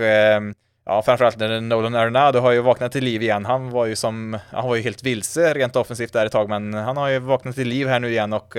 Ja, 0.84 1.02
framförallt 1.02 1.38
när 1.38 1.60
Nolan 1.60 1.94
Arenado 1.94 2.38
har 2.38 2.52
ju 2.52 2.60
vaknat 2.60 2.92
till 2.92 3.04
liv 3.04 3.22
igen. 3.22 3.44
Han 3.44 3.70
var 3.70 3.86
ju 3.86 3.96
som, 3.96 4.38
han 4.50 4.68
var 4.68 4.76
ju 4.76 4.82
helt 4.82 5.02
vilse 5.02 5.54
rent 5.54 5.76
offensivt 5.76 6.12
där 6.12 6.26
ett 6.26 6.32
tag, 6.32 6.48
men 6.48 6.74
han 6.74 6.96
har 6.96 7.08
ju 7.08 7.18
vaknat 7.18 7.54
till 7.54 7.68
liv 7.68 7.88
här 7.88 8.00
nu 8.00 8.10
igen 8.10 8.32
och 8.32 8.54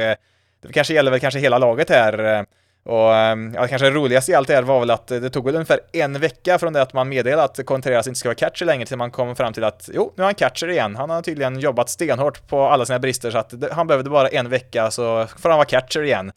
det 0.62 0.74
kanske 0.74 0.94
gäller 0.94 1.12
väl 1.12 1.20
kanske 1.20 1.40
hela 1.40 1.58
laget 1.58 1.90
här. 1.90 2.46
Och 2.84 3.16
ehm, 3.16 3.54
ja, 3.56 3.68
kanske 3.68 3.90
det 3.90 3.96
roligaste 3.96 4.32
i 4.32 4.36
allt 4.36 4.48
det 4.48 4.56
här 4.56 4.64
var 4.64 4.80
väl 4.80 4.92
att 4.92 5.08
det 5.08 5.30
tog 5.30 5.46
väl 5.46 5.56
ungefär 5.56 5.80
en 5.94 6.20
vecka 6.20 6.60
från 6.60 6.74
det 6.74 6.82
att 6.82 6.94
man 6.94 7.10
meddelade 7.10 7.44
att 7.44 7.66
Contreras 7.66 8.08
inte 8.08 8.20
ska 8.20 8.30
vara 8.30 8.36
catcher 8.36 8.66
längre 8.66 8.86
till 8.86 8.98
man 8.98 9.12
kom 9.12 9.36
fram 9.36 9.54
till 9.54 9.64
att 9.64 9.90
jo, 9.94 10.14
nu 10.16 10.24
är 10.24 10.26
han 10.26 10.36
catcher 10.36 10.68
igen. 10.68 10.96
Han 10.96 11.10
har 11.10 11.22
tydligen 11.22 11.60
jobbat 11.60 11.90
stenhårt 11.90 12.48
på 12.48 12.62
alla 12.62 12.86
sina 12.86 13.00
brister 13.00 13.32
så 13.32 13.38
att 13.38 13.54
han 13.72 13.88
behövde 13.88 14.10
bara 14.10 14.28
en 14.28 14.50
vecka 14.50 14.92
så 14.92 15.28
får 15.38 15.50
han 15.50 15.58
vara 15.58 15.66
catcher 15.66 16.02
igen 16.02 16.32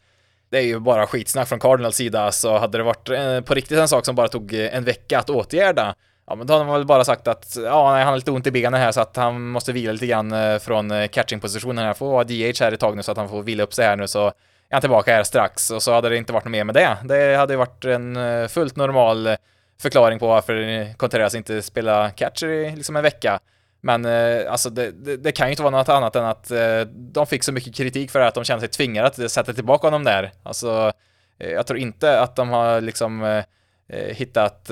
det 0.49 0.57
är 0.57 0.63
ju 0.63 0.79
bara 0.79 1.07
skitsnack 1.07 1.47
från 1.47 1.59
Cardinals 1.59 1.95
sida, 1.95 2.31
så 2.31 2.57
hade 2.57 2.77
det 2.77 2.83
varit 2.83 3.09
eh, 3.09 3.41
på 3.41 3.53
riktigt 3.53 3.77
en 3.77 3.87
sak 3.87 4.05
som 4.05 4.15
bara 4.15 4.27
tog 4.27 4.53
eh, 4.53 4.75
en 4.75 4.83
vecka 4.83 5.19
att 5.19 5.29
åtgärda, 5.29 5.95
ja 6.27 6.35
men 6.35 6.47
då 6.47 6.53
hade 6.53 6.65
man 6.65 6.73
väl 6.75 6.85
bara 6.85 7.03
sagt 7.03 7.27
att 7.27 7.57
ja, 7.63 7.91
nej, 7.91 8.03
han 8.03 8.07
har 8.07 8.15
lite 8.15 8.31
ont 8.31 8.47
i 8.47 8.51
benen 8.51 8.81
här 8.81 8.91
så 8.91 9.01
att 9.01 9.15
han 9.15 9.47
måste 9.47 9.71
vila 9.71 9.91
lite 9.91 10.07
grann 10.07 10.31
eh, 10.31 10.59
från 10.59 11.07
catching-positionen 11.07 11.85
här, 11.85 11.93
får 11.93 12.11
vara 12.11 12.23
DH 12.23 12.61
här 12.61 12.71
ett 12.71 12.79
tag 12.79 12.95
nu 12.95 13.03
så 13.03 13.11
att 13.11 13.17
han 13.17 13.29
får 13.29 13.43
vila 13.43 13.63
upp 13.63 13.73
sig 13.73 13.85
här 13.85 13.95
nu 13.95 14.07
så 14.07 14.31
är 14.69 14.75
han 14.75 14.81
tillbaka 14.81 15.15
här 15.15 15.23
strax 15.23 15.71
och 15.71 15.83
så 15.83 15.93
hade 15.93 16.09
det 16.09 16.17
inte 16.17 16.33
varit 16.33 16.45
något 16.45 16.51
mer 16.51 16.63
med 16.63 16.75
det. 16.75 16.97
Det 17.03 17.35
hade 17.35 17.53
ju 17.53 17.57
varit 17.57 17.85
en 17.85 18.15
eh, 18.15 18.47
fullt 18.47 18.75
normal 18.75 19.27
eh, 19.27 19.35
förklaring 19.81 20.19
på 20.19 20.27
varför 20.27 20.93
Contreras 20.93 21.35
inte 21.35 21.61
spelar 21.61 22.09
catcher 22.09 22.47
i 22.47 22.75
liksom 22.75 22.95
en 22.95 23.03
vecka. 23.03 23.39
Men 23.81 24.05
eh, 24.05 24.51
alltså 24.51 24.69
det, 24.69 24.91
det, 24.91 25.17
det, 25.17 25.31
kan 25.31 25.47
ju 25.47 25.51
inte 25.51 25.63
vara 25.63 25.77
något 25.77 25.89
annat 25.89 26.15
än 26.15 26.25
att 26.25 26.51
de 26.87 27.27
fick 27.27 27.43
så 27.43 27.51
mycket 27.51 27.75
kritik 27.75 28.11
för 28.11 28.19
att 28.19 28.35
de 28.35 28.43
kände 28.43 28.59
sig 28.59 28.69
tvingade 28.69 29.07
att 29.07 29.31
sätta 29.31 29.53
tillbaka 29.53 29.87
honom 29.87 30.03
där. 30.03 30.31
Alltså, 30.43 30.91
jag 31.37 31.67
tror 31.67 31.79
inte 31.79 32.19
att 32.19 32.35
de 32.35 32.49
har 32.49 32.81
liksom 32.81 33.43
hittat 33.91 34.69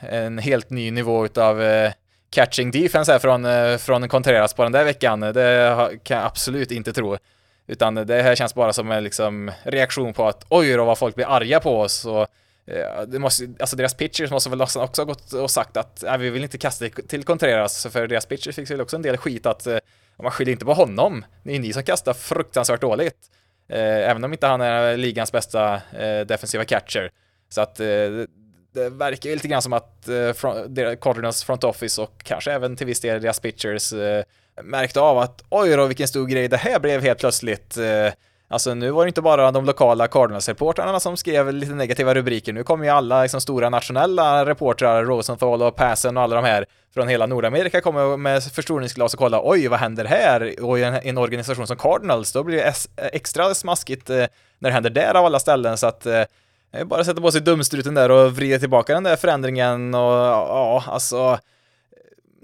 en 0.00 0.38
helt 0.38 0.70
ny 0.70 0.90
nivå 0.90 1.24
utav 1.24 1.62
catching 2.30 2.70
defense 2.70 3.12
här 3.12 3.18
från, 3.18 3.46
från 3.78 4.08
Contreras 4.08 4.54
på 4.54 4.62
den 4.62 4.72
där 4.72 4.84
veckan. 4.84 5.20
Det 5.20 5.90
kan 6.02 6.16
jag 6.16 6.26
absolut 6.26 6.70
inte 6.70 6.92
tro. 6.92 7.16
Utan 7.66 7.94
det 7.94 8.22
här 8.22 8.34
känns 8.34 8.54
bara 8.54 8.72
som 8.72 8.90
en 8.90 9.04
liksom 9.04 9.50
reaktion 9.62 10.12
på 10.12 10.28
att 10.28 10.46
oj 10.48 10.72
då 10.72 10.84
vad 10.84 10.98
folk 10.98 11.14
blir 11.14 11.26
arga 11.26 11.60
på 11.60 11.80
oss 11.80 12.04
och 12.04 12.26
eh, 12.66 13.02
det 13.06 13.18
måste, 13.18 13.48
alltså 13.60 13.76
deras 13.76 13.94
pitchers 13.94 14.30
måste 14.30 14.50
väl 14.50 14.62
också 14.62 14.80
ha 14.96 15.04
gått 15.04 15.32
och 15.32 15.50
sagt 15.50 15.76
att 15.76 16.04
nej, 16.06 16.18
vi 16.18 16.30
vill 16.30 16.42
inte 16.42 16.58
kasta 16.58 16.88
till 16.88 17.24
Contreras, 17.24 17.86
för 17.86 18.06
deras 18.06 18.26
pitchers 18.26 18.54
fick 18.54 18.70
väl 18.70 18.80
också 18.80 18.96
en 18.96 19.02
del 19.02 19.16
skit 19.16 19.46
att 19.46 19.66
eh, 19.66 19.78
man 20.22 20.30
skyller 20.30 20.52
inte 20.52 20.64
på 20.64 20.74
honom, 20.74 21.24
det 21.42 21.54
är 21.54 21.58
ni 21.58 21.72
som 21.72 21.82
kastar 21.82 22.12
fruktansvärt 22.12 22.80
dåligt. 22.80 23.30
Eh, 23.68 24.10
även 24.10 24.24
om 24.24 24.32
inte 24.32 24.46
han 24.46 24.60
är 24.60 24.96
ligans 24.96 25.32
bästa 25.32 25.80
defensiva 26.26 26.64
catcher. 26.64 27.10
Så 27.48 27.60
att 27.60 27.74
det 27.74 28.90
verkar 28.90 29.30
ju 29.30 29.36
lite 29.36 29.48
grann 29.48 29.62
som 29.62 29.72
att 29.72 30.08
Cardinals 31.00 31.44
front 31.44 31.64
office 31.64 32.02
och 32.02 32.22
kanske 32.22 32.52
även 32.52 32.76
till 32.76 32.86
viss 32.86 33.00
del 33.00 33.22
deras 33.22 33.40
pitchers 33.40 33.92
märkte 34.62 35.00
av 35.00 35.18
att 35.18 35.44
oj 35.48 35.76
då 35.76 35.86
vilken 35.86 36.08
stor 36.08 36.26
grej 36.26 36.48
det 36.48 36.56
här 36.56 36.78
blev 36.78 37.02
helt 37.02 37.18
plötsligt. 37.18 37.76
Eh, 37.76 38.12
alltså 38.48 38.74
nu 38.74 38.90
var 38.90 39.04
det 39.04 39.08
inte 39.08 39.22
bara 39.22 39.50
de 39.50 39.64
lokala 39.64 40.06
Cardinals-reportrarna 40.06 41.00
som 41.00 41.16
skrev 41.16 41.52
lite 41.52 41.72
negativa 41.72 42.14
rubriker, 42.14 42.52
nu 42.52 42.62
kommer 42.62 42.84
ju 42.84 42.90
alla 42.90 43.22
liksom, 43.22 43.40
stora 43.40 43.70
nationella 43.70 44.46
reportrar, 44.46 45.04
Rosenthal 45.04 45.62
och 45.62 45.76
Passen 45.76 46.16
och 46.16 46.22
alla 46.22 46.36
de 46.36 46.44
här 46.44 46.66
från 46.94 47.08
hela 47.08 47.26
Nordamerika 47.26 47.80
kommer 47.80 48.16
med 48.16 48.42
förstoringsglas 48.42 49.14
och 49.14 49.18
kolla 49.18 49.40
oj, 49.44 49.68
vad 49.68 49.78
händer 49.78 50.04
här? 50.04 50.64
Och 50.64 50.78
i 50.78 50.82
en, 50.82 50.94
en 50.94 51.18
organisation 51.18 51.66
som 51.66 51.76
Cardinals, 51.76 52.32
då 52.32 52.42
blir 52.42 52.56
det 52.56 52.62
eh, 52.62 53.08
extra 53.12 53.54
smaskigt 53.54 54.10
eh, 54.10 54.26
när 54.58 54.70
det 54.70 54.74
händer 54.74 54.90
där 54.90 55.14
av 55.14 55.24
alla 55.24 55.38
ställen, 55.38 55.78
så 55.78 55.86
att 55.86 56.06
eh, 56.06 56.22
bara 56.84 57.04
sätta 57.04 57.20
på 57.20 57.32
sig 57.32 57.40
dumstruten 57.40 57.94
där 57.94 58.10
och 58.10 58.36
vrida 58.36 58.58
tillbaka 58.58 58.94
den 58.94 59.02
där 59.02 59.16
förändringen 59.16 59.94
och 59.94 60.12
ja, 60.12 60.84
alltså 60.86 61.38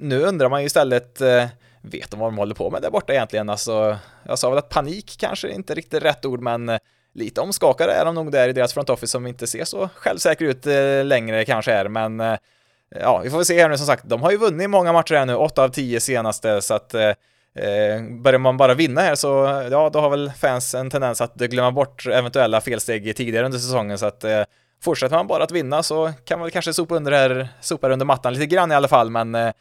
nu 0.00 0.22
undrar 0.22 0.48
man 0.48 0.60
ju 0.60 0.66
istället 0.66 1.20
eh, 1.20 1.44
vet 1.82 2.10
de 2.10 2.20
vad 2.20 2.28
de 2.28 2.38
håller 2.38 2.54
på 2.54 2.70
med 2.70 2.82
där 2.82 2.90
borta 2.90 3.12
egentligen. 3.12 3.48
Alltså, 3.48 3.98
jag 4.22 4.38
sa 4.38 4.50
väl 4.50 4.58
att 4.58 4.68
panik 4.68 5.16
kanske 5.18 5.52
inte 5.52 5.74
riktigt 5.74 6.02
rätt 6.02 6.24
ord, 6.24 6.40
men 6.40 6.68
eh, 6.68 6.78
lite 7.14 7.40
omskakade 7.40 7.92
är 7.92 8.04
de 8.04 8.14
nog 8.14 8.32
där 8.32 8.48
i 8.48 8.52
deras 8.52 8.74
front 8.74 8.90
office 8.90 9.10
som 9.10 9.26
inte 9.26 9.46
ser 9.46 9.64
så 9.64 9.88
självsäkra 9.94 10.48
ut 10.48 10.66
eh, 10.66 11.04
längre 11.04 11.44
kanske 11.44 11.72
är, 11.72 11.88
men 11.88 12.20
eh, 12.20 12.36
ja, 13.00 13.18
vi 13.18 13.30
får 13.30 13.36
väl 13.36 13.44
se 13.44 13.62
här 13.62 13.68
nu 13.68 13.76
som 13.76 13.86
sagt. 13.86 14.04
De 14.06 14.22
har 14.22 14.30
ju 14.30 14.36
vunnit 14.36 14.70
många 14.70 14.92
matcher 14.92 15.14
här 15.14 15.26
nu, 15.26 15.34
8 15.34 15.64
av 15.64 15.68
10 15.68 16.00
senaste, 16.00 16.62
så 16.62 16.74
att 16.74 16.94
eh, 16.94 17.12
börjar 18.22 18.38
man 18.38 18.56
bara 18.56 18.74
vinna 18.74 19.00
här 19.00 19.14
så, 19.14 19.28
ja, 19.70 19.90
då 19.90 20.00
har 20.00 20.10
väl 20.10 20.32
fans 20.32 20.74
en 20.74 20.90
tendens 20.90 21.20
att 21.20 21.34
glömma 21.34 21.70
bort 21.70 22.06
eventuella 22.06 22.60
felsteg 22.60 23.16
tidigare 23.16 23.46
under 23.46 23.58
säsongen, 23.58 23.98
så 23.98 24.06
att 24.06 24.24
eh, 24.24 24.42
fortsätter 24.82 25.16
man 25.16 25.26
bara 25.26 25.44
att 25.44 25.52
vinna 25.52 25.82
så 25.82 26.12
kan 26.24 26.38
man 26.38 26.46
väl 26.46 26.52
kanske 26.52 26.72
sopa 26.72 26.94
under 26.94 27.12
här, 27.12 27.48
sopa 27.60 27.88
under 27.88 28.06
mattan 28.06 28.34
lite 28.34 28.46
grann 28.46 28.72
i 28.72 28.74
alla 28.74 28.88
fall, 28.88 29.10
men 29.10 29.34
eh, 29.34 29.52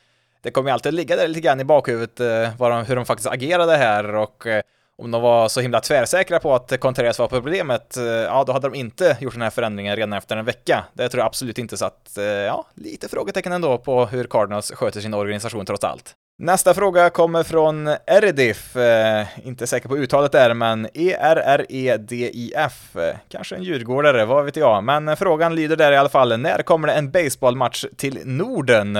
det 0.41 0.51
kommer 0.51 0.69
ju 0.69 0.73
alltid 0.73 0.93
ligga 0.93 1.15
där 1.15 1.27
lite 1.27 1.39
grann 1.39 1.59
i 1.59 1.63
bakhuvudet 1.63 2.19
eh, 2.19 2.69
de, 2.69 2.85
hur 2.85 2.95
de 2.95 3.05
faktiskt 3.05 3.29
agerade 3.29 3.77
här 3.77 4.15
och 4.15 4.47
eh, 4.47 4.61
om 4.97 5.11
de 5.11 5.21
var 5.21 5.49
så 5.49 5.61
himla 5.61 5.79
tvärsäkra 5.79 6.39
på 6.39 6.55
att 6.55 6.79
Contreras 6.79 7.19
var 7.19 7.27
problemet, 7.27 7.97
eh, 7.97 8.03
ja 8.03 8.43
då 8.47 8.53
hade 8.53 8.69
de 8.69 8.75
inte 8.75 9.17
gjort 9.19 9.33
den 9.33 9.41
här 9.41 9.49
förändringen 9.49 9.95
redan 9.95 10.13
efter 10.13 10.37
en 10.37 10.45
vecka. 10.45 10.85
Det 10.93 11.09
tror 11.09 11.19
jag 11.19 11.25
absolut 11.25 11.57
inte, 11.57 11.77
så 11.77 11.85
att 11.85 12.17
eh, 12.17 12.23
ja, 12.23 12.65
lite 12.75 13.07
frågetecken 13.07 13.51
ändå 13.51 13.77
på 13.77 14.05
hur 14.05 14.23
Cardinals 14.23 14.71
sköter 14.71 15.01
sin 15.01 15.13
organisation 15.13 15.65
trots 15.65 15.83
allt. 15.83 16.15
Nästa 16.41 16.73
fråga 16.73 17.09
kommer 17.09 17.43
från 17.43 17.87
Erdif, 18.07 18.75
eh, 18.75 19.27
inte 19.43 19.67
säker 19.67 19.89
på 19.89 19.97
uttalet 19.97 20.31
där, 20.31 20.53
men 20.53 20.87
E-R-R-E-D-I-F. 20.93 22.95
Eh, 22.95 23.15
kanske 23.29 23.55
en 23.55 23.63
djurgårdare, 23.63 24.25
vad 24.25 24.45
vet 24.45 24.55
jag, 24.55 24.83
men 24.83 25.07
eh, 25.07 25.15
frågan 25.15 25.55
lyder 25.55 25.75
där 25.75 25.91
i 25.91 25.97
alla 25.97 26.09
fall, 26.09 26.39
när 26.39 26.61
kommer 26.61 26.87
det 26.87 26.93
en 26.93 27.11
baseballmatch 27.11 27.85
till 27.97 28.19
Norden? 28.25 28.97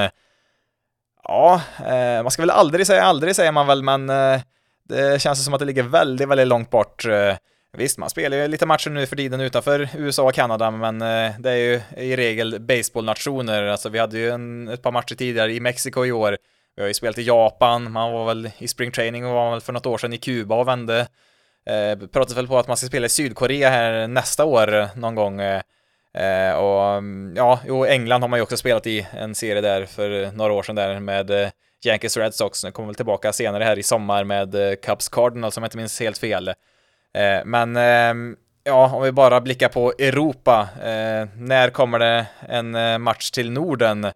Ja, 1.30 1.62
eh, 1.80 2.24
man 2.24 2.32
ska 2.32 2.42
väl 2.42 2.50
aldrig 2.50 2.88
säga 2.88 3.04
aldrig 3.04 3.36
säger 3.36 3.52
man 3.52 3.68
väl, 3.68 3.84
men 3.84 4.10
eh, 4.10 4.40
det 4.84 5.22
känns 5.22 5.46
som 5.46 5.54
att 5.54 5.60
det 5.60 5.66
ligger 5.66 5.84
väldigt, 5.84 6.28
väldigt 6.28 6.48
långt 6.48 6.70
bort. 6.70 7.06
Eh, 7.06 7.36
visst, 7.78 7.98
man 7.98 8.10
spelar 8.10 8.38
ju 8.38 8.48
lite 8.48 8.66
matcher 8.66 8.90
nu 8.90 9.06
för 9.06 9.16
tiden 9.16 9.42
utanför 9.42 9.90
USA 9.98 10.24
och 10.24 10.34
Kanada, 10.34 10.72
men 10.72 11.00
det 11.42 11.52
är 11.52 11.56
ju 11.56 11.82
i 11.98 12.16
regel 12.16 12.60
baseballnationer. 12.60 13.64
Alltså 13.64 13.90
vi 13.90 14.00
hade 14.00 14.18
ju 14.18 14.30
en, 14.30 14.68
ett 14.68 14.82
par 14.82 14.92
matcher 14.92 15.16
tidigare 15.16 15.54
i 15.54 15.60
Mexiko 15.60 16.06
i 16.06 16.12
år. 16.12 16.38
Vi 16.76 16.82
har 16.82 16.88
ju 16.88 16.94
spelat 16.94 17.18
i 17.18 17.24
Japan, 17.24 17.92
man 17.92 18.12
var 18.12 18.26
väl 18.26 18.52
i 18.58 18.68
spring 18.68 18.92
training 18.92 19.26
och 19.26 19.34
var 19.34 19.52
väl 19.52 19.62
för 19.62 19.74
något 19.74 19.86
år 19.86 19.98
sedan 19.98 20.14
i 20.14 20.18
Kuba 20.18 20.56
och 20.56 20.68
vände. 20.68 21.08
Eh, 21.66 22.08
pratas 22.08 22.38
väl 22.38 22.48
på 22.48 22.58
att 22.58 22.68
man 22.68 22.78
ska 22.78 22.88
spela 22.88 23.06
i 23.06 23.10
Sydkorea 23.10 23.70
här 23.70 24.08
nästa 24.08 24.46
år 24.46 24.98
någon 25.00 25.16
gång. 25.16 25.42
Eh, 26.18 26.54
och 26.54 26.94
mm, 26.94 27.34
ja, 27.36 27.60
jo, 27.68 27.86
England 27.86 28.22
har 28.22 28.28
man 28.28 28.40
ju 28.40 28.44
också 28.44 28.58
spelat 28.58 28.88
i 28.88 29.08
en 29.12 29.36
serie 29.36 29.62
där 29.62 29.86
för 29.86 30.32
några 30.32 30.54
år 30.54 30.64
sedan 30.64 30.76
där 30.76 31.00
med 31.00 31.32
eh, 31.32 31.50
Yankees 31.86 32.18
Red 32.18 32.34
Sox. 32.34 32.62
Den 32.62 32.72
kommer 32.72 32.88
väl 32.88 32.96
tillbaka 32.96 33.34
senare 33.34 33.64
här 33.64 33.80
i 33.80 33.84
sommar 33.84 34.24
med 34.24 34.56
eh, 34.56 34.76
Cubs 34.76 35.10
Cardinals 35.10 35.58
om 35.58 35.64
jag 35.64 35.68
inte 35.68 35.78
minns 35.78 36.00
helt 36.00 36.18
fel. 36.18 36.48
Eh, 36.48 37.46
men 37.46 37.78
ehm, 37.78 38.36
ja, 38.64 38.96
om 38.96 39.04
vi 39.04 39.12
bara 39.12 39.42
blickar 39.42 39.70
på 39.70 39.94
Europa. 40.00 40.68
Eh, 40.76 41.28
när 41.36 41.70
kommer 41.70 42.00
det 42.00 42.26
en 42.48 42.76
eh, 42.76 42.98
match 42.98 43.32
till 43.32 43.52
Norden? 43.52 44.12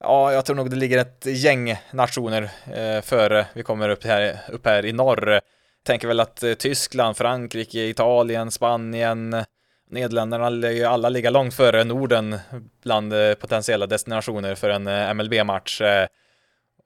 Ja, 0.00 0.32
jag 0.32 0.44
tror 0.44 0.56
nog 0.56 0.70
det 0.70 0.76
ligger 0.76 0.98
ett 0.98 1.26
gäng 1.26 1.76
nationer 1.90 2.50
eh, 2.74 3.02
före 3.02 3.46
vi 3.54 3.62
kommer 3.62 3.88
upp 3.88 4.04
här, 4.04 4.36
upp 4.48 4.66
här 4.66 4.86
i 4.86 4.92
norr. 4.92 5.40
Tänker 5.86 6.08
väl 6.08 6.20
att 6.20 6.42
eh, 6.42 6.54
Tyskland, 6.54 7.16
Frankrike, 7.16 7.78
Italien, 7.78 8.50
Spanien, 8.50 9.44
Nederländerna 9.90 10.48
lär 10.48 10.70
ju 10.70 10.84
alla 10.84 11.08
ligga 11.08 11.30
långt 11.30 11.54
före 11.54 11.84
Norden 11.84 12.38
bland 12.82 13.12
eh, 13.12 13.34
potentiella 13.34 13.86
destinationer 13.86 14.54
för 14.54 14.70
en 14.70 14.86
eh, 14.86 15.14
MLB-match. 15.14 15.80
Eh, 15.80 16.06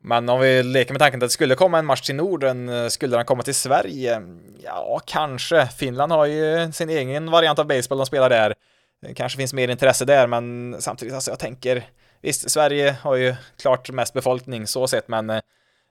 men 0.03 0.29
om 0.29 0.41
vi 0.41 0.63
leker 0.63 0.93
med 0.93 1.01
tanken 1.01 1.19
att 1.19 1.29
det 1.29 1.33
skulle 1.33 1.55
komma 1.55 1.79
en 1.79 1.87
match 1.87 2.01
till 2.01 2.15
Norden, 2.15 2.91
skulle 2.91 3.17
den 3.17 3.25
komma 3.25 3.43
till 3.43 3.55
Sverige? 3.55 4.23
Ja, 4.65 5.01
kanske. 5.07 5.67
Finland 5.67 6.13
har 6.13 6.27
ju 6.27 6.73
sin 6.73 6.91
egen 6.91 7.31
variant 7.31 7.59
av 7.59 7.67
baseball 7.67 7.99
de 7.99 8.07
spelar 8.07 8.31
där. 8.31 8.55
Det 9.03 9.15
kanske 9.15 9.37
finns 9.37 9.53
mer 9.55 9.69
intresse 9.69 10.05
där, 10.05 10.27
men 10.27 10.77
samtidigt, 10.79 11.15
alltså 11.15 11.31
jag 11.31 11.39
tänker, 11.39 11.85
visst, 12.21 12.51
Sverige 12.51 12.97
har 13.03 13.17
ju 13.17 13.35
klart 13.63 13.91
mest 13.91 14.15
befolkning 14.15 14.67
så 14.67 14.87
sett, 14.87 15.09
men 15.09 15.31
Eh, 15.31 15.41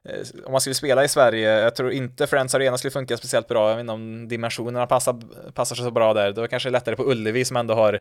Eh, 0.09 0.45
om 0.45 0.51
man 0.51 0.61
skulle 0.61 0.73
spela 0.73 1.03
i 1.03 1.07
Sverige, 1.07 1.59
jag 1.59 1.75
tror 1.75 1.91
inte 1.91 2.27
Friends 2.27 2.55
Arena 2.55 2.77
skulle 2.77 2.91
funka 2.91 3.17
speciellt 3.17 3.47
bra, 3.47 3.69
jag 3.69 3.75
vet 3.75 3.81
inte 3.81 3.93
om 3.93 4.27
dimensionerna 4.27 4.87
passar, 4.87 5.21
passar 5.51 5.75
så 5.75 5.91
bra 5.91 6.13
där, 6.13 6.31
då 6.31 6.41
är 6.41 6.43
det 6.43 6.47
kanske 6.47 6.69
lättare 6.69 6.95
på 6.95 7.11
Ullevi 7.11 7.45
som 7.45 7.57
ändå 7.57 7.73
har 7.73 7.99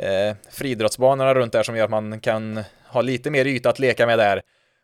eh, 0.00 0.36
friidrottsbanorna 0.50 1.34
runt 1.34 1.52
där 1.52 1.62
som 1.62 1.76
gör 1.76 1.84
att 1.84 1.90
man 1.90 2.20
kan 2.20 2.64
ha 2.86 3.00
lite 3.00 3.30
mer 3.30 3.44
yta 3.44 3.70
att 3.70 3.78
leka 3.78 4.06
med 4.06 4.18
där. 4.18 4.42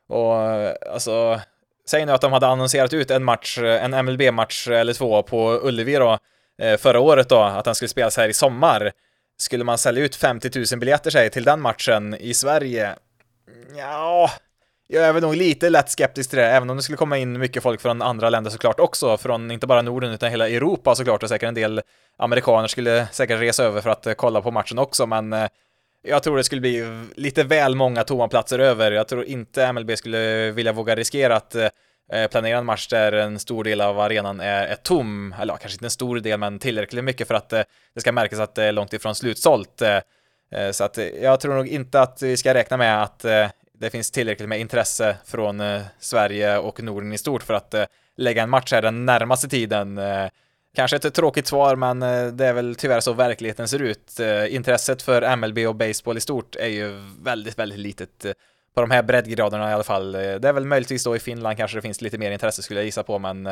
Och 0.09 0.43
eh, 0.43 0.75
alltså, 0.93 1.41
säg 1.87 2.07
nu 2.07 2.13
att 2.13 2.21
de 2.21 2.33
hade 2.33 2.47
annonserat 2.47 2.93
ut 2.93 3.11
en 3.11 3.25
match, 3.25 3.59
eh, 3.59 3.85
en 3.85 4.05
MLB-match 4.05 4.69
eller 4.69 4.93
två 4.93 5.23
på 5.23 5.61
Ullevi 5.63 5.95
då, 5.95 6.19
eh, 6.63 6.77
förra 6.77 7.01
året 7.01 7.29
då, 7.29 7.43
att 7.43 7.65
den 7.65 7.75
skulle 7.75 7.89
spelas 7.89 8.17
här 8.17 8.29
i 8.29 8.35
sommar. 8.35 8.93
Skulle 9.37 9.65
man 9.65 9.79
sälja 9.79 10.05
ut 10.05 10.17
50 10.17 10.51
000 10.73 10.81
biljetter 10.81 11.11
säg 11.11 11.31
till 11.31 11.45
den 11.45 11.61
matchen 11.61 12.15
i 12.15 12.35
Sverige? 12.35 12.95
Ja, 13.77 14.31
jag 14.93 15.05
är 15.05 15.13
väl 15.13 15.23
nog 15.23 15.37
lite 15.37 15.71
lätt 15.71 15.91
skeptisk 15.91 16.31
till 16.31 16.39
det, 16.39 16.47
även 16.47 16.71
om 16.71 16.77
det 16.77 16.83
skulle 16.83 16.97
komma 16.97 17.19
in 17.19 17.39
mycket 17.39 17.63
folk 17.63 17.81
från 17.81 18.03
andra 18.03 18.31
länder 18.31 18.51
såklart 18.51 18.81
också, 18.81 19.17
från 19.17 19.51
inte 19.51 19.67
bara 19.67 19.83
Norden 19.83 20.13
utan 20.13 20.31
hela 20.31 20.49
Europa 20.49 20.95
såklart, 20.95 21.23
och 21.23 21.29
säkert 21.29 21.49
en 21.49 21.55
del 21.55 21.81
amerikaner 22.17 22.69
skulle 22.69 23.07
säkert 23.13 23.41
resa 23.41 23.65
över 23.65 23.81
för 23.81 23.91
att 23.91 24.07
eh, 24.07 24.13
kolla 24.13 24.41
på 24.41 24.51
matchen 24.51 24.79
också, 24.79 25.07
men 25.07 25.33
eh, 25.33 25.49
jag 26.03 26.23
tror 26.23 26.37
det 26.37 26.45
skulle 26.45 26.61
bli 26.61 27.05
lite 27.15 27.45
väl 27.45 27.75
många 27.75 28.05
tomma 28.05 28.29
platser 28.29 28.59
över. 28.59 28.93
Jag 28.93 29.09
tror 29.09 29.25
inte 29.25 29.73
MLB 29.73 29.99
skulle 29.99 30.51
vilja 30.51 30.73
våga 30.73 30.97
riskera 30.97 31.37
att 31.37 31.55
eh, 31.55 31.69
planera 32.31 32.59
en 32.59 32.67
match 32.67 32.89
där 32.89 33.13
en 33.13 33.39
stor 33.39 33.65
del 33.65 33.81
av 33.81 34.01
arenan 34.01 34.41
är, 34.41 34.67
är 34.67 34.77
tom, 34.77 35.35
eller 35.41 35.55
ja, 35.55 35.57
kanske 35.57 35.77
inte 35.77 35.87
en 35.87 35.91
stor 35.91 36.21
del, 36.21 36.39
men 36.39 36.59
tillräckligt 36.59 37.05
mycket 37.05 37.29
för 37.29 37.35
att 37.35 37.49
det 37.95 38.01
ska 38.01 38.13
märkas 38.13 38.39
att 38.39 38.55
det 38.55 38.65
är 38.65 38.73
långt 38.73 38.93
ifrån 38.93 39.15
slutsålt. 39.15 39.83
Så 40.73 40.85
att 40.85 40.99
jag 41.23 41.41
tror 41.41 41.55
nog 41.55 41.69
inte 41.69 42.01
att 42.01 42.23
vi 42.23 42.37
ska 42.37 42.55
räkna 42.55 42.77
med 42.77 43.03
att 43.03 43.25
det 43.83 43.91
finns 43.91 44.11
tillräckligt 44.11 44.49
med 44.49 44.61
intresse 44.61 45.17
från 45.25 45.61
eh, 45.61 45.83
Sverige 45.99 46.59
och 46.59 46.83
Norden 46.83 47.13
i 47.13 47.19
stort 47.19 47.43
för 47.43 47.55
att 47.55 47.75
eh, 47.75 47.85
lägga 48.17 48.43
en 48.43 48.51
match 48.51 48.73
här 48.73 48.83
den 48.83 49.07
närmaste 49.07 49.49
tiden. 49.49 49.99
Eh, 49.99 50.29
kanske 50.75 50.97
ett 50.97 51.15
tråkigt 51.15 51.47
svar, 51.47 51.77
men 51.77 52.03
eh, 52.03 52.27
det 52.27 52.47
är 52.47 52.53
väl 52.53 52.75
tyvärr 52.75 53.01
så 53.01 53.13
verkligheten 53.13 53.69
ser 53.69 53.83
ut. 53.83 54.21
Eh, 54.21 54.55
intresset 54.55 55.03
för 55.03 55.37
MLB 55.37 55.59
och 55.59 55.75
baseball 55.75 56.17
i 56.17 56.21
stort 56.21 56.57
är 56.57 56.69
ju 56.69 56.93
väldigt, 57.23 57.59
väldigt 57.59 57.79
litet 57.79 58.25
eh, 58.25 58.33
på 58.75 58.81
de 58.81 58.91
här 58.91 59.03
breddgraderna 59.03 59.71
i 59.71 59.75
alla 59.75 59.83
fall. 59.83 60.13
Det 60.13 60.49
är 60.49 60.53
väl 60.53 60.67
möjligtvis 60.67 61.05
då 61.05 61.17
i 61.17 61.19
Finland 61.19 61.57
kanske 61.57 61.79
det 61.79 61.83
finns 61.83 62.01
lite 62.01 62.19
mer 62.19 62.31
intresse 62.31 62.63
skulle 62.63 62.81
jag 62.81 62.85
gissa 62.85 63.03
på, 63.03 63.19
men 63.19 63.49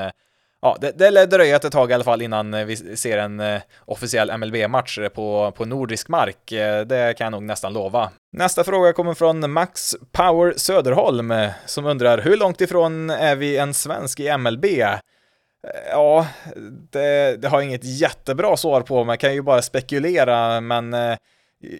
ja, 0.63 0.77
det, 0.81 0.93
det 0.99 1.11
lär 1.11 1.27
dröja 1.27 1.57
ett 1.57 1.73
tag 1.73 1.91
i 1.91 1.95
alla 1.95 2.05
fall 2.05 2.23
innan 2.23 2.55
eh, 2.55 2.65
vi 2.65 2.77
ser 2.97 3.19
en 3.19 3.41
eh, 3.41 3.61
officiell 3.85 4.39
MLB-match 4.39 4.99
eh, 4.99 5.09
på, 5.09 5.53
på 5.57 5.65
nordisk 5.65 6.09
mark. 6.09 6.53
Eh, 6.53 6.81
det 6.81 7.15
kan 7.19 7.25
jag 7.25 7.33
nog 7.33 7.43
nästan 7.43 7.73
lova. 7.73 8.11
Nästa 8.33 8.65
fråga 8.65 8.93
kommer 8.93 9.15
från 9.15 9.53
Max 9.53 9.97
Power 10.13 10.55
Söderholm 10.57 11.31
eh, 11.31 11.51
som 11.67 11.87
undrar 11.87 12.19
hur 12.19 12.37
långt 12.37 12.61
ifrån 12.61 13.11
är 13.11 13.37
vi 13.37 13.57
en 13.57 13.75
svensk 13.75 14.21
i 14.21 14.37
MLB? 14.39 14.67
Ja, 15.91 16.27
det, 16.93 17.37
det 17.37 17.49
har 17.49 17.61
jag 17.61 17.69
inget 17.69 17.85
jättebra 17.85 18.57
svar 18.57 18.81
på, 18.81 19.05
man 19.05 19.19
kan 19.19 19.35
ju 19.35 19.43
bara 19.43 19.63
spekulera, 19.63 20.61
men 20.61 20.95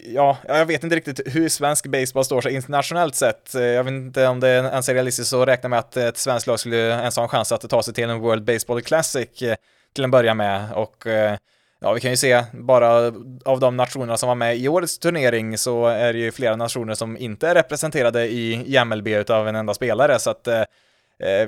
Ja, 0.03 0.37
jag 0.47 0.65
vet 0.65 0.83
inte 0.83 0.95
riktigt 0.95 1.21
hur 1.25 1.49
svensk 1.49 1.87
baseball 1.87 2.25
står 2.25 2.41
sig 2.41 2.53
internationellt 2.55 3.15
sett. 3.15 3.55
Eh, 3.55 3.61
jag 3.61 3.83
vet 3.83 3.91
inte 3.91 4.27
om 4.27 4.39
det 4.39 4.49
ens 4.49 4.89
är 4.89 4.93
realistiskt 4.93 5.33
att 5.33 5.47
räkna 5.47 5.69
med 5.69 5.79
att 5.79 5.97
ett 5.97 6.17
svenskt 6.17 6.47
lag 6.47 6.59
skulle 6.59 6.77
ens 6.77 7.15
ha 7.15 7.23
en 7.23 7.29
chans 7.29 7.51
att 7.51 7.69
ta 7.69 7.83
sig 7.83 7.93
till 7.93 8.09
en 8.09 8.19
World 8.19 8.43
Baseball 8.43 8.81
Classic 8.81 9.41
eh, 9.41 9.55
till 9.93 10.03
en 10.03 10.11
början 10.11 10.37
med. 10.37 10.73
Och 10.73 11.07
eh, 11.07 11.37
ja, 11.79 11.93
vi 11.93 11.99
kan 11.99 12.11
ju 12.11 12.17
se 12.17 12.43
bara 12.53 13.13
av 13.45 13.59
de 13.59 13.77
nationerna 13.77 14.17
som 14.17 14.27
var 14.27 14.35
med 14.35 14.57
i 14.57 14.67
årets 14.67 14.99
turnering 14.99 15.57
så 15.57 15.87
är 15.87 16.13
det 16.13 16.19
ju 16.19 16.31
flera 16.31 16.55
nationer 16.55 16.93
som 16.93 17.17
inte 17.17 17.47
är 17.47 17.55
representerade 17.55 18.27
i 18.27 18.79
MLB 18.85 19.07
utav 19.07 19.47
en 19.47 19.55
enda 19.55 19.73
spelare, 19.73 20.19
så 20.19 20.29
att 20.29 20.47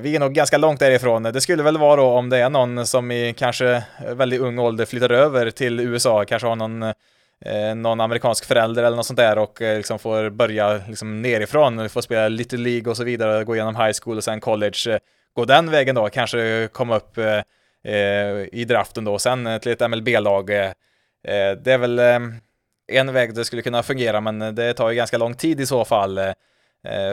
vi 0.00 0.16
är 0.16 0.20
nog 0.20 0.32
ganska 0.32 0.58
långt 0.58 0.80
därifrån. 0.80 1.22
Det 1.22 1.40
skulle 1.40 1.62
väl 1.62 1.78
vara 1.78 1.96
då 1.96 2.06
om 2.06 2.30
det 2.30 2.38
är 2.38 2.50
någon 2.50 2.86
som 2.86 3.10
i 3.10 3.34
kanske 3.36 3.84
väldigt 4.08 4.40
ung 4.40 4.58
ålder 4.58 4.84
flyttar 4.84 5.12
över 5.12 5.50
till 5.50 5.80
USA, 5.80 6.24
kanske 6.24 6.48
har 6.48 6.56
någon 6.56 6.94
eh, 7.44 7.74
någon 7.74 8.00
amerikansk 8.00 8.44
förälder 8.44 8.82
eller 8.82 8.96
något 8.96 9.06
sånt 9.06 9.16
där 9.16 9.38
och 9.38 9.62
eh, 9.62 9.76
liksom 9.76 9.98
får 9.98 10.30
börja 10.30 10.80
liksom 10.88 11.22
nerifrån, 11.22 11.88
får 11.88 12.00
spela 12.00 12.28
Little 12.28 12.58
League 12.58 12.90
och 12.90 12.96
så 12.96 13.04
vidare, 13.04 13.44
gå 13.44 13.54
igenom 13.54 13.76
high 13.76 13.92
school 14.02 14.16
och 14.16 14.24
sen 14.24 14.40
college, 14.40 14.78
eh, 14.90 14.98
gå 15.34 15.44
den 15.44 15.70
vägen 15.70 15.94
då, 15.94 16.08
kanske 16.08 16.68
komma 16.72 16.96
upp 16.96 17.18
eh, 17.18 17.42
eh, 17.94 18.48
i 18.52 18.64
draften 18.68 19.04
då, 19.04 19.12
och 19.12 19.22
sen 19.22 19.60
till 19.62 19.72
ett 19.72 19.90
MLB-lag. 19.90 20.46
det 20.46 21.66
är 21.66 21.78
väl 21.78 21.98
en 22.92 23.12
väg 23.12 23.34
det 23.34 23.44
skulle 23.44 23.62
kunna 23.62 23.82
fungera, 23.82 24.20
men 24.20 24.54
det 24.54 24.74
tar 24.74 24.90
ju 24.90 24.96
ganska 24.96 25.18
lång 25.18 25.34
tid 25.34 25.60
i 25.60 25.66
så 25.66 25.84
fall. 25.84 26.20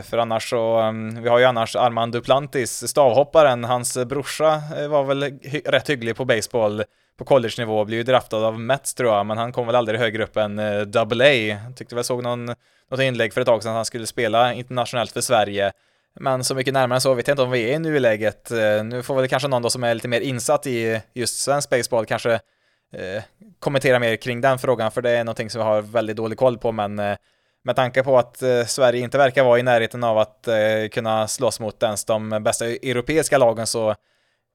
För 0.04 0.18
annars 0.18 0.50
så, 0.50 0.78
mm, 0.78 1.24
vi 1.24 1.30
har 1.30 1.40
ju 1.40 1.46
annars 1.46 1.76
Armand 1.76 2.14
Duplantis, 2.14 2.88
stavhopparen, 2.88 3.64
hans 3.64 3.98
brorsa 4.06 4.62
var 4.90 5.04
väl 5.04 5.24
hy 5.24 5.62
rätt 5.66 5.90
hygglig 5.90 6.16
på 6.16 6.26
baseball 6.26 6.84
på 7.18 7.26
college-nivå, 7.26 7.86
blir 7.86 7.98
ju 7.98 8.04
draftad 8.04 8.38
av 8.38 8.60
Mets 8.60 8.94
tror 8.94 9.14
jag, 9.14 9.26
men 9.26 9.38
han 9.38 9.52
kom 9.52 9.68
väl 9.68 9.76
aldrig 9.76 10.00
högre 10.00 10.24
upp 10.24 10.38
än 10.38 10.60
uh, 10.60 10.82
double 10.82 11.54
A. 11.54 11.58
Tyckte 11.76 11.96
väl 11.96 12.04
såg 12.04 12.24
någon, 12.24 12.46
något 12.92 13.00
inlägg 13.00 13.34
för 13.34 13.42
ett 13.42 13.48
tag 13.48 13.64
sedan 13.64 13.72
att 13.72 13.76
han 13.76 13.86
skulle 13.86 14.08
spela 14.08 14.54
internationellt 14.54 15.12
för 15.12 15.22
Sverige. 15.22 15.72
Men 16.20 16.44
så 16.44 16.56
mycket 16.56 16.74
närmare 16.74 16.98
än 16.98 17.02
så 17.02 17.14
vet 17.14 17.28
jag 17.28 17.34
inte 17.34 17.44
om 17.44 17.52
vi 17.52 17.70
är 17.72 17.76
i 17.76 17.80
nuläget. 17.80 18.52
Eh, 18.52 18.84
nu 18.84 19.04
får 19.04 19.16
väl 19.16 19.28
kanske 19.28 19.48
någon 19.48 19.62
då 19.62 19.70
som 19.70 19.84
är 19.84 19.94
lite 19.94 20.08
mer 20.08 20.22
insatt 20.22 20.68
i 20.68 21.02
just 21.14 21.42
svensk 21.42 21.70
baseball 21.70 22.06
kanske 22.06 22.40
eh, 22.94 23.24
kommentera 23.60 24.00
mer 24.00 24.16
kring 24.16 24.42
den 24.42 24.60
frågan, 24.60 24.92
för 24.92 25.02
det 25.02 25.10
är 25.10 25.24
någonting 25.24 25.50
som 25.50 25.60
vi 25.60 25.66
har 25.66 25.82
väldigt 25.82 26.18
dålig 26.18 26.38
koll 26.38 26.58
på, 26.58 26.72
men 26.72 27.00
eh, 27.00 27.18
med 27.64 27.76
tanke 27.76 28.04
på 28.04 28.18
att 28.18 28.42
eh, 28.42 28.66
Sverige 28.66 29.02
inte 29.02 29.18
verkar 29.18 29.44
vara 29.44 29.60
i 29.60 29.64
närheten 29.64 30.04
av 30.04 30.18
att 30.18 30.48
kunna 30.92 31.28
slåss 31.28 31.60
mot 31.60 31.84
ens 31.84 32.06
de 32.06 32.30
bästa 32.44 32.66
europeiska 32.66 33.38
lagen 33.38 33.68
så 33.68 33.96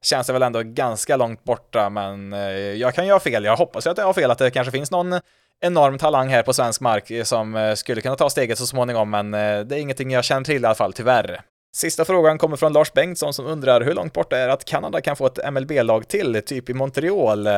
känns 0.07 0.27
det 0.27 0.33
väl 0.33 0.43
ändå 0.43 0.63
ganska 0.63 1.17
långt 1.17 1.45
borta, 1.45 1.91
men 1.91 2.33
eh, 2.33 2.41
jag 2.51 2.95
kan 2.95 3.07
ju 3.07 3.13
ha 3.13 3.21
fel. 3.21 3.45
Jag 3.45 3.57
hoppas 3.57 3.87
ju 3.87 3.91
att 3.91 3.99
jag 3.99 4.05
har 4.05 4.13
fel, 4.13 4.31
att 4.31 4.39
det 4.39 4.51
kanske 4.51 4.71
finns 4.71 4.91
någon 4.91 5.21
enorm 5.61 5.99
talang 5.99 6.29
här 6.29 6.43
på 6.43 6.53
svensk 6.53 6.81
mark 6.81 7.11
eh, 7.11 7.25
som 7.25 7.57
eh, 7.57 7.75
skulle 7.75 8.01
kunna 8.01 8.17
ta 8.17 8.31
steget 8.31 8.59
så 8.59 8.67
småningom, 8.67 9.11
men 9.11 9.31
det 9.31 9.77
är 9.77 9.79
ingenting 9.79 10.11
jag 10.11 10.25
känner 10.25 10.45
till 10.45 10.63
i 10.63 10.67
alla 10.67 10.75
fall, 10.75 10.93
tyvärr. 10.93 11.41
Sista 11.77 12.05
frågan 12.05 12.39
kommer 12.39 12.57
från 12.57 12.73
Lars 12.73 12.93
Bengtsson 12.93 13.35
som 13.35 13.47
undrar 13.47 13.81
hur 13.81 13.95
långt 13.95 14.13
borta 14.13 14.39
är 14.39 14.49
att 14.49 14.65
Kanada 14.65 15.01
kan 15.01 15.17
få 15.17 15.27
ett 15.27 15.53
MLB-lag 15.53 16.09
till, 16.09 16.43
typ 16.47 16.71
i 16.71 16.75
Montreal? 16.75 17.49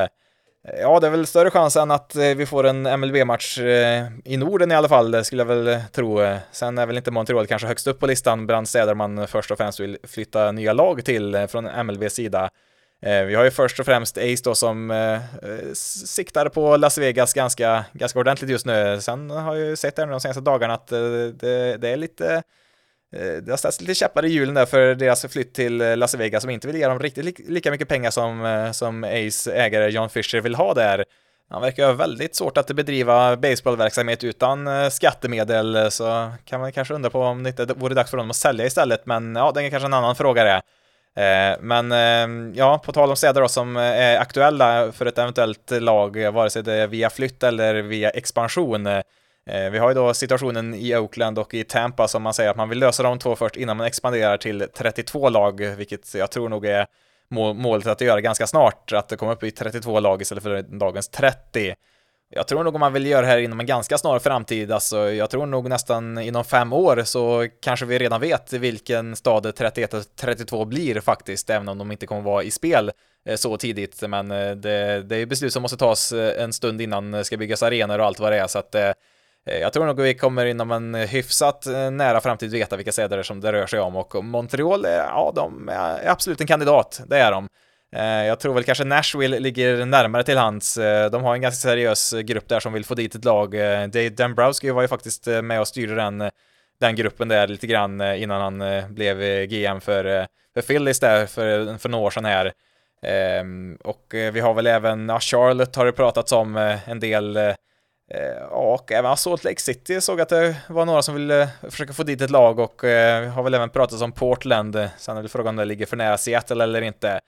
Ja, 0.76 1.00
det 1.00 1.06
är 1.06 1.10
väl 1.10 1.26
större 1.26 1.50
chans 1.50 1.76
än 1.76 1.90
att 1.90 2.16
eh, 2.16 2.22
vi 2.22 2.46
får 2.46 2.66
en 2.66 3.00
MLB-match 3.00 3.58
eh, 3.58 4.06
i 4.24 4.36
Norden 4.36 4.72
i 4.72 4.74
alla 4.74 4.88
fall, 4.88 5.24
skulle 5.24 5.40
jag 5.40 5.46
väl 5.46 5.68
eh, 5.68 5.80
tro. 5.92 6.36
Sen 6.52 6.78
är 6.78 6.86
väl 6.86 6.96
inte 6.96 7.10
Montreal 7.10 7.46
kanske 7.46 7.68
högst 7.68 7.86
upp 7.86 7.98
på 7.98 8.06
listan 8.06 8.46
bland 8.46 8.68
städer 8.68 8.94
man 8.94 9.28
först 9.28 9.50
och 9.50 9.58
främst 9.58 9.80
vill 9.80 9.98
flytta 10.02 10.52
nya 10.52 10.72
lag 10.72 11.04
till 11.04 11.46
från 11.48 11.86
MLBs 11.86 12.14
sida. 12.14 12.50
Vi 13.00 13.34
har 13.34 13.44
ju 13.44 13.50
först 13.50 13.80
och 13.80 13.86
främst 13.86 14.18
Ace 14.18 14.42
då 14.44 14.54
som 14.54 14.90
eh, 14.90 15.20
siktar 15.74 16.48
på 16.48 16.76
Las 16.76 16.98
Vegas 16.98 17.34
ganska, 17.34 17.84
ganska 17.92 18.18
ordentligt 18.18 18.50
just 18.50 18.66
nu. 18.66 19.00
Sen 19.00 19.30
har 19.30 19.54
jag 19.54 19.66
ju 19.66 19.76
sett 19.76 19.96
det 19.96 20.06
de 20.06 20.20
senaste 20.20 20.40
dagarna 20.40 20.74
att 20.74 20.86
det, 20.86 21.76
det 21.76 21.88
är 21.88 21.96
lite 21.96 22.42
Eh, 23.16 23.42
det 23.42 23.52
har 23.52 23.56
ställts 23.56 23.80
lite 23.80 23.94
käppar 23.94 24.24
i 24.24 24.28
hjulen 24.28 24.54
där 24.54 24.66
för 24.66 24.94
deras 24.94 25.26
flytt 25.26 25.54
till 25.54 25.80
eh, 25.80 25.96
Las 25.96 26.14
Vegas 26.14 26.42
som 26.42 26.50
inte 26.50 26.66
vill 26.66 26.76
ge 26.76 26.88
dem 26.88 26.98
riktigt 26.98 27.48
lika 27.48 27.70
mycket 27.70 27.88
pengar 27.88 28.10
som, 28.10 28.44
eh, 28.44 28.72
som 28.72 29.04
Ace 29.04 29.52
ägare 29.52 29.90
John 29.90 30.10
Fisher 30.10 30.40
vill 30.40 30.54
ha 30.54 30.74
där. 30.74 31.04
Han 31.50 31.62
verkar 31.62 31.86
ha 31.86 31.92
väldigt 31.92 32.34
svårt 32.34 32.58
att 32.58 32.66
bedriva 32.66 33.36
baseballverksamhet 33.36 34.24
utan 34.24 34.90
skattemedel, 34.90 35.90
så 35.90 36.32
kan 36.44 36.60
man 36.60 36.72
kanske 36.72 36.94
undra 36.94 37.10
på 37.10 37.20
om 37.20 37.42
det 37.42 37.48
inte 37.48 37.64
vore 37.64 37.94
dags 37.94 38.10
för 38.10 38.16
honom 38.16 38.30
att 38.30 38.36
sälja 38.36 38.66
istället, 38.66 39.06
men 39.06 39.36
ja, 39.36 39.52
det 39.54 39.62
är 39.62 39.70
kanske 39.70 39.86
en 39.86 39.94
annan 39.94 40.16
fråga 40.16 40.44
det. 40.44 40.62
Men 41.60 41.92
ehm, 41.92 42.52
ja, 42.56 42.78
på 42.84 42.92
tal 42.92 43.10
om 43.10 43.16
städer 43.16 43.40
då 43.40 43.48
som 43.48 43.76
är 43.76 44.18
aktuella 44.18 44.92
för 44.92 45.06
ett 45.06 45.18
eventuellt 45.18 45.70
lag, 45.70 46.32
vare 46.32 46.50
sig 46.50 46.62
det 46.62 46.74
är 46.74 46.86
via 46.86 47.10
flytt 47.10 47.42
eller 47.42 47.74
via 47.74 48.10
expansion, 48.10 48.88
Eh, 49.48 49.70
vi 49.70 49.78
har 49.78 49.88
ju 49.88 49.94
då 49.94 50.14
situationen 50.14 50.74
i 50.74 50.96
Oakland 50.96 51.38
och 51.38 51.54
i 51.54 51.64
Tampa 51.64 52.08
som 52.08 52.22
man 52.22 52.34
säger 52.34 52.50
att 52.50 52.56
man 52.56 52.68
vill 52.68 52.78
lösa 52.78 53.02
de 53.02 53.18
två 53.18 53.36
först 53.36 53.56
innan 53.56 53.76
man 53.76 53.86
expanderar 53.86 54.36
till 54.36 54.66
32 54.74 55.28
lag, 55.28 55.60
vilket 55.60 56.14
jag 56.14 56.30
tror 56.30 56.48
nog 56.48 56.66
är 56.66 56.86
målet 57.54 57.86
att 57.86 58.00
göra 58.00 58.20
ganska 58.20 58.46
snart, 58.46 58.92
att 58.92 59.08
det 59.08 59.16
kommer 59.16 59.32
upp 59.32 59.42
i 59.42 59.50
32 59.50 60.00
lag 60.00 60.22
istället 60.22 60.44
för 60.44 60.62
dagens 60.62 61.08
30. 61.08 61.74
Jag 62.30 62.48
tror 62.48 62.64
nog 62.64 62.74
om 62.74 62.80
man 62.80 62.92
vill 62.92 63.06
göra 63.06 63.20
det 63.20 63.26
här 63.26 63.38
inom 63.38 63.60
en 63.60 63.66
ganska 63.66 63.98
snar 63.98 64.18
framtid, 64.18 64.72
alltså 64.72 65.10
jag 65.10 65.30
tror 65.30 65.46
nog 65.46 65.68
nästan 65.68 66.18
inom 66.18 66.44
fem 66.44 66.72
år 66.72 67.02
så 67.04 67.48
kanske 67.62 67.86
vi 67.86 67.98
redan 67.98 68.20
vet 68.20 68.52
vilken 68.52 69.16
stad 69.16 69.54
31 69.56 69.94
och 69.94 70.02
32 70.16 70.64
blir 70.64 71.00
faktiskt, 71.00 71.50
även 71.50 71.68
om 71.68 71.78
de 71.78 71.92
inte 71.92 72.06
kommer 72.06 72.22
vara 72.22 72.42
i 72.42 72.50
spel 72.50 72.92
eh, 73.26 73.36
så 73.36 73.56
tidigt. 73.56 74.02
Men 74.08 74.30
eh, 74.30 74.50
det, 74.50 75.02
det 75.02 75.16
är 75.16 75.26
beslut 75.26 75.52
som 75.52 75.62
måste 75.62 75.76
tas 75.76 76.12
en 76.12 76.52
stund 76.52 76.80
innan 76.80 77.10
det 77.10 77.24
ska 77.24 77.36
byggas 77.36 77.62
arenor 77.62 77.98
och 77.98 78.06
allt 78.06 78.20
vad 78.20 78.32
det 78.32 78.38
är, 78.38 78.46
så 78.46 78.58
att 78.58 78.74
Eh, 79.48 79.58
jag 79.58 79.72
tror 79.72 79.86
nog 79.86 80.00
vi 80.00 80.14
kommer 80.14 80.46
inom 80.46 80.70
en 80.70 80.94
eh, 80.94 81.08
hyfsat 81.08 81.66
eh, 81.66 81.90
nära 81.90 82.20
framtid 82.20 82.50
veta 82.50 82.76
vilka 82.76 82.92
städer 82.92 83.22
som 83.22 83.40
det 83.40 83.52
rör 83.52 83.66
sig 83.66 83.80
om 83.80 83.96
och 83.96 84.24
Montreal, 84.24 84.84
ja, 84.84 85.32
de 85.34 85.68
är 85.68 86.10
absolut 86.10 86.40
en 86.40 86.46
kandidat, 86.46 87.00
det 87.06 87.18
är 87.18 87.32
de. 87.32 87.48
Jag 88.26 88.40
tror 88.40 88.54
väl 88.54 88.64
kanske 88.64 88.84
Nashville 88.84 89.38
ligger 89.38 89.84
närmare 89.84 90.24
till 90.24 90.38
hands. 90.38 90.78
De 91.12 91.24
har 91.24 91.34
en 91.34 91.40
ganska 91.40 91.68
seriös 91.68 92.14
grupp 92.24 92.48
där 92.48 92.60
som 92.60 92.72
vill 92.72 92.84
få 92.84 92.94
dit 92.94 93.14
ett 93.14 93.24
lag. 93.24 93.52
Dave 93.90 94.08
Dembrowski 94.08 94.70
var 94.70 94.82
ju 94.82 94.88
faktiskt 94.88 95.26
med 95.26 95.60
och 95.60 95.68
styrde 95.68 95.94
den, 95.94 96.30
den 96.80 96.96
gruppen 96.96 97.28
där 97.28 97.46
lite 97.48 97.66
grann 97.66 98.00
innan 98.00 98.60
han 98.60 98.94
blev 98.94 99.46
GM 99.46 99.80
för, 99.80 100.26
för 100.54 100.62
Phillies 100.62 101.00
där 101.00 101.26
för, 101.26 101.78
för 101.78 101.88
några 101.88 102.04
år 102.06 102.10
sedan 102.10 102.24
här. 102.24 102.52
Ehm, 103.02 103.78
och 103.84 104.06
vi 104.10 104.40
har 104.40 104.54
väl 104.54 104.66
även, 104.66 105.08
ja, 105.08 105.20
Charlotte 105.20 105.76
har 105.76 105.86
det 105.86 105.92
pratats 105.92 106.32
om 106.32 106.56
en 106.86 107.00
del 107.00 107.38
Eh, 108.10 108.42
och 108.42 108.92
även 108.92 109.16
Salt 109.16 109.44
Lake 109.44 109.60
City 109.60 110.00
såg 110.00 110.20
att 110.20 110.28
det 110.28 110.56
var 110.68 110.84
några 110.84 111.02
som 111.02 111.14
ville 111.14 111.42
eh, 111.42 111.48
försöka 111.70 111.92
få 111.92 112.02
dit 112.02 112.20
ett 112.20 112.30
lag 112.30 112.58
och 112.58 112.84
eh, 112.84 113.28
har 113.28 113.42
väl 113.42 113.54
även 113.54 113.70
pratat 113.70 114.02
om 114.02 114.12
Portland. 114.12 114.88
Sen 114.98 115.16
är 115.16 115.22
det 115.22 115.28
frågan 115.28 115.48
om 115.48 115.56
det 115.56 115.64
ligger 115.64 115.86
för 115.86 115.96
nära 115.96 116.18
Seattle 116.18 116.64
eller 116.64 116.82
inte. 116.82 117.20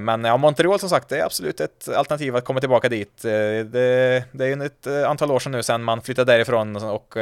Men 0.00 0.24
ja, 0.24 0.36
Montreal 0.36 0.78
som 0.78 0.88
sagt, 0.88 1.08
det 1.08 1.18
är 1.18 1.24
absolut 1.24 1.60
ett 1.60 1.88
alternativ 1.88 2.36
att 2.36 2.44
komma 2.44 2.60
tillbaka 2.60 2.88
dit. 2.88 3.22
Det, 3.22 4.24
det 4.32 4.44
är 4.44 4.46
ju 4.46 4.64
ett 4.64 4.86
antal 5.06 5.30
år 5.30 5.38
sedan 5.38 5.52
nu 5.52 5.62
sedan 5.62 5.82
man 5.82 6.02
flyttade 6.02 6.32
därifrån 6.32 6.76
och 6.76 7.14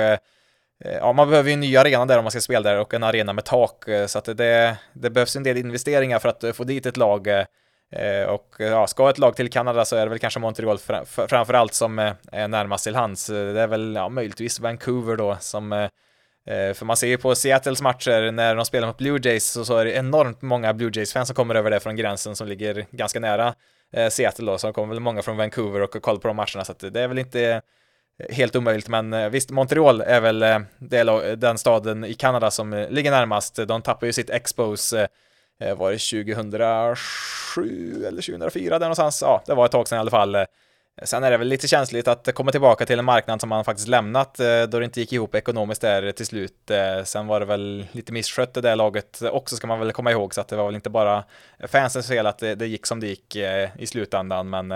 ja, 1.01 1.13
man 1.13 1.31
behöver 1.31 1.49
ju 1.49 1.55
en 1.55 1.61
ny 1.61 1.77
arena 1.77 2.07
där 2.07 2.19
om 2.19 2.25
man 2.25 2.31
ska 2.31 2.41
spela 2.41 2.71
där 2.71 2.79
och 2.79 2.95
en 2.95 3.03
arena 3.03 3.33
med 3.33 3.45
tak, 3.45 3.85
så 4.07 4.19
att 4.19 4.25
det, 4.25 4.77
det 4.93 5.11
behövs 5.11 5.37
en 5.37 5.43
del 5.43 5.57
investeringar 5.57 6.19
för 6.19 6.29
att 6.29 6.57
få 6.57 6.65
dit 6.65 6.87
ett 6.87 6.97
lag. 6.97 7.29
Eh, 7.93 8.25
och 8.25 8.55
ja, 8.59 8.87
ska 8.87 9.11
ett 9.11 9.19
lag 9.19 9.37
till 9.37 9.51
Kanada 9.51 9.85
så 9.85 9.97
är 9.97 10.01
det 10.01 10.11
väl 10.11 10.19
kanske 10.19 10.41
Montreal 10.41 10.79
framför 11.07 11.55
allt 11.55 11.75
som 11.75 11.99
eh, 11.99 12.13
är 12.33 12.49
närmast 12.49 12.85
till 12.85 12.95
hands. 12.95 13.31
Eh, 13.31 13.55
det 13.55 13.61
är 13.61 13.67
väl 13.67 13.95
ja, 13.95 14.09
möjligtvis 14.09 14.61
Vancouver 14.61 15.17
då 15.17 15.37
som 15.41 15.89
för 16.75 16.85
man 16.85 16.97
ser 16.97 17.07
ju 17.07 17.19
på 17.19 17.35
Seattles 17.35 17.83
matcher 17.83 18.31
när 18.31 18.55
de 18.55 18.65
spelar 18.65 18.87
mot 18.87 18.99
Blue 18.99 19.21
Jays 19.23 19.51
så, 19.51 19.65
så 19.65 19.77
är 19.77 19.85
det 19.85 19.93
enormt 19.93 20.43
många 20.43 20.75
Blue 20.75 20.91
Jays-fans 20.95 21.29
som 21.29 21.35
kommer 21.35 21.55
över 21.55 21.71
det 21.71 21.81
från 21.81 21.97
gränsen 21.97 22.37
som 22.37 22.49
ligger 22.49 22.87
ganska 22.91 23.21
nära 23.21 23.55
Seattle 24.11 24.47
då, 24.47 24.59
så 24.59 24.67
det 24.67 24.73
kommer 24.73 24.95
väl 24.95 25.01
många 25.01 25.23
från 25.23 25.37
Vancouver 25.37 25.81
och 25.81 26.03
kollar 26.03 26.21
på 26.21 26.29
de 26.29 26.37
matcherna, 26.37 26.65
så 26.65 26.73
att 26.73 26.79
det 26.93 27.01
är 27.01 27.09
väl 27.09 27.19
inte 27.19 27.63
helt 28.31 28.57
omöjligt, 28.57 28.89
men 28.89 29.31
visst, 29.31 29.51
Montreal 29.51 30.01
är 30.01 30.21
väl 30.21 30.45
den 31.41 31.59
staden 31.59 32.05
i 32.05 32.15
Kanada 32.15 32.51
som 32.51 32.87
ligger 32.91 33.11
närmast. 33.11 33.57
De 33.69 33.83
tappar 33.83 34.07
ju 34.07 34.13
sitt 34.13 34.31
Expos, 34.31 34.95
Eh, 35.61 35.77
var 35.77 35.93
det 35.93 35.99
2007 35.99 38.07
eller 38.07 38.23
2004 38.23 38.79
där 38.79 38.87
någonstans? 38.87 39.23
Ja, 39.23 39.43
det 39.47 39.55
var 39.55 39.67
ett 39.67 39.73
tag 39.73 39.89
sedan 39.89 39.97
i 39.97 40.01
alla 40.01 40.11
fall. 40.11 40.35
Eh, 40.35 40.45
sen 41.03 41.25
är 41.25 41.31
det 41.31 41.37
väl 41.37 41.49
lite 41.49 41.69
känsligt 41.69 42.09
att 42.09 42.35
komma 42.35 42.51
tillbaka 42.51 42.87
till 42.87 42.99
en 42.99 43.05
marknad 43.05 43.41
som 43.41 43.49
man 43.49 43.65
faktiskt 43.65 43.89
lämnat 43.89 44.41
eh, 44.41 44.63
då 44.63 44.79
det 44.79 44.85
inte 44.85 45.01
gick 45.01 45.13
ihop 45.13 45.35
ekonomiskt 45.35 45.81
där 45.81 46.13
till 46.13 46.27
slut. 46.27 46.71
Sen 47.05 47.27
var 47.27 47.41
det 47.41 47.47
väl 47.47 47.87
lite 47.93 48.13
misskött 48.13 48.55
det 48.55 48.61
där 48.61 48.77
laget 48.77 49.23
också 49.23 49.57
ska 49.57 49.67
man 49.67 49.79
väl 49.79 49.93
komma 49.93 50.11
ihåg 50.11 50.35
så 50.35 50.41
att 50.41 50.49
det 50.49 50.57
var 50.57 50.67
väl 50.67 50.75
inte 50.75 50.91
bara 50.91 51.25
fansens 51.69 52.09
fel 52.09 52.27
att 52.27 52.39
det, 52.39 52.67
gick 52.67 52.87
som 52.87 53.01
det 53.01 53.07
gick 53.07 53.37
i 53.79 53.87
slutändan 53.87 54.51
men 54.51 54.71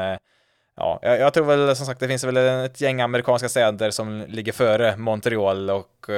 ja, 0.77 0.99
jag, 1.03 1.35
tror 1.35 1.45
väl 1.45 1.77
som 1.77 1.87
sagt 1.87 2.01
det 2.01 2.09
finns 2.09 2.25
väl 2.25 2.37
ett 2.37 2.81
gäng 2.81 3.01
amerikanska 3.01 3.49
städer 3.49 3.91
som 3.91 4.25
ligger 4.29 4.53
före 4.53 4.97
Montreal 4.97 5.71
och 5.71 6.11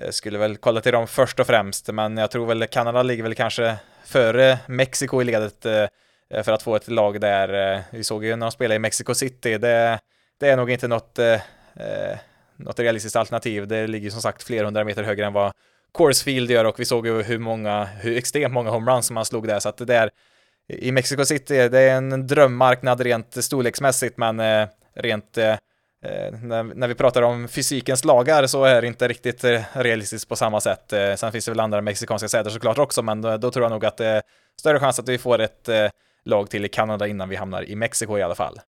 Eh, 0.00 0.10
skulle 0.10 0.38
väl 0.38 0.56
kolla 0.56 0.80
till 0.80 0.92
dem 0.92 1.06
först 1.06 1.40
och 1.40 1.46
främst 1.46 1.88
men 1.88 2.16
jag 2.16 2.30
tror 2.30 2.46
väl 2.46 2.66
Kanada 2.66 3.02
ligger 3.02 3.22
väl 3.22 3.34
kanske 3.34 3.76
före 4.04 4.58
Mexiko 4.66 5.22
i 5.22 5.24
ledet 5.24 5.66
eh, 5.66 6.42
för 6.42 6.52
att 6.52 6.62
få 6.62 6.76
ett 6.76 6.88
lag 6.88 7.20
där. 7.20 7.74
Eh, 7.74 7.80
vi 7.90 8.04
såg 8.04 8.24
ju 8.24 8.36
när 8.36 8.46
de 8.46 8.52
spelade 8.52 8.76
i 8.76 8.78
Mexico 8.78 9.14
City, 9.14 9.58
det, 9.58 9.98
det 10.40 10.48
är 10.48 10.56
nog 10.56 10.70
inte 10.70 10.88
något, 10.88 11.18
eh, 11.18 11.40
något 12.56 12.78
realistiskt 12.78 13.16
alternativ. 13.16 13.68
Det 13.68 13.86
ligger 13.86 14.10
som 14.10 14.22
sagt 14.22 14.42
flera 14.42 14.64
hundra 14.64 14.84
meter 14.84 15.02
högre 15.02 15.26
än 15.26 15.32
vad 15.32 15.52
Coors 15.92 16.22
Field 16.22 16.50
gör 16.50 16.64
och 16.64 16.80
vi 16.80 16.84
såg 16.84 17.06
ju 17.06 17.22
hur 17.22 17.38
många, 17.38 17.84
hur 17.84 18.16
extremt 18.16 18.54
många 18.54 18.70
homeruns 18.70 19.06
som 19.06 19.14
man 19.14 19.24
slog 19.24 19.46
där, 19.46 19.60
så 19.60 19.68
att 19.68 19.76
det 19.76 19.84
där 19.84 20.10
i 20.68 20.92
Mexico 20.92 21.24
City, 21.24 21.68
det 21.68 21.80
är 21.80 21.96
en 21.96 22.26
drömmarknad 22.26 23.00
rent 23.00 23.44
storleksmässigt, 23.44 24.16
men 24.16 24.66
rent 24.94 25.38
Eh, 26.04 26.32
när, 26.42 26.62
när, 26.62 26.88
vi 26.88 26.94
pratar 26.94 27.22
om 27.22 27.48
fysikens 27.48 28.04
lagar 28.04 28.46
så 28.46 28.64
är 28.64 28.80
det 28.80 28.86
inte 28.86 29.08
riktigt 29.08 29.44
eh, 29.44 29.60
realistiskt 29.72 30.28
på 30.28 30.36
samma 30.36 30.60
sätt. 30.60 30.92
Eh, 30.92 31.14
sen 31.14 31.32
finns 31.32 31.44
det 31.44 31.50
väl 31.50 31.60
andra 31.60 31.80
mexikanska 31.80 32.28
städer 32.28 32.50
såklart 32.50 32.78
också, 32.78 33.02
men 33.02 33.22
då, 33.22 33.36
då 33.36 33.50
tror 33.50 33.64
jag 33.64 33.70
nog 33.70 33.84
att 33.84 33.96
det 33.96 34.06
är 34.06 34.22
större 34.60 34.80
chans 34.80 34.98
att 34.98 35.08
vi 35.08 35.18
får 35.18 35.38
ett 35.38 35.68
lag 36.24 36.50
till 36.50 36.64
i 36.64 36.68
Kanada 36.68 37.06
innan 37.06 37.28
vi 37.28 37.36
hamnar 37.36 37.62
i 37.70 37.76
Mexiko 37.76 38.18
i 38.18 38.22
alla 38.22 38.34
fall. 38.34 38.60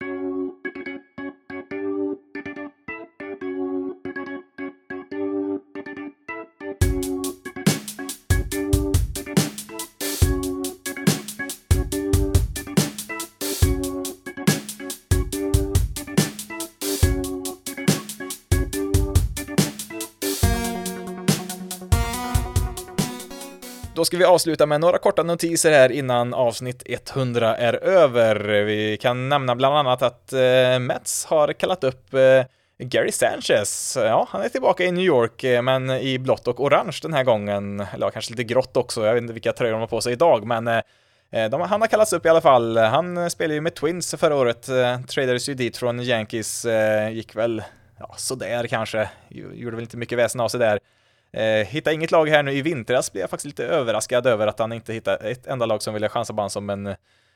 Då 24.04 24.08
ska 24.08 24.18
vi 24.18 24.26
avsluta 24.26 24.66
med 24.66 24.82
några 24.82 24.98
korta 24.98 25.24
notiser 25.24 25.72
här 25.72 25.92
innan 25.92 26.34
avsnitt 26.34 26.84
100 26.86 27.58
är 27.58 27.74
över. 27.74 28.36
Vi 28.64 28.98
kan 28.98 29.30
nämna 29.30 29.56
bland 29.56 29.78
annat 29.78 30.02
att 30.02 30.34
eh, 30.34 30.80
Mets 30.80 31.26
har 31.26 31.54
kallat 31.54 31.84
upp 31.84 32.14
eh, 32.14 32.44
Gary 32.78 33.12
Sanchez. 33.12 33.98
Ja, 34.02 34.28
han 34.30 34.42
är 34.42 34.50
tillbaka 34.50 34.84
i 34.84 34.92
New 34.92 35.06
York, 35.06 35.44
eh, 35.44 35.62
men 35.62 35.90
i 35.90 36.20
blått 36.20 36.48
och 36.48 36.60
orange 36.60 37.00
den 37.02 37.14
här 37.14 37.24
gången. 37.24 37.80
Eller 37.94 38.10
kanske 38.10 38.32
lite 38.32 38.44
grått 38.44 38.78
också, 38.78 39.06
jag 39.06 39.14
vet 39.14 39.22
inte 39.22 39.34
vilka 39.34 39.54
tröjor 39.54 39.72
de 39.72 39.80
har 39.80 39.88
på 39.88 40.02
sig 40.02 40.14
idag, 40.14 40.46
men 40.46 40.68
eh, 40.68 40.82
eh 41.32 41.50
de, 41.50 41.62
han 41.62 41.82
har 41.82 41.88
kallats 41.88 42.14
upp 42.14 42.26
i 42.26 42.30
alla 42.30 42.42
fall. 42.42 42.78
Han 42.78 43.18
eh, 43.18 43.28
spelade 43.28 43.54
ju 43.54 43.62
med 43.62 43.76
Twins 43.76 44.16
förra 44.18 44.36
året, 44.36 44.70
eh, 44.70 45.02
tradades 45.02 45.50
ju 45.50 45.54
dit 45.54 45.78
från 45.78 46.00
Yankees, 46.00 46.66
eh, 46.66 47.10
gick 47.10 47.36
väl 47.36 47.64
ja, 48.00 48.14
sådär 48.18 48.68
kanske, 48.68 49.10
gjorde 49.30 49.76
väl 49.76 49.84
inte 49.84 49.98
mycket 49.98 50.18
väsen 50.18 50.42
av 50.42 50.48
sig 50.48 50.60
där. 50.60 50.80
Eh, 51.34 51.68
hittade 51.68 51.94
inget 51.94 52.12
lag 52.12 52.30
här 52.30 52.44
nu 52.44 52.52
i 52.52 52.62
vintras, 52.62 53.12
blev 53.12 53.22
jag 53.22 53.30
faktiskt 53.30 53.46
lite 53.46 53.66
överraskad 53.66 54.28
över 54.28 54.48
att 54.48 54.60
han 54.60 54.74
inte 54.74 54.94
hittade 54.94 55.30
ett 55.30 55.48
enda 55.48 55.66
lag 55.66 55.82
som 55.82 55.94
ville 55.94 56.10
chansa 56.10 56.34
på 56.34 56.38
honom 56.38 56.50
som 56.50 56.70
en 56.70 56.96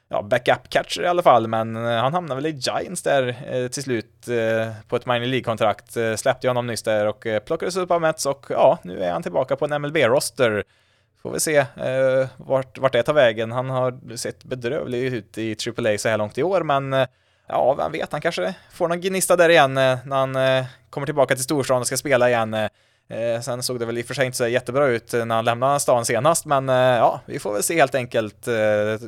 ja, 0.09 0.21
backup-catcher 0.21 1.01
i 1.01 1.07
alla 1.07 1.23
fall, 1.23 1.47
men 1.47 1.75
eh, 1.75 1.97
han 1.97 2.13
hamnade 2.13 2.41
väl 2.41 2.45
i 2.45 2.59
Giants 2.59 3.03
där 3.03 3.27
eh, 3.51 3.67
till 3.67 3.83
slut 3.83 4.27
eh, 4.27 4.73
på 4.87 4.95
ett 4.95 5.05
minor 5.05 5.25
League-kontrakt. 5.25 5.97
Eh, 5.97 6.15
släppte 6.15 6.47
jag 6.47 6.49
honom 6.49 6.67
nyss 6.67 6.83
där 6.83 7.07
och 7.07 7.27
eh, 7.27 7.39
plockades 7.39 7.77
upp 7.77 7.91
av 7.91 8.01
Mets 8.01 8.25
och 8.25 8.45
ja, 8.49 8.79
nu 8.83 9.03
är 9.03 9.11
han 9.11 9.23
tillbaka 9.23 9.55
på 9.55 9.65
en 9.65 9.81
MLB-roster. 9.81 10.63
Får 11.21 11.31
vi 11.31 11.39
se 11.39 11.57
eh, 11.57 12.27
vart, 12.37 12.77
vart 12.77 12.93
det 12.93 13.03
tar 13.03 13.13
vägen. 13.13 13.51
Han 13.51 13.69
har 13.69 14.15
sett 14.15 14.43
bedrövlig 14.43 15.13
ut 15.13 15.37
i 15.37 15.55
AAA 15.77 15.97
så 15.97 16.09
här 16.09 16.17
långt 16.17 16.37
i 16.37 16.43
år, 16.43 16.63
men 16.63 16.93
eh, 16.93 17.07
ja, 17.47 17.73
vem 17.73 17.91
vet, 17.91 18.11
han 18.11 18.21
kanske 18.21 18.55
får 18.71 18.87
någon 18.87 19.01
gnista 19.01 19.35
där 19.35 19.49
igen 19.49 19.77
eh, 19.77 19.97
när 20.05 20.15
han 20.15 20.35
eh, 20.35 20.65
kommer 20.89 21.05
tillbaka 21.05 21.35
till 21.35 21.43
storstan 21.43 21.79
och 21.79 21.87
ska 21.87 21.97
spela 21.97 22.29
igen. 22.29 22.53
Eh. 22.53 22.69
Eh, 23.10 23.41
sen 23.41 23.64
såg 23.64 23.80
det 23.80 23.86
väl 23.86 23.97
i 23.97 24.01
och 24.01 24.05
för 24.05 24.14
sig 24.14 24.26
inte 24.26 24.38
så 24.38 24.47
jättebra 24.47 24.88
ut 24.88 25.14
när 25.14 25.36
han 25.36 25.45
lämnade 25.45 25.80
stan 25.80 26.05
senast, 26.05 26.45
men 26.45 26.70
eh, 26.70 26.76
ja, 26.76 27.22
vi 27.26 27.39
får 27.39 27.53
väl 27.53 27.64
se 27.64 27.76
helt 27.76 27.95
enkelt. 27.95 28.47
Eh, 28.47 28.53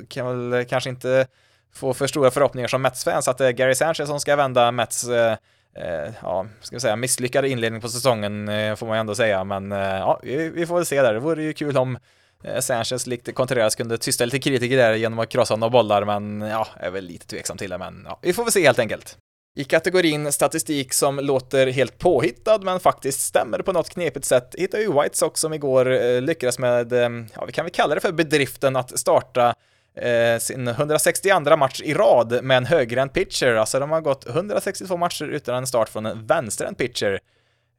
kan 0.09 0.49
väl 0.51 0.65
kanske 0.65 0.89
inte 0.89 1.27
få 1.73 1.93
för 1.93 2.07
stora 2.07 2.31
förhoppningar 2.31 2.67
som 2.67 2.81
Mets-fans 2.81 3.27
att 3.27 3.37
det 3.37 3.47
är 3.47 3.51
Gary 3.51 3.75
Sanchez 3.75 4.07
som 4.07 4.19
ska 4.19 4.35
vända 4.35 4.71
Mets 4.71 5.07
eh, 5.07 5.37
eh 5.75 6.13
ja, 6.21 6.45
ska 6.61 6.75
vi 6.75 6.79
säga, 6.79 6.95
misslyckade 6.95 7.49
inledning 7.49 7.81
på 7.81 7.89
säsongen 7.89 8.49
eh, 8.49 8.75
får 8.75 8.87
man 8.87 8.95
ju 8.95 8.99
ändå 8.99 9.15
säga, 9.15 9.43
men 9.43 9.71
eh, 9.71 9.79
ja, 9.79 10.19
vi, 10.23 10.49
vi, 10.49 10.65
får 10.65 10.75
väl 10.75 10.85
se 10.85 11.01
där. 11.01 11.13
Det 11.13 11.19
vore 11.19 11.43
ju 11.43 11.53
kul 11.53 11.77
om 11.77 11.97
eh, 12.43 12.59
Sanchez 12.59 13.07
likt 13.07 13.35
Contreras 13.35 13.75
kunde 13.75 13.97
tysta 13.97 14.25
lite 14.25 14.39
kritiker 14.39 14.77
där 14.77 14.93
genom 14.93 15.19
att 15.19 15.29
krossa 15.29 15.55
några 15.55 15.71
bollar, 15.71 16.05
men 16.05 16.41
ja, 16.41 16.67
är 16.79 16.89
väl 16.89 17.05
lite 17.05 17.27
tveksam 17.27 17.57
till 17.57 17.69
det, 17.69 17.77
men 17.77 18.05
ja, 18.07 18.19
vi 18.21 18.33
får 18.33 18.43
väl 18.43 18.51
se 18.51 18.65
helt 18.65 18.79
enkelt. 18.79 19.17
I 19.55 19.63
kategorin 19.63 20.31
statistik 20.31 20.93
som 20.93 21.19
låter 21.19 21.67
helt 21.67 21.97
påhittad 21.97 22.59
men 22.61 22.79
faktiskt 22.79 23.21
stämmer 23.21 23.59
på 23.59 23.73
något 23.73 23.89
knepigt 23.89 24.25
sätt 24.25 24.55
hittar 24.57 24.79
ju 24.79 25.01
White 25.01 25.17
Sox 25.17 25.41
som 25.41 25.53
igår 25.53 25.91
eh, 25.91 26.21
lyckades 26.21 26.59
med, 26.59 26.93
eh, 26.93 27.09
ja 27.35 27.45
vi 27.45 27.51
kan 27.51 27.65
väl 27.65 27.71
kalla 27.71 27.95
det 27.95 28.01
för 28.01 28.11
bedriften 28.11 28.75
att 28.75 28.99
starta 28.99 29.53
eh, 29.95 30.39
sin 30.39 30.67
162 30.67 31.57
match 31.57 31.81
i 31.81 31.93
rad 31.93 32.43
med 32.43 32.57
en 32.57 32.65
högerhänt 32.65 33.13
pitcher. 33.13 33.55
Alltså 33.55 33.79
de 33.79 33.91
har 33.91 34.01
gått 34.01 34.27
162 34.27 34.97
matcher 34.97 35.25
utan 35.25 35.55
en 35.55 35.67
start 35.67 35.89
från 35.89 36.05
en 36.05 36.25
vänsterhänt 36.25 36.77
pitcher. 36.77 37.19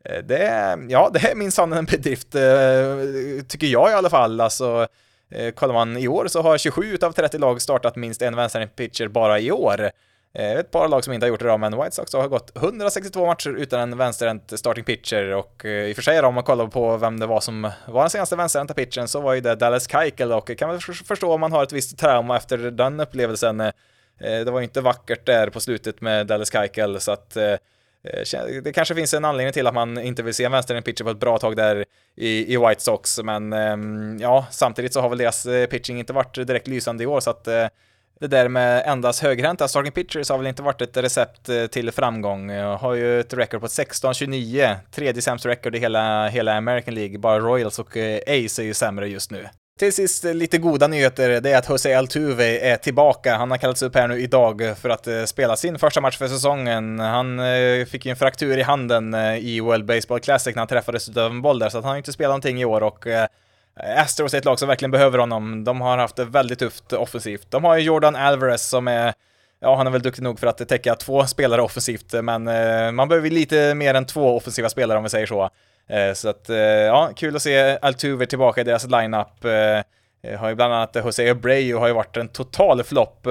Eh, 0.05 0.19
det 0.25 0.39
är, 0.39 0.79
ja, 0.89 1.11
det 1.13 1.31
är 1.31 1.35
minsann 1.35 1.73
en 1.73 1.85
bedrift, 1.85 2.35
eh, 2.35 3.45
tycker 3.49 3.67
jag 3.67 3.91
i 3.91 3.95
alla 3.95 4.11
fall. 4.11 4.41
Alltså, 4.41 4.87
eh, 5.31 5.51
kollar 5.51 5.75
man 5.75 5.97
i 5.97 6.09
år 6.09 6.27
så 6.27 6.43
har 6.43 6.59
27 6.59 6.99
av 7.03 7.13
30 7.13 7.39
lag 7.39 7.63
startat 7.63 7.97
minst 7.97 8.23
en 8.23 8.37
vänsterhänt 8.37 8.77
pitcher 8.77 9.09
bara 9.09 9.41
i 9.41 9.53
år. 9.53 9.91
Eh, 10.35 10.53
ett 10.53 10.71
par 10.71 10.89
lag 10.89 11.05
som 11.05 11.13
inte 11.13 11.27
har 11.27 11.29
gjort 11.29 11.41
det 11.41 11.47
då, 11.47 11.59
men 11.59 11.77
White 11.77 11.91
Sox 11.91 12.13
har 12.13 12.29
gått 12.29 12.57
162 12.57 13.27
matcher 13.27 13.51
utan 13.51 13.81
en 13.81 13.99
vänsterhänt 13.99 14.59
starting 14.59 14.85
pitcher. 14.85 15.35
Och 15.35 15.65
eh, 15.65 15.71
i 15.71 15.93
och 15.93 15.97
för 15.97 16.03
sig 16.03 16.23
då, 16.23 16.29
om 16.29 16.35
man 16.35 16.45
kollar 16.45 16.67
på 16.67 16.97
vem 16.97 17.21
det 17.21 17.27
var 17.27 17.41
som 17.41 17.71
var 17.87 18.01
den 18.01 18.11
senaste 18.11 18.37
vänsterhänta 18.37 18.75
pitchen 18.75 19.09
så 19.09 19.21
var 19.21 19.35
ju 19.35 19.41
det 19.41 19.55
Dallas 19.55 19.89
Keuchel. 19.91 20.33
Och 20.33 20.59
kan 20.59 20.71
väl 20.71 20.81
förstå 20.81 21.33
om 21.33 21.41
man 21.41 21.53
har 21.53 21.63
ett 21.63 21.73
visst 21.73 21.99
trauma 21.99 22.37
efter 22.37 22.59
den 22.59 23.01
upplevelsen. 23.01 23.61
Eh, 23.61 23.71
det 24.19 24.51
var 24.51 24.61
ju 24.61 24.65
inte 24.65 24.81
vackert 24.81 25.27
där 25.27 25.51
på 25.51 25.61
slutet 25.61 26.01
med 26.01 26.27
Dallas 26.27 26.53
Keuchel. 26.53 27.01
Så 27.01 27.13
att 27.13 27.37
det 28.63 28.73
kanske 28.75 28.95
finns 28.95 29.15
en 29.15 29.25
anledning 29.25 29.53
till 29.53 29.67
att 29.67 29.75
man 29.75 29.99
inte 29.99 30.23
vill 30.23 30.35
se 30.35 30.45
en 30.45 30.53
vänsterhänt 30.53 30.87
pitcher 30.87 31.05
på 31.05 31.11
ett 31.11 31.21
bra 31.21 31.39
tag 31.39 31.57
där 31.57 31.85
i, 32.17 32.55
i 32.55 32.57
White 32.57 32.83
Sox, 32.83 33.23
men 33.23 33.53
ehm, 33.53 34.19
ja, 34.21 34.47
samtidigt 34.51 34.93
så 34.93 35.01
har 35.01 35.09
väl 35.09 35.19
deras 35.19 35.47
pitching 35.71 35.99
inte 35.99 36.13
varit 36.13 36.35
direkt 36.35 36.67
lysande 36.67 37.05
i 37.05 37.07
år, 37.07 37.21
så 37.21 37.31
att 37.31 37.49
det 38.21 38.27
där 38.27 38.49
med 38.49 38.83
endast 38.87 39.23
högerhänta 39.23 39.69
starting 39.69 39.93
pitchers 39.93 40.31
har 40.31 40.39
väl 40.39 40.47
inte 40.47 40.63
varit 40.63 40.81
ett 40.81 40.97
recept 40.97 41.49
eh, 41.49 41.67
till 41.67 41.93
framgång. 41.93 42.51
Jag 42.51 42.77
har 42.77 42.95
ju 42.95 43.21
ett 43.21 43.35
record 43.35 43.61
på 43.61 43.67
16-29, 43.67 44.77
tredje 44.91 45.23
sämsta 45.23 45.49
record 45.49 45.77
i 45.77 45.79
hela, 45.79 46.29
hela 46.29 46.57
American 46.57 46.95
League. 46.95 47.19
Bara 47.19 47.39
Royals 47.39 47.79
och 47.79 47.97
eh, 47.97 48.21
Ace 48.27 48.63
är 48.63 48.67
ju 48.67 48.75
sämre 48.75 49.09
just 49.09 49.31
nu. 49.31 49.49
Till 49.79 49.93
sist 49.93 50.25
lite 50.25 50.59
goda 50.59 50.87
nyheter, 50.87 51.41
det 51.41 51.53
är 51.53 51.59
att 51.59 51.69
Jose 51.69 51.99
Altuve 51.99 52.59
är 52.59 52.77
tillbaka. 52.77 53.37
Han 53.37 53.51
har 53.51 53.59
kallats 53.59 53.83
upp 53.83 53.95
här 53.95 54.09
nu 54.09 54.21
idag 54.21 54.75
för 54.81 54.89
att 54.89 55.29
spela 55.29 55.57
sin 55.57 55.79
första 55.79 56.01
match 56.01 56.19
för 56.19 56.29
säsongen. 56.29 56.99
Han 56.99 57.41
fick 57.87 58.07
ju 58.07 58.11
en 58.11 58.17
fraktur 58.17 58.59
i 58.59 58.63
handen 58.63 59.15
i 59.15 59.61
World 59.61 59.85
Baseball 59.85 60.21
Classic 60.21 60.55
när 60.55 60.61
han 60.61 60.69
träffades 60.69 61.17
av 61.17 61.31
en 61.31 61.43
boll 61.43 61.59
där, 61.59 61.69
så 61.69 61.79
att 61.79 61.85
han 61.85 61.91
har 61.91 61.99
inte 61.99 62.13
spelat 62.13 62.31
någonting 62.31 62.61
i 62.61 62.65
år 62.65 62.83
och 62.83 63.07
Eh, 63.83 64.03
Astros 64.03 64.35
är 64.35 64.39
ett 64.39 64.45
lag 64.45 64.59
som 64.59 64.69
verkligen 64.69 64.91
behöver 64.91 65.19
honom. 65.19 65.65
De 65.65 65.81
har 65.81 65.99
haft 65.99 66.17
det 66.17 66.25
väldigt 66.25 66.59
tufft 66.59 66.93
offensivt. 66.93 67.51
De 67.51 67.65
har 67.65 67.77
ju 67.77 67.83
Jordan 67.83 68.17
Alvarez 68.17 68.69
som 68.69 68.89
är 68.89 69.15
Ja, 69.63 69.77
han 69.77 69.87
är 69.87 69.91
väl 69.91 70.03
duktig 70.03 70.23
nog 70.23 70.41
för 70.41 70.47
att 70.47 70.69
täcka 70.69 70.95
två 70.95 71.27
spelare 71.27 71.63
offensivt, 71.63 72.13
men 72.23 72.49
eh, 72.49 72.93
man 72.93 73.09
behöver 73.09 73.31
lite 73.31 73.75
mer 73.75 73.95
än 73.95 74.07
två 74.07 74.37
offensiva 74.37 74.69
spelare 74.69 74.99
om 74.99 75.05
vi 75.05 75.11
säger 75.11 75.27
så. 75.27 75.51
Eh, 75.89 76.13
så 76.15 76.29
att, 76.29 76.51
eh, 76.51 76.57
ja, 76.59 77.11
kul 77.17 77.37
att 77.37 77.43
se 77.43 77.79
Altuve 77.83 78.27
tillbaka 78.27 78.61
i 78.61 78.65
deras 78.65 78.87
lineup. 78.87 79.45
Har 80.39 80.49
ju 80.49 80.55
bland 80.55 80.75
annat 80.75 80.97
Jose 81.05 81.31
Abreu 81.31 81.75
har 81.75 81.87
ju 81.87 81.93
varit 81.93 82.17
en 82.17 82.29
total 82.29 82.83
flopp 82.83 83.27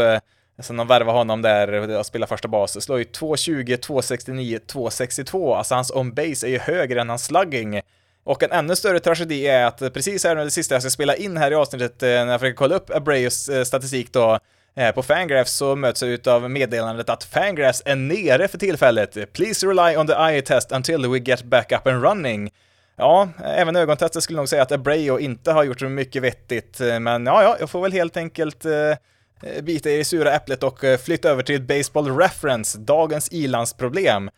Sen 0.62 0.78
de 0.78 0.88
värvade 0.88 1.18
honom 1.18 1.42
där 1.42 1.98
och 1.98 2.06
spelade 2.06 2.30
första 2.30 2.48
bas, 2.48 2.84
slår 2.84 3.00
ju 3.00 3.04
2.20, 3.04 3.80
2.69, 3.80 4.60
2.62, 4.68 5.56
alltså 5.56 5.76
hans 5.76 5.92
on-base 5.92 6.48
är 6.48 6.50
ju 6.50 6.60
högre 6.60 7.02
än 7.02 7.10
hans 7.10 7.26
slugging. 7.26 7.82
Och 8.30 8.44
en 8.44 8.52
ännu 8.52 8.76
större 8.76 9.00
tragedi 9.00 9.48
är 9.48 9.66
att 9.66 9.94
precis 9.94 10.24
här 10.24 10.36
nu 10.36 10.44
det 10.44 10.52
sista 10.52 10.76
jag 10.76 10.82
ska 10.82 10.90
spela 10.90 11.16
in 11.16 11.38
här 11.38 11.52
i 11.52 11.56
avsnittet, 11.56 12.04
eh, 12.04 12.10
när 12.10 12.28
jag 12.28 12.40
försöker 12.40 12.56
kolla 12.56 12.76
upp 12.76 12.90
Abreus 12.90 13.50
eh, 13.50 13.64
statistik 13.64 14.14
då, 14.14 14.40
eh, 14.76 14.92
på 14.92 15.04
Fangraphs 15.04 15.52
så 15.52 15.76
möts 15.76 16.02
jag 16.02 16.12
utav 16.12 16.50
meddelandet 16.50 17.10
att 17.10 17.24
Fangraphs 17.24 17.82
är 17.86 17.96
nere 17.96 18.48
för 18.48 18.58
tillfället. 18.58 19.34
Please 19.34 19.68
rely 19.68 19.98
on 19.98 20.08
the 20.08 20.14
eye 20.14 20.42
test 20.42 20.72
until 20.72 21.08
we 21.08 21.20
get 21.20 21.44
back 21.44 21.72
up 21.72 21.88
and 21.88 22.04
running. 22.04 22.52
Ja, 22.96 23.30
även 23.44 23.76
ögontestet 23.76 24.24
skulle 24.24 24.38
nog 24.38 24.50
säga 24.50 24.62
att 24.62 24.72
Abreo 24.72 25.20
inte 25.20 25.52
har 25.52 25.64
gjort 25.64 25.80
så 25.80 25.86
mycket 25.86 26.24
vettigt, 26.24 26.80
men 26.80 27.26
ja, 27.26 27.44
ja, 27.44 27.58
jag 27.60 27.70
får 27.70 27.82
väl 27.82 27.92
helt 27.92 28.18
enkelt 28.18 28.66
eh, 28.66 29.62
bita 29.62 29.90
i 29.90 29.98
det 29.98 30.06
sura 30.06 30.34
äpplet 30.34 30.64
och 30.64 30.80
flytta 31.06 31.30
över 31.30 31.44
till 31.44 31.62
Baseball 31.62 32.18
Reference, 32.18 32.80
dagens 32.80 33.30
ilandsproblem. 33.32 34.30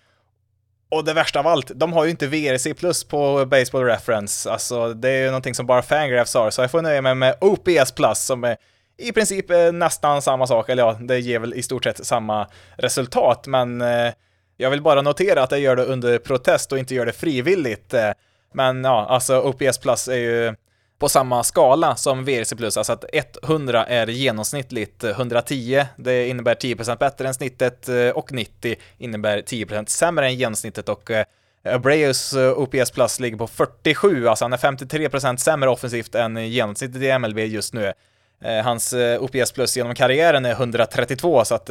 Och 0.92 1.06
det 1.06 1.14
värsta 1.14 1.40
av 1.40 1.48
allt, 1.48 1.72
de 1.76 1.94
har 1.94 2.04
ju 2.04 2.12
inte 2.12 2.28
VRC 2.28 2.74
plus 2.74 3.04
på 3.04 3.46
Baseball 3.46 3.84
Reference, 3.84 4.52
alltså 4.52 4.94
det 4.94 5.10
är 5.10 5.22
ju 5.22 5.26
någonting 5.26 5.56
som 5.56 5.66
bara 5.66 5.82
Fangraphs 5.82 6.34
har, 6.34 6.50
så 6.50 6.62
jag 6.62 6.72
får 6.72 6.82
nöja 6.82 7.02
mig 7.02 7.16
med 7.16 7.36
OPS 7.42 7.92
plus 7.92 8.26
som 8.26 8.44
är 8.44 8.58
i 8.98 9.12
princip 9.12 9.52
eh, 9.52 9.72
nästan 9.72 10.22
samma 10.22 10.48
sak, 10.48 10.70
eller 10.70 10.84
ja, 10.84 10.98
det 11.02 11.20
ger 11.20 11.40
väl 11.40 11.54
i 11.54 11.64
stort 11.64 11.84
sett 11.84 12.06
samma 12.06 12.48
resultat, 12.76 13.48
men 13.48 13.82
eh, 13.82 14.14
jag 14.58 14.70
vill 14.70 14.82
bara 14.82 15.02
notera 15.02 15.44
att 15.44 15.52
jag 15.52 15.60
gör 15.60 15.76
det 15.76 15.86
under 15.86 16.18
protest 16.18 16.72
och 16.72 16.80
inte 16.80 16.96
gör 16.96 17.06
det 17.06 17.12
frivilligt. 17.12 17.94
Eh, 17.94 18.12
men 18.54 18.84
ja, 18.84 19.06
alltså 19.10 19.42
OPS 19.42 19.78
plus 19.78 20.08
är 20.08 20.16
ju 20.16 20.56
på 21.02 21.10
samma 21.10 21.44
skala 21.44 21.96
som 21.96 22.26
VRC+, 22.26 22.78
alltså 22.78 22.94
att 22.94 23.06
100 23.44 23.86
är 23.86 24.08
genomsnittligt, 24.08 25.04
110 25.04 25.86
det 25.96 26.28
innebär 26.28 26.56
10% 26.56 26.98
bättre 26.98 27.28
än 27.28 27.34
snittet 27.34 27.90
eh, 27.90 28.10
och 28.10 28.32
90 28.32 28.76
innebär 28.98 29.42
10% 29.42 29.86
sämre 29.86 30.26
än 30.26 30.36
genomsnittet. 30.36 30.90
Och 30.90 31.12
eh, 31.12 31.26
Abreus 31.64 32.34
eh, 32.34 32.52
OPS 32.52 32.92
Plus 32.92 33.20
ligger 33.20 33.38
på 33.38 33.48
47, 33.48 34.28
alltså 34.28 34.46
han 34.46 34.54
är 34.54 34.58
53% 34.58 35.38
sämre 35.38 35.70
offensivt 35.70 36.16
än 36.16 36.50
genomsnittet 36.50 37.02
i 37.02 37.20
MLB 37.20 37.40
just 37.40 37.74
nu. 37.74 37.94
Hans 38.64 38.94
OPS 39.20 39.52
Plus 39.52 39.78
genom 39.78 39.96
karriären 39.96 40.46
är 40.46 40.52
132, 40.52 41.46
så 41.46 41.56
att 41.56 41.70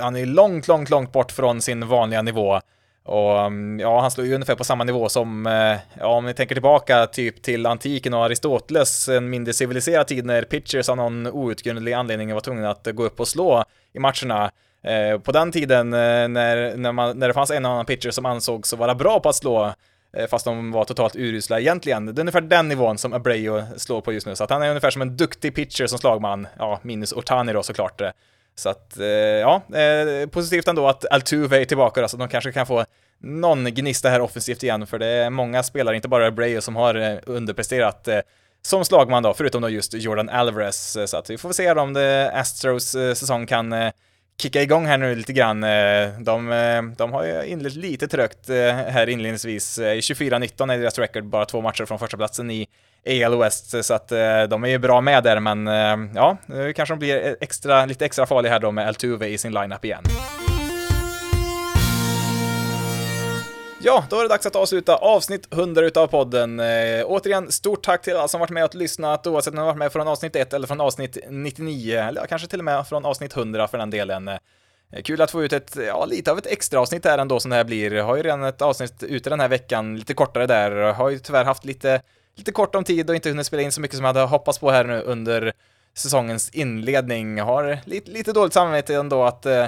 han 0.00 0.16
är 0.16 0.26
långt, 0.26 0.68
långt, 0.68 0.90
långt 0.90 1.12
bort 1.12 1.32
från 1.32 1.62
sin 1.62 1.88
vanliga 1.88 2.22
nivå. 2.22 2.60
Och 3.04 3.40
mm, 3.40 3.80
ja, 3.80 4.00
han 4.00 4.10
slår 4.10 4.26
ju 4.26 4.34
ungefär 4.34 4.54
på 4.54 4.64
samma 4.64 4.84
nivå 4.84 5.08
som, 5.08 5.46
eh, 5.46 5.76
ja, 6.00 6.06
om 6.06 6.26
ni 6.26 6.34
tänker 6.34 6.54
tillbaka 6.54 7.06
typ 7.06 7.42
till 7.42 7.66
antiken 7.66 8.14
och 8.14 8.24
Aristoteles, 8.24 9.08
en 9.08 9.30
mindre 9.30 9.52
civiliserad 9.52 10.06
tid 10.06 10.26
när 10.26 10.42
pitchers 10.42 10.88
av 10.88 10.96
någon 10.96 11.26
outgrundlig 11.26 11.92
anledning 11.92 12.34
var 12.34 12.40
tvungna 12.40 12.70
att 12.70 12.86
gå 12.92 13.04
upp 13.04 13.20
och 13.20 13.28
slå 13.28 13.64
i 13.92 13.98
matcherna. 13.98 14.50
Eh, 14.84 15.18
på 15.18 15.32
den 15.32 15.52
tiden 15.52 15.92
eh, 15.92 16.28
när, 16.28 16.76
när, 16.76 16.92
man, 16.92 17.18
när 17.18 17.28
det 17.28 17.34
fanns 17.34 17.50
en 17.50 17.64
annan 17.64 17.86
pitcher 17.86 18.10
som 18.10 18.26
ansågs 18.26 18.72
vara 18.72 18.94
bra 18.94 19.20
på 19.20 19.28
att 19.28 19.36
slå, 19.36 19.74
eh, 20.16 20.26
fast 20.30 20.44
de 20.44 20.72
var 20.72 20.84
totalt 20.84 21.16
urusla 21.16 21.60
egentligen. 21.60 22.06
Det 22.06 22.18
är 22.18 22.20
ungefär 22.20 22.40
den 22.40 22.68
nivån 22.68 22.98
som 22.98 23.12
Abreu 23.12 23.62
slår 23.76 24.00
på 24.00 24.12
just 24.12 24.26
nu, 24.26 24.36
så 24.36 24.44
att 24.44 24.50
han 24.50 24.62
är 24.62 24.68
ungefär 24.68 24.90
som 24.90 25.02
en 25.02 25.16
duktig 25.16 25.54
pitcher 25.54 25.86
som 25.86 25.98
slagman, 25.98 26.46
ja, 26.58 26.80
minus 26.82 27.12
Ortani 27.12 27.52
då 27.52 27.62
såklart. 27.62 28.02
Så 28.54 28.68
att, 28.68 28.98
eh, 28.98 29.06
ja, 29.06 29.62
eh, 29.74 30.28
positivt 30.28 30.68
ändå 30.68 30.88
att 30.88 31.12
Altuve 31.12 31.60
är 31.60 31.64
tillbaka 31.64 32.00
då, 32.00 32.08
så 32.08 32.16
de 32.16 32.28
kanske 32.28 32.52
kan 32.52 32.66
få 32.66 32.84
någon 33.18 33.64
gnista 33.64 34.08
här 34.08 34.20
offensivt 34.20 34.62
igen, 34.62 34.86
för 34.86 34.98
det 34.98 35.06
är 35.06 35.30
många 35.30 35.62
spelare, 35.62 35.96
inte 35.96 36.08
bara 36.08 36.26
Abreu, 36.26 36.60
som 36.60 36.76
har 36.76 36.94
eh, 36.94 37.18
underpresterat 37.26 38.08
som 38.64 38.84
slagman 38.84 39.22
då, 39.22 39.34
förutom 39.34 39.62
då 39.62 39.68
just 39.68 39.94
Jordan 39.94 40.28
Alvarez. 40.28 40.96
Så 41.06 41.16
att 41.16 41.30
vi 41.30 41.38
får 41.38 41.52
se 41.52 41.72
om 41.72 41.92
det 41.92 42.30
Astros 42.34 42.90
säsong 42.90 43.46
kan 43.46 43.74
kicka 44.42 44.62
igång 44.62 44.86
här 44.86 44.98
nu 44.98 45.14
lite 45.14 45.32
grann. 45.32 45.60
De, 46.24 46.94
de 46.98 47.12
har 47.12 47.24
ju 47.24 47.44
inlett 47.46 47.74
lite 47.74 48.08
trögt 48.08 48.48
här 48.48 49.08
inledningsvis. 49.08 49.78
24-19 49.78 50.72
är 50.72 50.78
deras 50.78 50.98
record, 50.98 51.24
bara 51.24 51.44
två 51.44 51.60
matcher 51.60 51.84
från 51.84 51.98
första 51.98 52.16
platsen 52.16 52.50
i 52.50 52.68
AL 53.06 53.38
West, 53.38 53.84
så 53.84 53.94
att 53.94 54.12
eh, 54.12 54.42
de 54.42 54.64
är 54.64 54.68
ju 54.68 54.78
bra 54.78 55.00
med 55.00 55.24
där, 55.24 55.40
men 55.40 55.68
eh, 55.68 56.10
ja, 56.14 56.36
nu 56.46 56.72
kanske 56.72 56.92
de 56.92 56.98
blir 56.98 57.36
extra, 57.40 57.86
lite 57.86 58.04
extra 58.04 58.26
farliga 58.26 58.52
här 58.52 58.60
då 58.60 58.70
med 58.70 58.88
Altuve 58.88 59.28
i 59.28 59.38
sin 59.38 59.54
lineup 59.54 59.84
igen. 59.84 60.02
Ja, 63.84 64.04
då 64.10 64.18
är 64.18 64.22
det 64.22 64.28
dags 64.28 64.46
att 64.46 64.56
avsluta 64.56 64.96
avsnitt 64.96 65.48
100 65.52 65.82
utav 65.82 66.06
podden. 66.06 66.60
Eh, 66.60 67.04
återigen, 67.04 67.52
stort 67.52 67.82
tack 67.82 68.02
till 68.02 68.16
alla 68.16 68.28
som 68.28 68.40
varit 68.40 68.50
med 68.50 68.64
och 68.64 68.74
lyssnat, 68.74 69.26
oavsett 69.26 69.52
om 69.54 69.60
ni 69.60 69.64
varit 69.64 69.76
med 69.76 69.92
från 69.92 70.08
avsnitt 70.08 70.36
1 70.36 70.52
eller 70.52 70.66
från 70.66 70.80
avsnitt 70.80 71.18
99, 71.28 71.98
eller 71.98 72.26
kanske 72.26 72.48
till 72.48 72.58
och 72.58 72.64
med 72.64 72.86
från 72.86 73.04
avsnitt 73.04 73.36
100 73.36 73.68
för 73.68 73.78
den 73.78 73.90
delen. 73.90 74.28
Eh, 74.28 74.38
kul 75.04 75.22
att 75.22 75.30
få 75.30 75.44
ut 75.44 75.52
ett, 75.52 75.76
ja, 75.86 76.04
lite 76.04 76.30
av 76.30 76.38
ett 76.38 76.46
extra 76.46 76.80
avsnitt 76.80 77.04
här 77.04 77.18
ändå 77.18 77.40
som 77.40 77.50
det 77.50 77.56
här 77.56 77.64
blir. 77.64 77.92
Jag 77.92 78.04
har 78.04 78.16
ju 78.16 78.22
redan 78.22 78.44
ett 78.44 78.62
avsnitt 78.62 79.02
ute 79.02 79.30
den 79.30 79.40
här 79.40 79.48
veckan, 79.48 79.96
lite 79.98 80.14
kortare 80.14 80.46
där, 80.46 80.92
har 80.92 81.10
ju 81.10 81.18
tyvärr 81.18 81.44
haft 81.44 81.64
lite 81.64 82.02
lite 82.36 82.52
kort 82.52 82.74
om 82.74 82.84
tid 82.84 83.10
och 83.10 83.16
inte 83.16 83.28
hunnit 83.28 83.46
spela 83.46 83.62
in 83.62 83.72
så 83.72 83.80
mycket 83.80 83.96
som 83.96 84.04
jag 84.04 84.14
hade 84.14 84.26
hoppats 84.26 84.58
på 84.58 84.70
här 84.70 84.84
nu 84.84 85.00
under 85.00 85.52
säsongens 85.94 86.50
inledning. 86.50 87.38
Jag 87.38 87.44
har 87.44 87.78
lite, 87.84 88.10
lite 88.10 88.32
dåligt 88.32 88.52
samvete 88.52 88.94
ändå 88.94 89.24
att, 89.24 89.46
eh, 89.46 89.66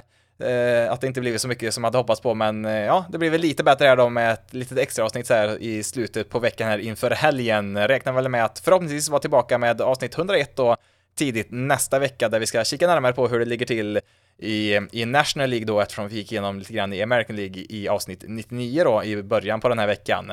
eh, 0.49 0.93
att 0.93 1.01
det 1.01 1.07
inte 1.07 1.21
blivit 1.21 1.41
så 1.41 1.49
mycket 1.49 1.75
som 1.75 1.85
jag 1.85 1.89
hade 1.89 1.99
hoppats 1.99 2.21
på, 2.21 2.35
men 2.35 2.65
eh, 2.65 2.73
ja, 2.73 3.05
det 3.11 3.19
blir 3.19 3.31
väl 3.31 3.41
lite 3.41 3.65
bättre 3.65 3.87
här 3.87 3.97
då 3.97 4.09
med 4.09 4.33
ett 4.33 4.55
litet 4.55 4.79
extra 4.79 5.05
avsnitt 5.05 5.27
så 5.27 5.35
här 5.35 5.63
i 5.63 5.83
slutet 5.83 6.29
på 6.29 6.39
veckan 6.39 6.69
här 6.69 6.79
inför 6.79 7.11
helgen. 7.11 7.89
Räknar 7.89 8.13
väl 8.13 8.29
med 8.29 8.45
att 8.45 8.59
förhoppningsvis 8.59 9.09
vara 9.09 9.21
tillbaka 9.21 9.59
med 9.59 9.81
avsnitt 9.81 10.19
101 10.19 10.57
då 10.57 10.77
tidigt 11.15 11.47
nästa 11.51 11.99
vecka 11.99 12.29
där 12.29 12.41
vi 12.41 12.47
ska 12.47 12.65
kika 12.65 12.87
närmare 12.87 13.13
på 13.13 13.29
hur 13.29 13.39
det 13.39 13.45
ligger 13.45 13.67
till 13.67 14.01
i, 14.39 14.81
i 14.93 15.05
National 15.05 15.51
League 15.51 15.67
då 15.67 15.81
eftersom 15.81 16.09
vi 16.09 16.17
gick 16.17 16.33
igenom 16.33 16.59
lite 16.59 16.73
grann 16.73 16.93
i 16.93 17.03
American 17.03 17.37
League 17.37 17.65
i 17.69 17.89
avsnitt 17.89 18.25
99 18.27 18.85
då 18.85 19.05
i 19.05 19.23
början 19.23 19.61
på 19.61 19.69
den 19.69 19.79
här 19.79 19.87
veckan. 19.87 20.33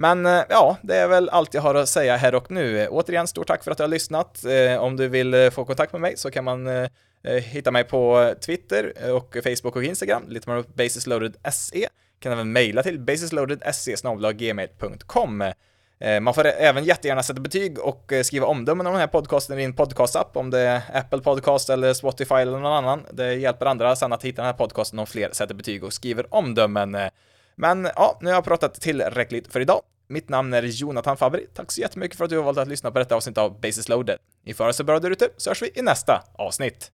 Men 0.00 0.26
eh, 0.26 0.42
ja, 0.48 0.76
det 0.82 0.96
är 0.96 1.08
väl 1.08 1.28
allt 1.28 1.54
jag 1.54 1.62
har 1.62 1.74
att 1.74 1.88
säga 1.88 2.16
här 2.16 2.34
och 2.34 2.50
nu. 2.50 2.88
Återigen, 2.88 3.26
stort 3.26 3.46
tack 3.46 3.64
för 3.64 3.70
att 3.70 3.76
du 3.76 3.82
har 3.82 3.88
lyssnat. 3.88 4.44
Eh, 4.44 4.78
om 4.78 4.96
du 4.96 5.08
vill 5.08 5.34
eh, 5.34 5.50
få 5.50 5.64
kontakt 5.64 5.92
med 5.92 6.00
mig 6.00 6.16
så 6.16 6.30
kan 6.30 6.44
man 6.44 6.88
hitta 7.22 7.70
mig 7.70 7.84
på 7.84 8.34
Twitter 8.40 9.12
och 9.12 9.36
Facebook 9.44 9.76
och 9.76 9.84
Instagram, 9.84 10.22
lite 10.28 10.50
mer 10.50 10.64
basisloaded.se. 10.74 11.88
Kan 12.20 12.32
även 12.32 12.52
mejla 12.52 12.82
till 12.82 13.00
basisloaded.se 13.00 13.94
gmail.com. 14.32 15.52
Man 16.20 16.34
får 16.34 16.46
även 16.46 16.84
jättegärna 16.84 17.22
sätta 17.22 17.40
betyg 17.40 17.78
och 17.78 18.12
skriva 18.24 18.46
omdömen 18.46 18.86
om 18.86 18.92
den 18.92 19.00
här 19.00 19.06
podcasten 19.06 19.58
i 19.58 19.62
din 19.62 19.76
podcastapp, 19.76 20.36
om 20.36 20.50
det 20.50 20.60
är 20.60 20.80
Apple 20.92 21.20
Podcast 21.20 21.70
eller 21.70 21.94
Spotify 21.94 22.34
eller 22.34 22.52
någon 22.52 22.72
annan. 22.72 23.06
Det 23.12 23.34
hjälper 23.34 23.66
andra 23.66 23.96
sen 23.96 24.12
att 24.12 24.24
hitta 24.24 24.42
den 24.42 24.46
här 24.46 24.58
podcasten 24.58 24.98
om 24.98 25.06
fler 25.06 25.30
sätter 25.32 25.54
betyg 25.54 25.84
och 25.84 25.92
skriver 25.92 26.34
omdömen. 26.34 26.96
Men 27.58 27.88
ja, 27.96 28.18
nu 28.20 28.26
har 28.26 28.34
jag 28.34 28.44
pratat 28.44 28.74
tillräckligt 28.74 29.52
för 29.52 29.60
idag. 29.60 29.80
Mitt 30.08 30.28
namn 30.28 30.54
är 30.54 30.62
Jonathan 30.62 31.16
Fabri. 31.16 31.46
Tack 31.54 31.72
så 31.72 31.80
jättemycket 31.80 32.16
för 32.18 32.24
att 32.24 32.30
du 32.30 32.36
har 32.36 32.44
valt 32.44 32.58
att 32.58 32.68
lyssna 32.68 32.90
på 32.90 32.98
detta 32.98 33.16
avsnitt 33.16 33.38
av 33.38 33.60
Basis 33.60 33.88
loaded. 33.88 34.18
Ni 34.44 34.54
får 34.54 34.64
ha 34.64 34.68
det 34.68 34.74
så 34.74 34.84
bra 34.84 35.00
där 35.00 35.10
ute, 35.10 35.28
så 35.36 35.50
hörs 35.50 35.62
vi 35.62 35.70
i 35.74 35.82
nästa 35.82 36.22
avsnitt. 36.34 36.90